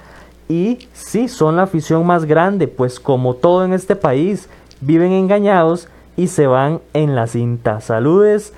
Y 0.49 0.89
sí, 0.93 1.29
son 1.29 1.57
la 1.57 1.63
afición 1.63 2.05
más 2.05 2.25
grande, 2.25 2.67
pues 2.67 2.99
como 2.99 3.35
todo 3.35 3.65
en 3.65 3.75
este 3.75 3.95
país, 3.95 4.49
viven 4.81 5.13
engañados 5.13 5.87
y 6.17 6.29
se 6.29 6.47
van 6.47 6.81
en 6.93 7.15
la 7.15 7.27
cinta. 7.27 7.81
Saludes, 7.81 8.53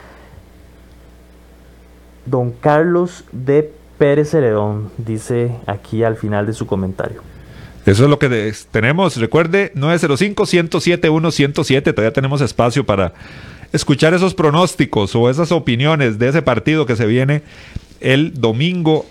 don 2.27 2.53
Carlos 2.53 3.25
de 3.33 3.73
Pérez 3.99 4.35
Heredón, 4.35 4.91
dice 4.99 5.53
aquí 5.67 6.03
al 6.03 6.17
final 6.17 6.47
de 6.47 6.53
su 6.53 6.67
comentario. 6.67 7.23
Eso 7.85 8.05
es 8.05 8.11
lo 8.11 8.19
que 8.19 8.55
tenemos. 8.71 9.17
Recuerde, 9.17 9.73
905-107-107. 9.75 11.83
Todavía 11.83 12.13
tenemos 12.13 12.41
espacio 12.41 12.87
para 12.87 13.13
escuchar 13.73 14.15
esos 14.15 14.35
pronósticos 14.35 15.17
o 15.17 15.29
esas 15.29 15.51
opiniones 15.51 16.19
de 16.19 16.29
ese 16.29 16.43
partido 16.43 16.87
que 16.87 16.95
se 16.95 17.07
viene 17.07 17.43
el 18.01 18.35
domingo 18.35 19.05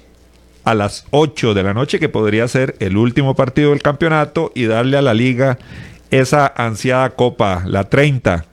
a 0.64 0.76
las 0.76 1.06
8 1.12 1.54
de 1.54 1.64
la 1.64 1.74
noche, 1.74 2.00
que 2.00 2.08
podría 2.08 2.48
ser 2.48 2.78
el 2.80 2.96
último 2.96 3.36
partido 3.36 3.72
del 3.72 3.82
campeonato 3.82 4.54
y 4.56 4.66
darle 4.66 4.96
a 4.98 5.02
la 5.02 5.14
liga 5.14 5.58
esa 6.12 6.46
ansiada 6.56 7.10
copa, 7.12 7.64
la 7.66 7.86
30, 7.90 8.46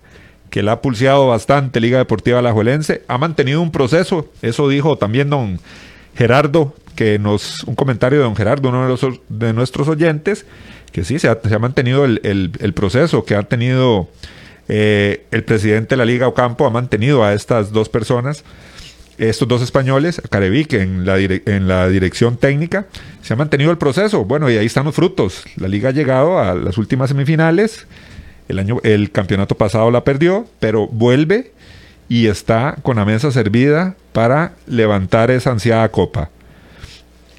que 0.50 0.62
la 0.62 0.72
ha 0.72 0.80
pulseado 0.80 1.26
bastante 1.28 1.80
Liga 1.80 1.98
Deportiva 1.98 2.38
Alajuelense. 2.38 3.02
Ha 3.08 3.18
mantenido 3.18 3.60
un 3.60 3.70
proceso, 3.70 4.28
eso 4.42 4.68
dijo 4.68 4.96
también 4.96 5.28
don 5.30 5.60
Gerardo, 6.16 6.74
que 6.96 7.18
nos, 7.18 7.62
un 7.64 7.74
comentario 7.74 8.18
de 8.18 8.24
don 8.24 8.34
Gerardo, 8.36 8.70
uno 8.70 8.82
de, 8.82 8.88
los, 8.88 9.20
de 9.28 9.52
nuestros 9.52 9.86
oyentes, 9.88 10.46
que 10.92 11.04
sí, 11.04 11.18
se 11.18 11.28
ha, 11.28 11.58
mantenido 11.60 12.04
el, 12.04 12.20
el- 12.24 12.52
el 12.60 12.72
proceso 12.72 13.24
que 13.24 13.34
ha 13.36 13.42
tenido 13.42 14.08
eh, 14.68 15.26
el 15.30 15.44
presidente 15.44 15.90
de 15.90 15.96
la 15.98 16.04
Liga 16.04 16.26
Ocampo, 16.28 16.66
ha 16.66 16.70
mantenido 16.70 17.22
a 17.24 17.34
estas 17.34 17.72
dos 17.72 17.88
personas, 17.88 18.42
estos 19.18 19.48
dos 19.48 19.62
españoles, 19.62 20.22
Carevic 20.30 20.74
en 20.74 21.04
la, 21.04 21.18
en 21.18 21.68
la 21.68 21.88
dirección 21.88 22.36
técnica, 22.36 22.86
se 23.22 23.34
ha 23.34 23.36
mantenido 23.36 23.70
el 23.70 23.78
proceso. 23.78 24.24
Bueno, 24.24 24.50
y 24.50 24.56
ahí 24.56 24.66
están 24.66 24.84
los 24.84 24.94
frutos. 24.94 25.44
La 25.56 25.68
Liga 25.68 25.90
ha 25.90 25.92
llegado 25.92 26.38
a 26.38 26.54
las 26.54 26.78
últimas 26.78 27.10
semifinales. 27.10 27.86
El, 28.48 28.58
año, 28.58 28.78
el 28.84 29.10
campeonato 29.10 29.54
pasado 29.54 29.90
la 29.90 30.04
perdió, 30.04 30.46
pero 30.60 30.86
vuelve 30.86 31.52
y 32.08 32.26
está 32.28 32.76
con 32.82 32.96
la 32.96 33.04
mesa 33.04 33.30
servida 33.30 33.96
para 34.12 34.52
levantar 34.66 35.30
esa 35.30 35.50
ansiada 35.50 35.88
copa. 35.90 36.30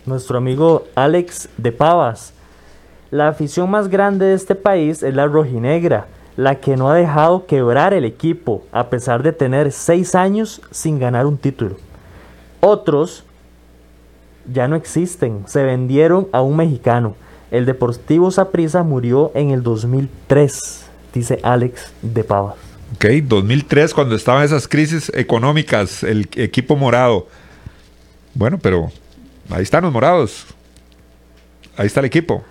Nuestro 0.05 0.37
amigo 0.37 0.87
Alex 0.95 1.49
de 1.57 1.71
Pavas. 1.71 2.33
La 3.11 3.27
afición 3.27 3.71
más 3.71 3.87
grande 3.87 4.27
de 4.27 4.35
este 4.35 4.53
país 4.53 5.01
es 5.01 5.15
la 5.15 5.25
rojinegra, 5.25 6.05
la 6.39 6.61
que 6.61 6.77
no 6.77 6.89
ha 6.89 6.95
dejado 6.95 7.45
quebrar 7.47 7.93
el 7.93 8.05
equipo 8.05 8.63
a 8.71 8.89
pesar 8.89 9.23
de 9.23 9.33
tener 9.33 9.73
seis 9.73 10.15
años 10.15 10.61
sin 10.71 10.97
ganar 10.97 11.25
un 11.25 11.37
título. 11.37 11.75
Otros 12.61 13.25
ya 14.49 14.69
no 14.69 14.77
existen, 14.77 15.43
se 15.47 15.63
vendieron 15.63 16.29
a 16.31 16.41
un 16.41 16.55
mexicano. 16.55 17.17
El 17.51 17.65
Deportivo 17.65 18.31
Saprissa 18.31 18.83
murió 18.83 19.33
en 19.35 19.49
el 19.49 19.63
2003, 19.63 20.85
dice 21.13 21.39
Alex 21.43 21.91
de 22.01 22.23
Pavas. 22.23 22.55
Ok, 22.95 23.05
2003, 23.21 23.93
cuando 23.93 24.15
estaban 24.15 24.45
esas 24.45 24.65
crisis 24.65 25.11
económicas, 25.13 26.03
el 26.03 26.29
equipo 26.37 26.77
morado. 26.77 27.27
Bueno, 28.33 28.57
pero 28.59 28.93
ahí 29.49 29.63
están 29.63 29.83
los 29.83 29.91
morados. 29.91 30.45
Ahí 31.75 31.87
está 31.87 31.99
el 31.99 32.05
equipo. 32.05 32.45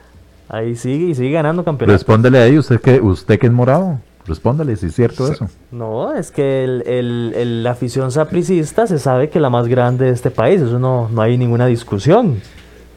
Ahí 0.49 0.77
sigue 0.77 1.07
y 1.11 1.15
sigue 1.15 1.33
ganando 1.33 1.65
campeonatos. 1.65 2.01
Respóndele 2.01 2.39
ahí, 2.39 2.59
usted 2.59 2.81
que, 2.81 3.01
usted 3.01 3.39
que 3.39 3.47
es 3.47 3.53
morado. 3.53 4.01
Respóndele 4.27 4.77
si 4.77 4.87
es 4.87 4.95
cierto 4.95 5.31
eso. 5.33 5.49
No, 5.71 6.15
es 6.15 6.31
que 6.31 6.65
el, 6.65 6.83
el- 6.87 7.33
el- 7.35 7.63
la 7.65 7.71
afición 7.71 8.11
sapricista 8.13 8.87
se 8.87 8.99
sabe 8.99 9.31
que 9.31 9.39
es 9.39 9.43
la 9.43 9.49
más 9.51 9.69
grande 9.69 10.07
de 10.07 10.11
este 10.13 10.31
país, 10.31 10.61
eso 10.61 10.79
no, 10.79 11.09
no 11.09 11.23
hay 11.23 11.39
ninguna 11.39 11.67
discusión. 11.67 12.41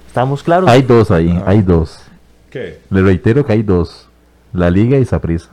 Estamos 0.08 0.44
claros. 0.44 0.70
Hay 0.70 0.82
dos 0.82 1.10
ahí, 1.12 1.42
hay 1.46 1.62
dos. 1.62 2.00
¿Qué? 2.50 2.80
Le 2.90 3.02
reitero 3.02 3.46
que 3.46 3.54
hay 3.54 3.64
dos. 3.64 4.08
La 4.52 4.70
Liga 4.70 4.98
y 4.98 5.06
Saprissa. 5.06 5.50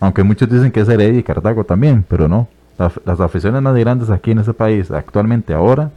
Aunque 0.00 0.22
muchos 0.22 0.48
dicen 0.50 0.72
que 0.72 0.80
es 0.80 0.88
Heredia 0.88 1.20
y 1.20 1.22
Cartago 1.22 1.64
también, 1.64 2.04
pero 2.08 2.26
no. 2.26 2.48
La- 2.78 2.90
las 3.04 3.20
aficiones 3.20 3.60
más 3.60 3.74
grandes 3.76 4.08
aquí 4.08 4.30
en 4.30 4.38
ese 4.38 4.54
país, 4.54 4.90
actualmente 4.90 5.52
ahora, 5.52 5.90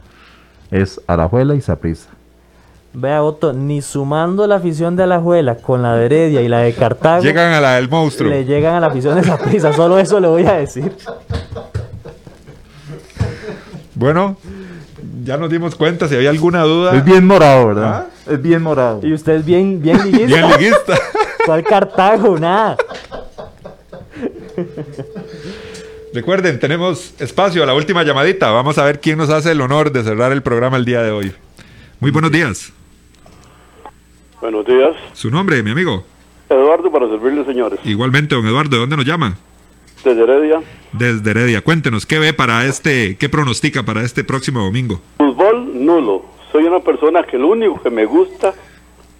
es 0.70 1.00
Arajuela 1.06 1.54
y 1.54 1.62
Saprissa. 1.62 2.10
Vea, 2.98 3.22
Otto, 3.22 3.52
ni 3.52 3.82
sumando 3.82 4.46
la 4.46 4.54
afición 4.54 4.96
de 4.96 5.02
Alajuela 5.02 5.56
con 5.56 5.82
la 5.82 5.94
de 5.96 6.06
Heredia 6.06 6.40
y 6.40 6.48
la 6.48 6.60
de 6.60 6.72
Cartago. 6.72 7.22
Llegan 7.22 7.52
a 7.52 7.60
la 7.60 7.74
del 7.74 7.90
monstruo. 7.90 8.30
Le 8.30 8.46
llegan 8.46 8.74
a 8.74 8.80
la 8.80 8.86
afición 8.86 9.16
de 9.16 9.22
Saprissa, 9.22 9.70
solo 9.74 9.98
eso 9.98 10.18
le 10.18 10.28
voy 10.28 10.46
a 10.46 10.54
decir. 10.54 10.90
Bueno, 13.94 14.38
ya 15.22 15.36
nos 15.36 15.50
dimos 15.50 15.74
cuenta 15.74 16.08
si 16.08 16.14
había 16.14 16.30
alguna 16.30 16.62
duda. 16.62 16.96
Es 16.96 17.04
bien 17.04 17.26
morado, 17.26 17.66
¿verdad? 17.66 18.06
Es 18.26 18.40
bien 18.40 18.62
morado. 18.62 19.00
Y 19.02 19.12
usted 19.12 19.34
es 19.34 19.44
bien, 19.44 19.82
bien 19.82 19.98
liguista. 20.02 20.26
Bien 20.26 20.50
liguista. 20.52 20.98
¿Cuál 21.44 21.64
Cartago? 21.64 22.38
Nada. 22.38 22.78
Recuerden, 26.14 26.58
tenemos 26.58 27.12
espacio 27.18 27.62
a 27.62 27.66
la 27.66 27.74
última 27.74 28.04
llamadita. 28.04 28.50
Vamos 28.52 28.78
a 28.78 28.84
ver 28.84 29.00
quién 29.00 29.18
nos 29.18 29.28
hace 29.28 29.52
el 29.52 29.60
honor 29.60 29.92
de 29.92 30.02
cerrar 30.02 30.32
el 30.32 30.42
programa 30.42 30.78
el 30.78 30.86
día 30.86 31.02
de 31.02 31.10
hoy. 31.10 31.34
Muy 32.00 32.10
buenos 32.10 32.32
días. 32.32 32.72
Buenos 34.46 34.64
días. 34.64 34.94
Su 35.12 35.28
nombre, 35.28 35.60
mi 35.64 35.72
amigo. 35.72 36.04
Eduardo 36.48 36.88
para 36.92 37.08
servirle, 37.08 37.44
señores. 37.44 37.80
Igualmente, 37.84 38.36
don 38.36 38.46
Eduardo, 38.46 38.76
¿de 38.76 38.78
dónde 38.78 38.96
nos 38.96 39.04
llama? 39.04 39.36
Desde 40.04 40.22
Heredia. 40.22 40.60
Desde 40.92 41.28
Heredia. 41.32 41.62
Cuéntenos, 41.62 42.06
¿qué 42.06 42.20
ve 42.20 42.32
para 42.32 42.64
este, 42.64 43.16
qué 43.18 43.28
pronostica 43.28 43.82
para 43.82 44.02
este 44.04 44.22
próximo 44.22 44.60
domingo? 44.62 45.00
Fútbol 45.18 45.84
nulo. 45.84 46.26
Soy 46.52 46.62
una 46.62 46.78
persona 46.78 47.24
que 47.24 47.36
lo 47.36 47.48
único 47.48 47.82
que 47.82 47.90
me 47.90 48.04
gusta 48.06 48.54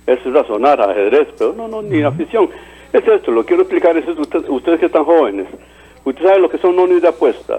es 0.06 0.22
razonar, 0.32 0.80
ajedrez, 0.80 1.26
pero 1.36 1.54
no, 1.54 1.66
no, 1.66 1.82
ni 1.82 2.02
afición. 2.04 2.48
Es 2.92 3.02
esto, 3.08 3.32
lo 3.32 3.44
quiero 3.44 3.62
explicar, 3.62 3.96
es 3.96 4.06
esto, 4.06 4.22
usted- 4.22 4.48
ustedes 4.48 4.78
que 4.78 4.86
están 4.86 5.04
jóvenes. 5.04 5.48
Ustedes 6.04 6.24
saben 6.28 6.42
lo 6.42 6.48
que 6.48 6.58
son 6.58 6.76
nonis 6.76 7.02
de 7.02 7.08
apuesta. 7.08 7.58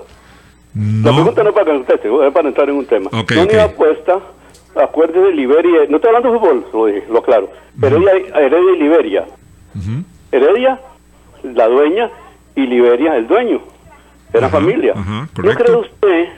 La 1.03 1.11
pregunta 1.11 1.43
no 1.43 1.49
es 1.49 1.53
para 1.55 1.65
que 1.65 1.77
conteste, 1.79 2.07
es 2.27 2.33
para 2.33 2.47
entrar 2.47 2.69
en 2.69 2.75
un 2.77 2.85
tema. 2.85 3.09
Ok, 3.11 3.31
Noni 3.31 3.41
ok. 3.47 3.51
de 3.51 3.61
apuesta, 3.61 4.19
acuérdese 4.81 5.19
de 5.19 5.33
Liberia, 5.33 5.81
no 5.89 5.97
estoy 5.97 6.09
hablando 6.09 6.31
de 6.31 6.39
fútbol, 6.39 6.65
lo 6.73 6.85
dije, 6.85 7.03
lo 7.09 7.19
aclaro. 7.19 7.49
Heredia, 7.81 8.11
Heredia 8.35 8.71
y 8.71 8.79
Liberia. 8.79 9.25
Heredia, 10.31 10.79
la 11.43 11.67
dueña, 11.67 12.09
y 12.57 12.65
Liberia, 12.65 13.15
el 13.15 13.27
dueño. 13.27 13.61
Era 14.33 14.49
familia. 14.49 14.93
¿No 14.95 15.53
cree 15.53 15.75
usted 15.75 16.29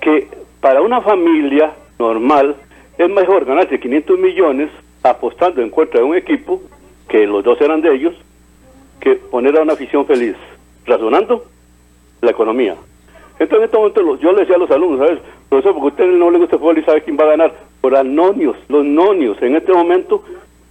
que 0.00 0.28
para 0.60 0.82
una 0.82 1.00
familia 1.00 1.72
normal 1.98 2.56
es 2.98 3.08
mejor 3.08 3.44
ganarse 3.44 3.78
500 3.78 4.18
millones 4.18 4.70
apostando 5.02 5.62
en 5.62 5.70
contra 5.70 6.00
de 6.00 6.06
un 6.06 6.16
equipo, 6.16 6.60
que 7.08 7.26
los 7.26 7.44
dos 7.44 7.60
eran 7.60 7.80
de 7.80 7.94
ellos, 7.94 8.14
que 9.00 9.14
poner 9.14 9.56
a 9.56 9.62
una 9.62 9.74
afición 9.74 10.04
feliz? 10.06 10.34
Razonando 10.84 11.44
la 12.20 12.32
economía. 12.32 12.74
Entonces, 13.38 13.58
en 13.58 13.64
este 13.64 13.76
momento, 13.76 14.16
yo 14.18 14.32
le 14.32 14.40
decía 14.40 14.56
a 14.56 14.58
los 14.58 14.70
alumnos, 14.70 14.98
¿sabes? 14.98 15.20
Profesor, 15.48 15.74
porque 15.74 15.86
a 15.86 15.90
usted 15.90 16.18
no 16.18 16.30
le 16.30 16.38
gusta 16.38 16.56
el 16.56 16.60
fútbol 16.60 16.78
y 16.78 16.82
sabe 16.82 17.02
quién 17.02 17.16
va 17.18 17.24
a 17.24 17.28
ganar. 17.28 17.54
Por 17.80 17.96
anonios, 17.96 18.56
los 18.68 18.84
nonios. 18.84 19.40
En 19.40 19.54
este 19.54 19.72
momento, 19.72 20.24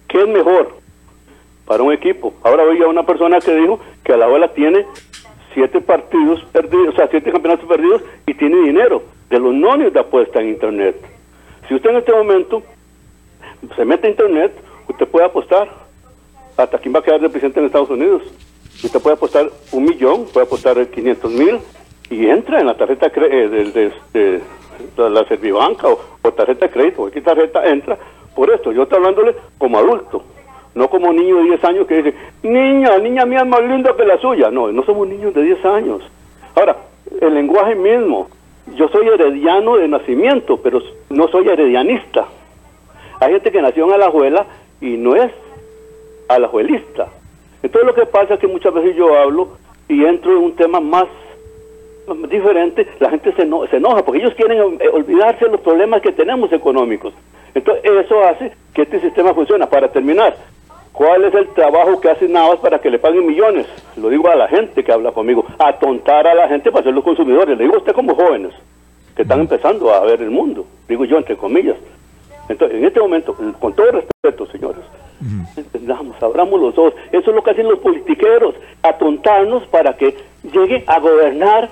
¿qué 0.06 0.20
es 0.20 0.28
mejor 0.28 0.72
para 1.64 1.82
un 1.82 1.92
equipo? 1.92 2.34
Ahora 2.42 2.64
oía 2.64 2.86
una 2.86 3.04
persona 3.04 3.40
que 3.40 3.54
dijo 3.54 3.80
que 4.04 4.16
la 4.16 4.26
abuela 4.26 4.52
tiene 4.52 4.84
siete 5.54 5.80
partidos 5.80 6.44
perdidos, 6.52 6.94
o 6.94 6.96
sea, 6.96 7.08
siete 7.08 7.32
campeonatos 7.32 7.66
perdidos 7.66 8.02
y 8.26 8.34
tiene 8.34 8.60
dinero 8.60 9.02
de 9.30 9.38
los 9.38 9.54
nonios 9.54 9.92
de 9.92 10.00
apuesta 10.00 10.40
en 10.40 10.50
Internet. 10.50 10.96
Si 11.66 11.74
usted 11.74 11.90
en 11.90 11.96
este 11.96 12.12
momento 12.12 12.62
se 13.74 13.84
mete 13.84 14.06
a 14.06 14.10
Internet, 14.10 14.52
usted 14.88 15.08
puede 15.08 15.26
apostar 15.26 15.68
hasta 16.56 16.78
quién 16.78 16.94
va 16.94 16.98
a 16.98 17.02
quedar 17.02 17.20
de 17.20 17.28
presidente 17.28 17.60
en 17.60 17.66
Estados 17.66 17.90
Unidos. 17.90 18.22
Usted 18.84 19.00
puede 19.00 19.16
apostar 19.16 19.50
un 19.72 19.84
millón, 19.84 20.26
puede 20.26 20.46
apostar 20.46 20.86
500 20.86 21.32
mil 21.32 21.58
y 22.10 22.26
entra 22.26 22.60
en 22.60 22.66
la 22.66 22.74
tarjeta 22.76 23.12
cre- 23.12 23.28
eh, 23.30 23.48
de, 23.48 23.64
de- 23.72 23.92
de- 24.12 24.40
de 24.96 25.10
la 25.10 25.24
Servibanca 25.24 25.88
o, 25.88 25.98
tarjeta 26.32 26.66
de 26.66 26.72
crédito. 26.72 27.06
Aquí 27.06 27.20
tarjeta 27.20 27.64
entra 27.68 27.96
por 28.34 28.50
esto. 28.50 28.70
Yo 28.72 28.84
estoy 28.84 28.98
hablándole 28.98 29.34
como 29.58 29.78
adulto, 29.78 30.22
no 30.74 30.88
como 30.88 31.12
niño 31.12 31.36
de 31.38 31.42
10 31.44 31.64
años 31.64 31.86
que 31.86 32.02
dice, 32.02 32.14
niña, 32.42 32.96
niña 32.98 33.24
mía 33.26 33.40
es 33.40 33.46
más 33.46 33.62
linda 33.62 33.94
que 33.96 34.04
la 34.04 34.18
suya. 34.18 34.50
No, 34.50 34.70
no 34.70 34.82
somos 34.84 35.08
niños 35.08 35.34
de 35.34 35.42
10 35.42 35.64
años. 35.64 36.02
Ahora, 36.54 36.76
el 37.20 37.34
lenguaje 37.34 37.74
mismo. 37.74 38.28
Yo 38.76 38.86
soy 38.88 39.08
herediano 39.08 39.76
de 39.76 39.88
nacimiento, 39.88 40.58
pero 40.58 40.80
no 41.08 41.26
soy 41.28 41.48
heredianista. 41.48 42.26
Hay 43.18 43.32
gente 43.32 43.50
que 43.50 43.62
nació 43.62 43.86
en 43.86 43.94
Alajuela 43.94 44.44
y 44.80 44.96
no 44.98 45.16
es 45.16 45.32
alajuelista. 46.28 47.08
Entonces 47.62 47.86
lo 47.86 47.94
que 47.94 48.06
pasa 48.06 48.34
es 48.34 48.40
que 48.40 48.46
muchas 48.46 48.72
veces 48.74 48.94
yo 48.96 49.16
hablo 49.18 49.56
y 49.88 50.04
entro 50.04 50.32
en 50.32 50.38
un 50.44 50.52
tema 50.54 50.80
más 50.80 51.06
diferente, 52.28 52.86
la 53.00 53.10
gente 53.10 53.32
se, 53.32 53.42
eno- 53.42 53.66
se 53.68 53.76
enoja 53.76 54.04
porque 54.04 54.20
ellos 54.20 54.34
quieren 54.34 54.78
eh, 54.80 54.88
olvidarse 54.92 55.44
de 55.44 55.50
los 55.52 55.60
problemas 55.60 56.00
que 56.02 56.12
tenemos 56.12 56.52
económicos. 56.52 57.12
Entonces 57.54 57.84
eso 57.84 58.22
hace 58.24 58.52
que 58.74 58.82
este 58.82 59.00
sistema 59.00 59.34
funcione. 59.34 59.66
Para 59.66 59.88
terminar, 59.90 60.36
¿cuál 60.92 61.24
es 61.24 61.34
el 61.34 61.48
trabajo 61.48 62.00
que 62.00 62.10
hace 62.10 62.28
Navas 62.28 62.58
para 62.60 62.78
que 62.78 62.90
le 62.90 62.98
paguen 62.98 63.26
millones? 63.26 63.66
Lo 63.96 64.08
digo 64.08 64.28
a 64.28 64.36
la 64.36 64.48
gente 64.48 64.84
que 64.84 64.92
habla 64.92 65.12
conmigo, 65.12 65.44
atontar 65.58 66.26
a 66.26 66.34
la 66.34 66.48
gente 66.48 66.70
para 66.70 66.84
ser 66.84 66.94
los 66.94 67.04
consumidores. 67.04 67.56
Le 67.56 67.64
digo 67.64 67.76
a 67.76 67.78
usted 67.78 67.92
como 67.94 68.14
jóvenes 68.14 68.52
que 69.16 69.22
están 69.22 69.40
empezando 69.40 69.92
a 69.92 70.00
ver 70.04 70.22
el 70.22 70.30
mundo, 70.30 70.64
digo 70.88 71.04
yo 71.04 71.16
entre 71.18 71.36
comillas. 71.36 71.76
Entonces, 72.48 72.78
en 72.78 72.84
este 72.84 73.00
momento, 73.00 73.34
con 73.58 73.74
todo 73.74 73.90
respeto, 73.90 74.46
señores, 74.46 74.80
entendamos, 75.56 76.22
abramos 76.22 76.60
los 76.60 76.78
ojos. 76.78 76.94
Eso 77.12 77.30
es 77.30 77.36
lo 77.36 77.42
que 77.42 77.50
hacen 77.50 77.68
los 77.68 77.78
politiqueros, 77.80 78.54
atontarnos 78.82 79.66
para 79.66 79.94
que 79.96 80.14
llegue 80.52 80.84
a 80.86 80.98
gobernar 81.00 81.68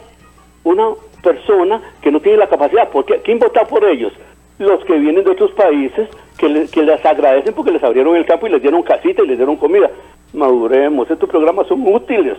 una 0.67 0.89
persona 1.23 1.81
que 2.03 2.11
no 2.11 2.21
tiene 2.21 2.39
la 2.39 2.49
capacidad. 2.49 2.89
Porque 2.91 3.21
¿quién 3.25 3.39
vota 3.39 3.65
por 3.65 3.85
ellos? 3.85 4.13
Los 4.59 4.85
que 4.85 4.95
vienen 4.99 5.25
de 5.25 5.31
otros 5.31 5.53
países 5.53 6.09
que, 6.39 6.49
le- 6.49 6.69
que 6.69 6.83
les 6.83 7.05
agradecen 7.05 7.55
porque 7.55 7.71
les 7.73 7.83
abrieron 7.83 8.17
el 8.17 8.25
campo 8.27 8.47
y 8.47 8.51
les 8.51 8.63
dieron 8.63 8.83
casita 8.83 9.23
y 9.23 9.27
les 9.27 9.37
dieron 9.39 9.57
comida. 9.57 9.91
Maduremos, 10.33 11.11
estos 11.11 11.29
programas 11.29 11.67
son 11.67 11.87
útiles. 11.87 12.37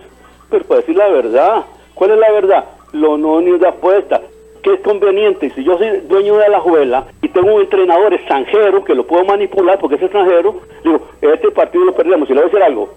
Pero 0.50 0.66
para 0.66 0.80
decir 0.82 0.96
la 0.96 1.08
verdad, 1.10 1.66
¿cuál 1.94 2.12
es 2.12 2.18
la 2.20 2.32
verdad? 2.32 2.66
Lo 2.94 3.18
no 3.18 3.40
ni 3.42 3.58
de 3.58 3.68
apuesta. 3.68 4.22
¿Qué 4.64 4.74
es 4.74 4.80
conveniente? 4.82 5.50
Si 5.52 5.64
yo 5.64 5.78
soy 5.78 6.02
dueño 6.08 6.38
de 6.38 6.50
la 6.50 6.60
juela 6.60 7.06
y 7.22 7.30
tengo 7.30 7.54
un 7.56 7.62
entrenador 7.62 8.14
extranjero 8.14 8.84
que 8.84 8.96
lo 8.96 9.06
puedo 9.06 9.24
manipular 9.24 9.80
porque 9.80 9.96
es 9.96 10.02
extranjero, 10.02 10.60
digo, 10.84 11.00
este 11.22 11.52
partido 11.52 11.86
lo 11.86 11.94
perdemos. 11.96 12.30
Y 12.30 12.34
le 12.34 12.42
voy 12.42 12.50
a 12.50 12.52
decir 12.52 12.64
algo, 12.64 12.90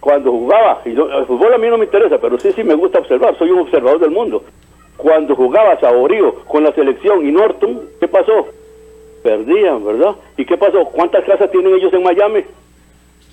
cuando 0.00 0.30
jugaba, 0.32 0.80
y 0.84 0.94
yo- 0.94 1.10
el 1.10 1.26
fútbol 1.26 1.52
a 1.54 1.58
mí 1.58 1.68
no 1.68 1.78
me 1.78 1.84
interesa, 1.84 2.18
pero 2.18 2.38
sí, 2.38 2.52
sí 2.52 2.64
me 2.64 2.74
gusta 2.74 2.98
observar, 2.98 3.36
soy 3.38 3.50
un 3.50 3.60
observador 3.60 4.00
del 4.00 4.10
mundo. 4.10 4.42
Cuando 4.96 5.34
jugaba 5.36 5.78
Saborío 5.80 6.34
con 6.46 6.64
la 6.64 6.72
selección 6.72 7.26
y 7.26 7.32
Norton, 7.32 7.82
¿qué 8.00 8.08
pasó? 8.08 8.48
Perdían, 9.22 9.84
¿verdad? 9.84 10.14
¿Y 10.36 10.44
qué 10.44 10.56
pasó? 10.56 10.84
¿Cuántas 10.86 11.24
casas 11.24 11.50
tienen 11.50 11.74
ellos 11.74 11.92
en 11.92 12.02
Miami? 12.02 12.44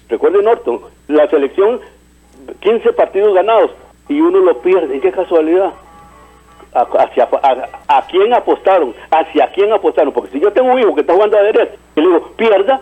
Recuerde 0.09 0.41
Norton, 0.41 0.81
la 1.07 1.29
selección, 1.29 1.79
15 2.61 2.93
partidos 2.93 3.33
ganados 3.33 3.71
y 4.09 4.19
uno 4.21 4.39
lo 4.39 4.57
pierde. 4.59 4.99
¿Qué 4.99 5.11
casualidad? 5.11 5.73
A, 6.73 6.81
hacia, 6.81 7.27
a, 7.41 7.69
a, 7.97 8.07
quién 8.07 8.33
apostaron? 8.33 8.93
¿Hacia 9.09 9.51
quién 9.51 9.71
apostaron? 9.71 10.13
Porque 10.13 10.31
si 10.31 10.39
yo 10.39 10.51
tengo 10.53 10.71
un 10.71 10.79
hijo 10.79 10.93
que 10.95 11.01
está 11.01 11.13
jugando 11.13 11.37
a 11.37 11.41
derecha 11.43 11.73
y 11.95 12.01
le 12.01 12.07
digo, 12.07 12.31
pierda, 12.37 12.81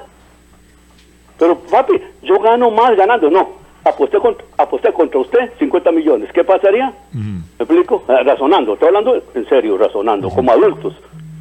pero 1.39 1.57
papi, 1.59 2.01
yo 2.21 2.39
gano 2.39 2.69
más 2.71 2.95
ganando. 2.95 3.29
No, 3.29 3.49
aposté 3.85 4.19
contra, 4.19 4.45
aposté 4.57 4.91
contra 4.91 5.19
usted 5.19 5.51
50 5.59 5.91
millones. 5.91 6.29
¿Qué 6.33 6.43
pasaría? 6.43 6.91
¿Me 7.13 7.41
explico? 7.59 8.03
Eh, 8.09 8.23
razonando, 8.23 8.73
estoy 8.73 8.87
hablando 8.87 9.23
en 9.33 9.47
serio, 9.47 9.77
razonando, 9.77 10.29
como 10.29 10.51
adultos. 10.51 10.95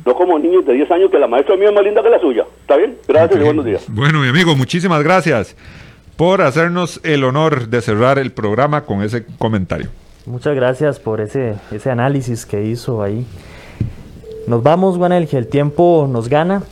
No 0.05 0.15
como 0.15 0.39
niños 0.39 0.67
de 0.67 0.75
10 0.75 0.91
años 0.91 1.11
que 1.11 1.19
la 1.19 1.27
maestra 1.27 1.57
mía 1.57 1.69
es 1.69 1.75
más 1.75 1.83
linda 1.83 2.03
que 2.03 2.11
la 2.11 2.21
suya. 2.21 2.45
¿Está 2.61 2.77
bien? 2.77 2.99
Gracias 3.09 3.41
y 3.41 3.45
buenos 3.45 3.65
días. 3.65 3.87
Bueno, 3.89 4.21
mi 4.21 4.29
amigo, 4.29 4.55
muchísimas 4.55 5.03
gracias 5.03 5.57
por 6.17 6.43
hacernos 6.43 7.01
el 7.05 7.25
honor 7.25 7.69
de 7.69 7.81
cerrar 7.81 8.19
el 8.19 8.31
programa 8.31 8.83
con 8.83 9.03
ese 9.03 9.25
comentario. 9.39 9.89
Muchas 10.27 10.55
gracias 10.55 11.01
por 11.01 11.23
ese, 11.23 11.55
ese 11.73 11.91
análisis 11.91 12.45
que 12.45 12.65
hizo 12.65 13.03
ahí. 13.03 13.25
Nos 14.47 14.63
vamos, 14.63 14.99
Juanel, 14.99 15.27
el 15.33 15.49
tiempo 15.49 16.07
nos 16.11 16.29
gana. 16.29 16.63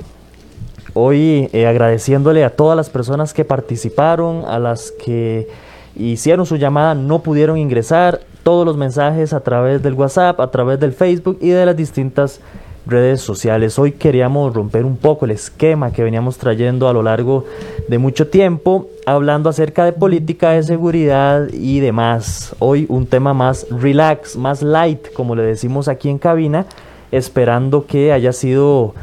Hoy 0.95 1.49
eh, 1.53 1.67
agradeciéndole 1.67 2.45
a 2.45 2.51
todas 2.51 2.77
las 2.77 2.91
personas 2.91 3.33
que 3.33 3.45
participaron, 3.45 4.45
a 4.47 4.59
las 4.59 4.93
que 4.93 5.49
hicieron 5.97 6.47
su 6.47 6.57
llamada, 6.57 6.95
no 6.95 7.21
pudieron 7.21 7.57
ingresar, 7.59 8.21
todos 8.43 8.67
los 8.67 8.77
mensajes 8.77 9.33
a 9.33 9.41
través 9.41 9.83
del 9.83 9.95
WhatsApp, 9.95 10.41
a 10.41 10.51
través 10.51 10.81
del 10.81 10.93
Facebook 10.93 11.39
y 11.41 11.51
de 11.51 11.65
las 11.65 11.77
distintas 11.77 12.41
redes 12.87 13.21
sociales. 13.21 13.79
Hoy 13.79 13.93
queríamos 13.93 14.53
romper 14.53 14.85
un 14.85 14.97
poco 14.97 15.25
el 15.25 15.31
esquema 15.31 15.93
que 15.93 16.03
veníamos 16.03 16.39
trayendo 16.39 16.89
a 16.89 16.93
lo 16.93 17.03
largo 17.03 17.45
de 17.89 17.99
mucho 17.99 18.29
tiempo, 18.29 18.89
hablando 19.07 19.49
acerca 19.49 19.85
de 19.85 19.93
política 19.93 20.51
de 20.51 20.63
seguridad 20.63 21.49
y 21.53 21.81
demás. 21.81 22.57
Hoy 22.59 22.87
un 22.89 23.07
tema 23.07 23.35
más 23.35 23.67
relax, 23.71 24.37
más 24.37 24.63
light, 24.63 25.13
como 25.13 25.37
le 25.37 25.43
decimos 25.43 25.87
aquí 25.89 26.09
en 26.09 26.19
cabina, 26.19 26.67
esperando 27.13 27.87
que 27.87 28.13
haya 28.13 28.33
sido 28.33 28.95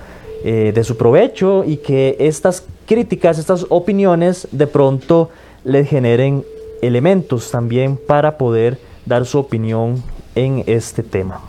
eh, 0.44 0.72
de 0.74 0.84
su 0.84 0.98
provecho 0.98 1.64
y 1.66 1.78
que 1.78 2.16
estas 2.20 2.66
críticas, 2.86 3.38
estas 3.38 3.66
opiniones 3.70 4.48
de 4.52 4.68
pronto 4.68 5.30
les 5.64 5.90
generen 5.90 6.44
elementos 6.82 7.52
también 7.52 7.98
para 7.98 8.38
poder 8.38 8.80
dar 9.06 9.26
su 9.26 9.38
opinión 9.40 10.02
en 10.36 10.64
este 10.66 11.04
tema. 11.04 11.42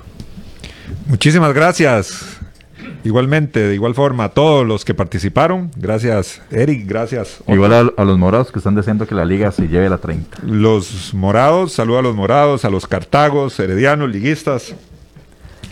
Muchísimas 1.07 1.53
gracias. 1.53 2.41
Igualmente, 3.05 3.61
de 3.61 3.75
igual 3.75 3.95
forma, 3.95 4.25
a 4.25 4.29
todos 4.31 4.67
los 4.67 4.85
que 4.85 4.93
participaron. 4.93 5.71
Gracias, 5.77 6.43
Eric. 6.51 6.87
Gracias. 6.87 7.43
Igual 7.47 7.73
a, 7.73 7.79
a, 7.97 8.05
los 8.05 8.19
morados 8.19 8.51
que 8.53 8.59
están 8.59 8.75
diciendo 8.75 9.07
que 9.07 9.15
la 9.15 9.25
liga 9.25 9.53
se 9.53 9.69
lleve 9.69 9.89
la 9.89 9.99
30. 9.99 10.39
Los 10.45 11.15
morados, 11.15 11.73
saludo 11.73 11.99
a 11.99 12.03
los 12.03 12.15
morados, 12.15 12.65
a 12.65 12.71
los 12.71 12.87
cartagos, 12.87 13.59
heredianos, 13.59 14.11
liguistas. 14.11 14.75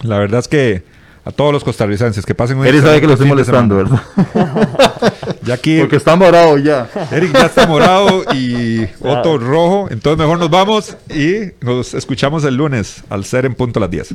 La 0.03 0.19
verdad 0.19 0.41
es 0.41 0.49
que 0.49 0.98
a 1.29 1.31
todos 1.31 1.53
los 1.53 1.63
costarricenses 1.63 2.25
que 2.25 2.35
pasen 2.35 2.57
un 2.57 2.67
Eric 2.67 2.83
sabe 2.83 3.03
que 3.03 3.07
lo 3.07 3.13
estoy 3.13 3.29
molestando, 3.29 3.77
¿verdad? 3.77 4.01
ya 5.43 5.53
aquí, 5.53 5.79
Porque 5.79 5.97
está 5.97 6.17
morado 6.17 6.57
ya. 6.57 6.89
Eric 7.13 7.35
ya 7.35 7.47
está 7.47 7.67
morado 7.67 8.25
y 8.33 8.85
Otto 9.01 9.37
rojo. 9.37 9.89
Entonces 9.91 10.19
mejor 10.19 10.39
nos 10.39 10.49
vamos 10.49 10.97
y 11.11 11.53
nos 11.61 11.93
escuchamos 11.93 12.45
el 12.45 12.55
lunes 12.55 13.03
al 13.11 13.27
ser 13.27 13.45
en 13.45 13.55
punto 13.55 13.79
a 13.79 13.83
las 13.83 13.91
10. 13.91 14.15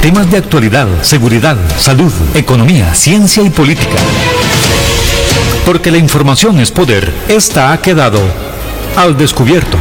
Temas 0.00 0.30
de 0.30 0.38
actualidad, 0.38 0.88
seguridad, 1.02 1.58
salud, 1.76 2.12
economía, 2.34 2.94
ciencia 2.94 3.42
y 3.42 3.50
política. 3.50 3.98
Porque 5.66 5.90
la 5.90 5.98
información 5.98 6.58
es 6.58 6.70
poder. 6.70 7.12
Esta 7.28 7.72
ha 7.72 7.82
quedado 7.82 8.18
al 8.96 9.14
descubierto. 9.18 9.76